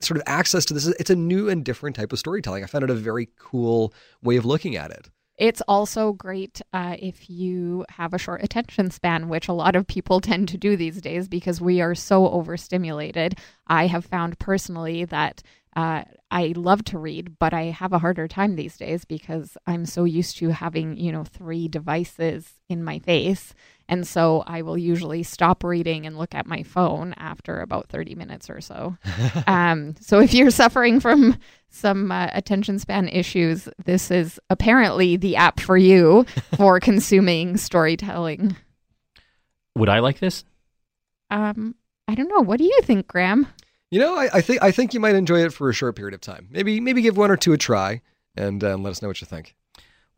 sort 0.00 0.18
of 0.18 0.24
access 0.26 0.64
to 0.66 0.74
this. 0.74 0.86
It's 0.86 1.10
a 1.10 1.16
new 1.16 1.48
and 1.48 1.64
different 1.64 1.96
type 1.96 2.12
of 2.12 2.18
storytelling. 2.18 2.64
I 2.64 2.66
found 2.66 2.84
it 2.84 2.90
a 2.90 2.94
very 2.94 3.28
cool 3.38 3.92
way 4.22 4.36
of 4.36 4.44
looking 4.44 4.76
at 4.76 4.90
it. 4.90 5.10
It's 5.38 5.62
also 5.68 6.12
great 6.12 6.60
uh, 6.72 6.96
if 6.98 7.30
you 7.30 7.84
have 7.90 8.12
a 8.12 8.18
short 8.18 8.42
attention 8.42 8.90
span, 8.90 9.28
which 9.28 9.46
a 9.46 9.52
lot 9.52 9.76
of 9.76 9.86
people 9.86 10.20
tend 10.20 10.48
to 10.48 10.58
do 10.58 10.76
these 10.76 11.00
days 11.00 11.28
because 11.28 11.60
we 11.60 11.80
are 11.80 11.94
so 11.94 12.28
overstimulated. 12.28 13.38
I 13.66 13.86
have 13.86 14.04
found 14.04 14.38
personally 14.38 15.04
that 15.06 15.42
uh, 15.76 16.02
I 16.30 16.54
love 16.56 16.84
to 16.86 16.98
read, 16.98 17.38
but 17.38 17.54
I 17.54 17.66
have 17.66 17.92
a 17.92 18.00
harder 18.00 18.26
time 18.26 18.56
these 18.56 18.76
days 18.76 19.04
because 19.04 19.56
I'm 19.66 19.86
so 19.86 20.02
used 20.02 20.36
to 20.38 20.48
having, 20.48 20.96
you 20.96 21.12
know, 21.12 21.22
three 21.22 21.68
devices 21.68 22.54
in 22.68 22.82
my 22.82 22.98
face. 22.98 23.54
And 23.88 24.06
so 24.06 24.44
I 24.46 24.62
will 24.62 24.76
usually 24.76 25.22
stop 25.22 25.64
reading 25.64 26.06
and 26.06 26.18
look 26.18 26.34
at 26.34 26.46
my 26.46 26.62
phone 26.62 27.14
after 27.14 27.60
about 27.60 27.88
30 27.88 28.14
minutes 28.14 28.50
or 28.50 28.60
so. 28.60 28.96
um, 29.46 29.94
so 30.00 30.20
if 30.20 30.34
you're 30.34 30.50
suffering 30.50 31.00
from 31.00 31.38
some 31.70 32.12
uh, 32.12 32.28
attention 32.32 32.78
span 32.78 33.08
issues, 33.08 33.68
this 33.84 34.10
is 34.10 34.38
apparently 34.50 35.16
the 35.16 35.36
app 35.36 35.60
for 35.60 35.76
you 35.76 36.24
for 36.56 36.80
consuming 36.80 37.56
storytelling. 37.56 38.56
Would 39.74 39.88
I 39.88 40.00
like 40.00 40.18
this? 40.18 40.44
Um, 41.30 41.74
I 42.06 42.14
don't 42.14 42.28
know. 42.28 42.40
What 42.40 42.58
do 42.58 42.64
you 42.64 42.80
think, 42.82 43.06
Graham? 43.06 43.46
You 43.90 44.00
know, 44.00 44.16
I, 44.16 44.28
I 44.34 44.40
think 44.42 44.62
I 44.62 44.70
think 44.70 44.92
you 44.92 45.00
might 45.00 45.14
enjoy 45.14 45.44
it 45.44 45.52
for 45.52 45.70
a 45.70 45.74
short 45.74 45.96
period 45.96 46.14
of 46.14 46.20
time. 46.20 46.48
Maybe 46.50 46.78
maybe 46.80 47.00
give 47.00 47.16
one 47.16 47.30
or 47.30 47.36
two 47.36 47.52
a 47.52 47.58
try, 47.58 48.02
and 48.36 48.62
um, 48.64 48.82
let 48.82 48.90
us 48.90 49.00
know 49.00 49.08
what 49.08 49.20
you 49.20 49.26
think. 49.26 49.54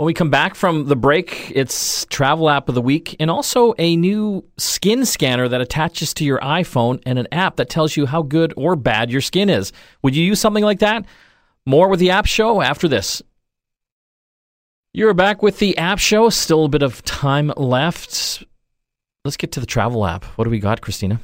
When 0.01 0.07
we 0.07 0.15
come 0.15 0.31
back 0.31 0.55
from 0.55 0.87
the 0.87 0.97
break, 0.97 1.53
it's 1.55 2.07
travel 2.07 2.49
app 2.49 2.71
of 2.71 2.75
the 2.75 2.81
week 2.81 3.17
and 3.21 3.31
also 3.31 3.75
a 3.77 3.97
new 3.97 4.43
skin 4.57 5.05
scanner 5.05 5.47
that 5.47 5.61
attaches 5.61 6.15
to 6.15 6.25
your 6.25 6.39
iPhone 6.39 7.03
and 7.05 7.19
an 7.19 7.29
app 7.33 7.57
that 7.57 7.69
tells 7.69 7.99
you 7.99 8.07
how 8.07 8.23
good 8.23 8.55
or 8.57 8.77
bad 8.77 9.11
your 9.11 9.21
skin 9.21 9.51
is. 9.51 9.75
Would 10.01 10.17
you 10.17 10.25
use 10.25 10.41
something 10.41 10.65
like 10.65 10.79
that? 10.79 11.05
More 11.67 11.87
with 11.91 12.01
the 12.01 12.13
app 12.13 12.25
show 12.25 12.63
after 12.63 12.89
this. 12.89 13.21
You're 14.95 15.13
back 15.13 15.43
with 15.43 15.59
the 15.59 15.77
app 15.77 15.99
show. 15.99 16.31
Still 16.31 16.65
a 16.65 16.71
bit 16.71 16.83
of 16.83 17.05
time 17.05 17.53
left. 17.59 18.43
Let's 19.27 19.37
get 19.37 19.53
to 19.53 19.61
the 19.61 19.67
travel 19.67 20.07
app. 20.07 20.25
What 20.39 20.45
do 20.45 20.51
we 20.51 20.61
got, 20.61 20.81
Christina? 20.81 21.21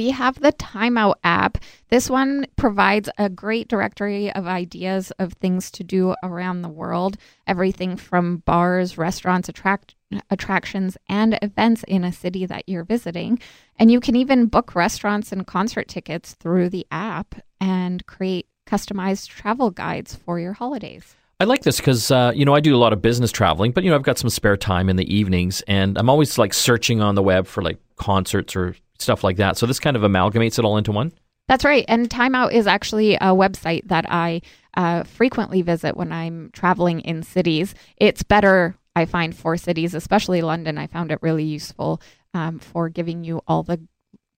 We 0.00 0.12
have 0.12 0.40
the 0.40 0.52
Timeout 0.52 1.16
app. 1.24 1.58
This 1.90 2.08
one 2.08 2.46
provides 2.56 3.10
a 3.18 3.28
great 3.28 3.68
directory 3.68 4.32
of 4.32 4.46
ideas 4.46 5.10
of 5.18 5.34
things 5.34 5.70
to 5.72 5.84
do 5.84 6.14
around 6.22 6.62
the 6.62 6.70
world, 6.70 7.18
everything 7.46 7.98
from 7.98 8.38
bars, 8.38 8.96
restaurants, 8.96 9.50
attract 9.50 9.96
attractions 10.30 10.96
and 11.10 11.38
events 11.42 11.84
in 11.86 12.02
a 12.02 12.14
city 12.14 12.46
that 12.46 12.66
you're 12.66 12.82
visiting. 12.82 13.40
And 13.78 13.90
you 13.90 14.00
can 14.00 14.16
even 14.16 14.46
book 14.46 14.74
restaurants 14.74 15.32
and 15.32 15.46
concert 15.46 15.86
tickets 15.86 16.32
through 16.32 16.70
the 16.70 16.86
app 16.90 17.34
and 17.60 18.06
create 18.06 18.46
customized 18.66 19.28
travel 19.28 19.70
guides 19.70 20.14
for 20.14 20.40
your 20.40 20.54
holidays. 20.54 21.14
I 21.40 21.44
like 21.44 21.60
this 21.60 21.76
because 21.76 22.10
uh, 22.10 22.32
you 22.34 22.46
know 22.46 22.54
I 22.54 22.60
do 22.60 22.74
a 22.74 22.78
lot 22.80 22.94
of 22.94 23.02
business 23.02 23.30
traveling, 23.30 23.72
but 23.72 23.84
you 23.84 23.90
know 23.90 23.96
I've 23.96 24.02
got 24.02 24.16
some 24.16 24.30
spare 24.30 24.56
time 24.56 24.88
in 24.88 24.96
the 24.96 25.14
evenings, 25.14 25.62
and 25.68 25.98
I'm 25.98 26.08
always 26.08 26.38
like 26.38 26.54
searching 26.54 27.02
on 27.02 27.16
the 27.16 27.22
web 27.22 27.46
for 27.46 27.62
like 27.62 27.78
concerts 27.96 28.56
or 28.56 28.74
stuff 29.00 29.24
like 29.24 29.36
that. 29.36 29.56
So 29.56 29.66
this 29.66 29.80
kind 29.80 29.96
of 29.96 30.02
amalgamates 30.02 30.58
it 30.58 30.64
all 30.64 30.76
into 30.76 30.92
one. 30.92 31.12
That's 31.48 31.64
right. 31.64 31.84
And 31.88 32.08
Timeout 32.08 32.52
is 32.52 32.66
actually 32.66 33.16
a 33.16 33.34
website 33.34 33.88
that 33.88 34.06
I 34.08 34.42
uh, 34.76 35.02
frequently 35.02 35.62
visit 35.62 35.96
when 35.96 36.12
I'm 36.12 36.50
traveling 36.52 37.00
in 37.00 37.24
cities. 37.24 37.74
It's 37.96 38.22
better, 38.22 38.76
I 38.94 39.04
find, 39.04 39.34
for 39.34 39.56
cities, 39.56 39.94
especially 39.94 40.42
London. 40.42 40.78
I 40.78 40.86
found 40.86 41.10
it 41.10 41.18
really 41.22 41.44
useful 41.44 42.00
um, 42.34 42.60
for 42.60 42.88
giving 42.88 43.24
you 43.24 43.40
all 43.48 43.64
the 43.64 43.80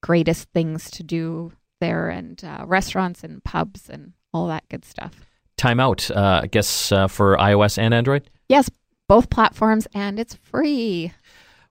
greatest 0.02 0.48
things 0.54 0.90
to 0.92 1.02
do 1.02 1.52
there 1.80 2.08
and 2.08 2.42
uh, 2.44 2.64
restaurants 2.66 3.22
and 3.24 3.44
pubs 3.44 3.90
and 3.90 4.14
all 4.32 4.48
that 4.48 4.68
good 4.70 4.84
stuff. 4.84 5.12
Timeout, 5.58 6.10
uh, 6.16 6.40
I 6.44 6.46
guess, 6.46 6.90
uh, 6.92 7.08
for 7.08 7.36
iOS 7.36 7.76
and 7.76 7.92
Android. 7.92 8.30
Yes, 8.48 8.70
both 9.08 9.28
platforms, 9.28 9.86
and 9.94 10.18
it's 10.18 10.34
free. 10.34 11.12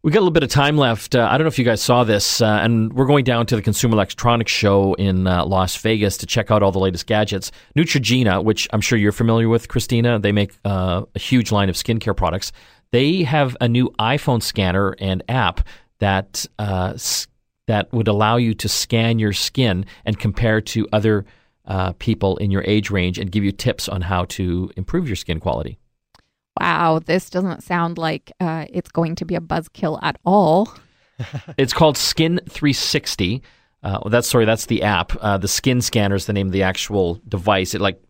We 0.04 0.12
got 0.12 0.18
a 0.18 0.22
little 0.22 0.32
bit 0.32 0.42
of 0.42 0.50
time 0.50 0.78
left. 0.78 1.14
Uh, 1.14 1.28
I 1.30 1.38
don't 1.38 1.46
know 1.46 1.50
if 1.50 1.60
you 1.60 1.66
guys 1.66 1.80
saw 1.80 2.04
this, 2.04 2.42
uh, 2.42 2.48
and 2.64 2.92
we're 2.92 3.06
going 3.06 3.24
down 3.24 3.46
to 3.46 3.56
the 3.56 3.62
Consumer 3.62 3.94
Electronics 3.94 4.52
Show 4.52 4.96
in 4.96 5.28
uh, 5.28 5.46
Las 5.46 5.78
Vegas 5.78 6.18
to 6.18 6.26
check 6.26 6.50
out 6.50 6.64
all 6.64 6.72
the 6.72 6.80
latest 6.80 7.06
gadgets. 7.06 7.52
Neutrogena, 7.78 8.44
which 8.44 8.68
I'm 8.74 8.82
sure 8.82 8.98
you're 8.98 9.12
familiar 9.12 9.48
with, 9.48 9.68
Christina, 9.68 10.18
they 10.18 10.32
make 10.32 10.58
uh, 10.66 11.04
a 11.14 11.20
huge 11.20 11.52
line 11.52 11.70
of 11.70 11.76
skincare 11.76 12.18
products. 12.18 12.52
They 12.90 13.22
have 13.22 13.56
a 13.62 13.68
new 13.68 13.92
iPhone 14.00 14.42
scanner 14.42 14.96
and 14.98 15.22
app 15.30 15.68
that 16.00 16.48
uh, 16.58 16.98
that 17.68 17.94
would 17.94 18.08
allow 18.08 18.38
you 18.38 18.56
to 18.56 18.68
scan 18.68 19.20
your 19.20 19.34
skin 19.34 19.86
and 20.04 20.18
compare 20.18 20.62
to 20.62 20.88
other 20.92 21.26
uh, 21.66 21.94
people 22.00 22.38
in 22.38 22.50
your 22.50 22.64
age 22.66 22.90
range 22.90 23.20
and 23.20 23.32
give 23.32 23.44
you 23.44 23.52
tips 23.52 23.88
on 23.88 24.02
how 24.02 24.26
to 24.26 24.72
improve 24.76 25.08
your 25.08 25.16
skin 25.16 25.40
quality. 25.40 25.78
Wow, 26.60 27.00
this 27.00 27.30
doesn't 27.30 27.64
sound 27.64 27.98
like 27.98 28.32
uh, 28.40 28.66
it's 28.70 28.92
going 28.92 29.16
to 29.16 29.26
be 29.26 29.36
a 29.36 29.40
buzzkill 29.40 30.00
at 30.02 30.20
all. 30.26 30.74
it's 31.58 31.74
called 31.74 31.98
Skin 31.98 32.40
360. 32.50 33.42
Uh, 33.84 34.10
that's 34.10 34.28
sorry, 34.28 34.46
that's 34.46 34.66
the 34.68 34.84
app. 34.84 35.16
Uh, 35.22 35.38
the 35.38 35.48
Skin 35.48 35.82
Scanner 35.82 36.16
is 36.16 36.26
the 36.26 36.34
name 36.34 36.48
of 36.48 36.54
the 36.54 36.64
actual 36.64 37.20
device. 37.28 37.74
It 37.74 37.82
like 37.82 38.02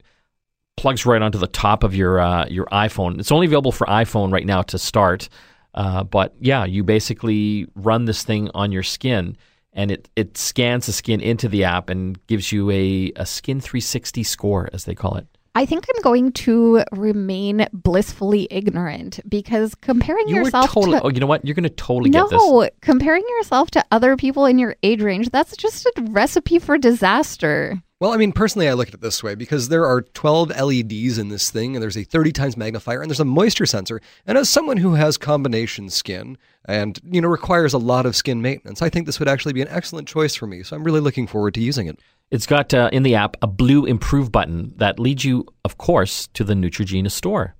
plugs 0.75 1.05
right 1.05 1.21
onto 1.21 1.37
the 1.37 1.47
top 1.47 1.83
of 1.83 1.95
your 1.95 2.19
uh, 2.19 2.45
your 2.47 2.65
iPhone. 2.67 3.19
It's 3.19 3.31
only 3.31 3.45
available 3.45 3.71
for 3.71 3.87
iPhone 3.87 4.33
right 4.33 4.45
now 4.45 4.63
to 4.63 4.77
start. 4.77 5.29
Uh, 5.73 6.03
but 6.03 6.35
yeah, 6.39 6.65
you 6.65 6.83
basically 6.83 7.67
run 7.75 8.05
this 8.05 8.23
thing 8.23 8.49
on 8.53 8.71
your 8.71 8.83
skin, 8.83 9.37
and 9.71 9.91
it 9.91 10.09
it 10.15 10.37
scans 10.37 10.87
the 10.87 10.91
skin 10.91 11.21
into 11.21 11.47
the 11.47 11.63
app 11.63 11.89
and 11.89 12.25
gives 12.27 12.51
you 12.51 12.69
a 12.71 13.13
a 13.15 13.25
Skin 13.25 13.61
360 13.61 14.23
score, 14.23 14.69
as 14.73 14.85
they 14.85 14.95
call 14.95 15.15
it. 15.15 15.27
I 15.53 15.65
think 15.65 15.85
I'm 15.93 16.01
going 16.01 16.31
to 16.33 16.83
remain 16.93 17.67
blissfully 17.73 18.47
ignorant 18.49 19.19
because 19.27 19.75
comparing 19.75 20.29
You 20.29 20.35
were 20.37 20.41
yourself 20.43 20.71
totally. 20.71 20.99
to 20.99 21.05
Oh, 21.05 21.09
you 21.09 21.19
know 21.19 21.27
what? 21.27 21.43
You're 21.45 21.55
going 21.55 21.63
to 21.63 21.69
totally 21.69 22.09
no, 22.09 22.29
get 22.29 22.39
this. 22.39 22.69
comparing 22.81 23.23
yourself 23.37 23.69
to 23.71 23.83
other 23.91 24.15
people 24.15 24.45
in 24.45 24.57
your 24.57 24.75
age 24.81 25.01
range, 25.01 25.29
that's 25.29 25.57
just 25.57 25.85
a 25.85 25.91
recipe 26.09 26.57
for 26.57 26.77
disaster. 26.77 27.81
Well, 27.99 28.13
I 28.13 28.17
mean, 28.17 28.31
personally, 28.31 28.67
I 28.67 28.73
look 28.73 28.87
at 28.87 28.93
it 28.95 29.01
this 29.01 29.21
way 29.21 29.35
because 29.35 29.69
there 29.69 29.85
are 29.85 30.01
12 30.01 30.49
LEDs 30.59 31.17
in 31.19 31.29
this 31.29 31.51
thing, 31.51 31.75
and 31.75 31.83
there's 31.83 31.97
a 31.97 32.03
30 32.03 32.31
times 32.31 32.57
magnifier, 32.57 33.01
and 33.01 33.09
there's 33.11 33.19
a 33.19 33.25
moisture 33.25 33.67
sensor. 33.67 34.01
And 34.25 34.37
as 34.37 34.49
someone 34.49 34.77
who 34.77 34.95
has 34.95 35.17
combination 35.19 35.89
skin 35.89 36.37
and, 36.66 36.99
you 37.03 37.22
know, 37.22 37.28
requires 37.28 37.74
a 37.74 37.78
lot 37.78 38.05
of 38.05 38.16
skin 38.16 38.41
maintenance, 38.41 38.82
I 38.82 38.89
think 38.89 39.05
this 39.05 39.20
would 39.20 39.28
actually 39.28 39.53
be 39.53 39.62
an 39.62 39.68
excellent 39.70 40.07
choice 40.07 40.36
for 40.36 40.47
me. 40.47 40.64
So 40.64 40.76
I'm 40.76 40.84
really 40.84 40.99
looking 40.99 41.28
forward 41.28 41.53
to 41.55 41.62
using 41.62 41.88
it. 41.88 41.99
It's 42.30 42.45
got 42.45 42.74
uh, 42.74 42.89
in 42.93 43.03
the 43.03 43.16
app 43.16 43.36
a 43.41 43.47
blue 43.47 43.86
improve 43.86 44.32
button 44.32 44.74
that 44.78 44.99
leads 44.99 45.26
you, 45.26 45.45
of 45.66 45.78
course, 45.78 46.28
to 46.28 46.43
the 46.43 46.53
Neutrogena 46.53 47.12
store. 47.12 47.55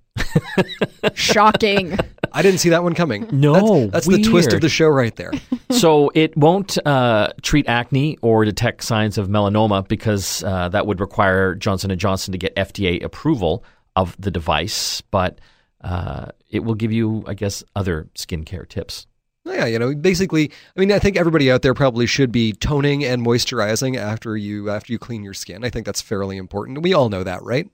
Shocking. 1.14 1.98
I 2.32 2.42
didn't 2.42 2.60
see 2.60 2.70
that 2.70 2.84
one 2.84 2.96
coming. 2.96 3.28
No, 3.32 3.88
That's, 3.88 4.08
that's 4.08 4.08
the 4.08 4.24
twist 4.24 4.54
of 4.54 4.62
the 4.62 4.70
show 4.70 4.88
right 4.88 5.16
there. 5.16 5.32
so 5.72 6.12
it 6.16 6.36
won't 6.38 6.78
uh, 6.86 7.34
treat 7.42 7.68
acne 7.68 8.18
or 8.22 8.46
detect 8.46 8.84
signs 8.84 9.18
of 9.18 9.28
melanoma 9.28 9.86
because 9.88 10.44
uh, 10.44 10.70
that 10.70 10.88
would 10.88 11.00
require 11.00 11.56
Johnson 11.56 11.92
and 11.92 12.00
Johnson 12.00 12.32
to 12.32 12.38
get 12.38 12.56
FDA 12.56 13.04
approval 13.04 13.64
of 13.96 14.16
the 14.20 14.32
device. 14.32 15.02
But 15.02 15.40
uh, 15.82 16.28
it 16.52 16.64
will 16.64 16.76
give 16.76 16.92
you, 16.92 17.24
I 17.26 17.34
guess, 17.34 17.64
other 17.76 18.10
skincare 18.16 18.68
tips. 18.68 19.08
Oh, 19.46 19.54
Yeah, 19.54 19.66
you 19.66 19.80
know, 19.80 19.96
basically, 19.96 20.52
I 20.76 20.80
mean, 20.80 20.92
I 20.92 21.00
think 21.00 21.18
everybody 21.18 21.50
out 21.52 21.64
there 21.64 21.74
probably 21.74 22.06
should 22.06 22.32
be 22.32 22.54
toning 22.54 23.04
and 23.04 23.26
moisturizing 23.26 23.98
after 23.98 24.38
you 24.38 24.70
after 24.70 24.94
you 24.94 25.00
clean 25.00 25.24
your 25.24 25.34
skin. 25.34 25.64
I 25.64 25.70
think 25.70 25.86
that's 25.86 26.02
fairly 26.02 26.38
important. 26.38 26.84
We 26.84 26.94
all 26.94 27.10
know 27.10 27.24
that, 27.24 27.42
right? 27.42 27.68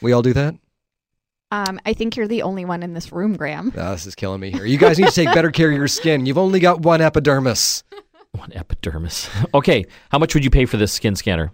We 0.00 0.12
all 0.12 0.22
do 0.22 0.32
that. 0.34 0.54
Um, 1.50 1.80
I 1.86 1.92
think 1.92 2.16
you're 2.16 2.28
the 2.28 2.42
only 2.42 2.64
one 2.64 2.82
in 2.82 2.92
this 2.92 3.12
room, 3.12 3.36
Graham. 3.36 3.72
Ah, 3.76 3.92
this 3.92 4.06
is 4.06 4.14
killing 4.14 4.40
me 4.40 4.50
here. 4.50 4.64
You 4.64 4.78
guys 4.78 4.98
need 4.98 5.08
to 5.08 5.14
take 5.14 5.32
better 5.32 5.50
care 5.50 5.70
of 5.70 5.76
your 5.76 5.88
skin. 5.88 6.26
You've 6.26 6.38
only 6.38 6.60
got 6.60 6.80
one 6.80 7.00
epidermis. 7.00 7.82
One 8.32 8.52
epidermis. 8.52 9.30
okay, 9.54 9.86
how 10.10 10.18
much 10.18 10.34
would 10.34 10.44
you 10.44 10.50
pay 10.50 10.66
for 10.66 10.76
this 10.76 10.92
skin 10.92 11.16
scanner? 11.16 11.52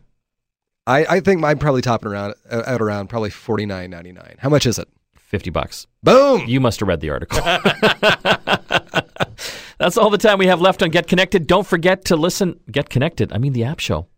I, 0.84 1.04
I 1.08 1.20
think 1.20 1.44
I'm 1.44 1.58
probably 1.58 1.80
topping 1.80 2.10
around 2.10 2.34
uh, 2.50 2.64
out 2.66 2.82
around 2.82 3.06
probably 3.06 3.30
forty 3.30 3.66
nine 3.66 3.90
ninety 3.90 4.10
nine. 4.10 4.34
How 4.40 4.48
much 4.48 4.66
is 4.66 4.80
it? 4.80 4.88
Fifty 5.32 5.48
bucks. 5.48 5.86
Boom. 6.02 6.46
You 6.46 6.60
must 6.60 6.78
have 6.80 6.88
read 6.88 7.00
the 7.00 7.08
article. 7.08 7.38
That's 9.78 9.96
all 9.96 10.10
the 10.10 10.18
time 10.18 10.36
we 10.36 10.46
have 10.46 10.60
left 10.60 10.82
on 10.82 10.90
Get 10.90 11.06
Connected. 11.06 11.46
Don't 11.46 11.66
forget 11.66 12.04
to 12.04 12.16
listen. 12.16 12.60
Get 12.70 12.90
Connected. 12.90 13.32
I 13.32 13.38
mean 13.38 13.54
the 13.54 13.64
app 13.64 13.80
show. 13.80 14.08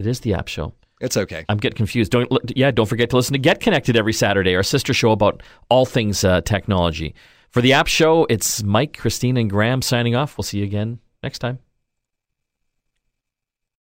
It 0.00 0.08
is 0.08 0.18
the 0.18 0.34
app 0.34 0.48
show. 0.48 0.74
It's 1.00 1.16
okay. 1.16 1.44
I'm 1.48 1.58
getting 1.58 1.76
confused. 1.76 2.10
Don't 2.10 2.28
yeah. 2.56 2.72
Don't 2.72 2.88
forget 2.88 3.10
to 3.10 3.16
listen 3.16 3.34
to 3.34 3.38
Get 3.38 3.60
Connected 3.60 3.96
every 3.96 4.12
Saturday, 4.12 4.56
our 4.56 4.64
sister 4.64 4.92
show 4.92 5.12
about 5.12 5.40
all 5.70 5.86
things 5.86 6.24
uh, 6.24 6.40
technology. 6.40 7.14
For 7.50 7.60
the 7.60 7.74
app 7.74 7.86
show, 7.86 8.26
it's 8.28 8.64
Mike, 8.64 8.98
Christine, 8.98 9.36
and 9.36 9.48
Graham 9.48 9.82
signing 9.82 10.16
off. 10.16 10.36
We'll 10.36 10.42
see 10.42 10.58
you 10.58 10.64
again 10.64 10.98
next 11.22 11.38
time. 11.38 11.60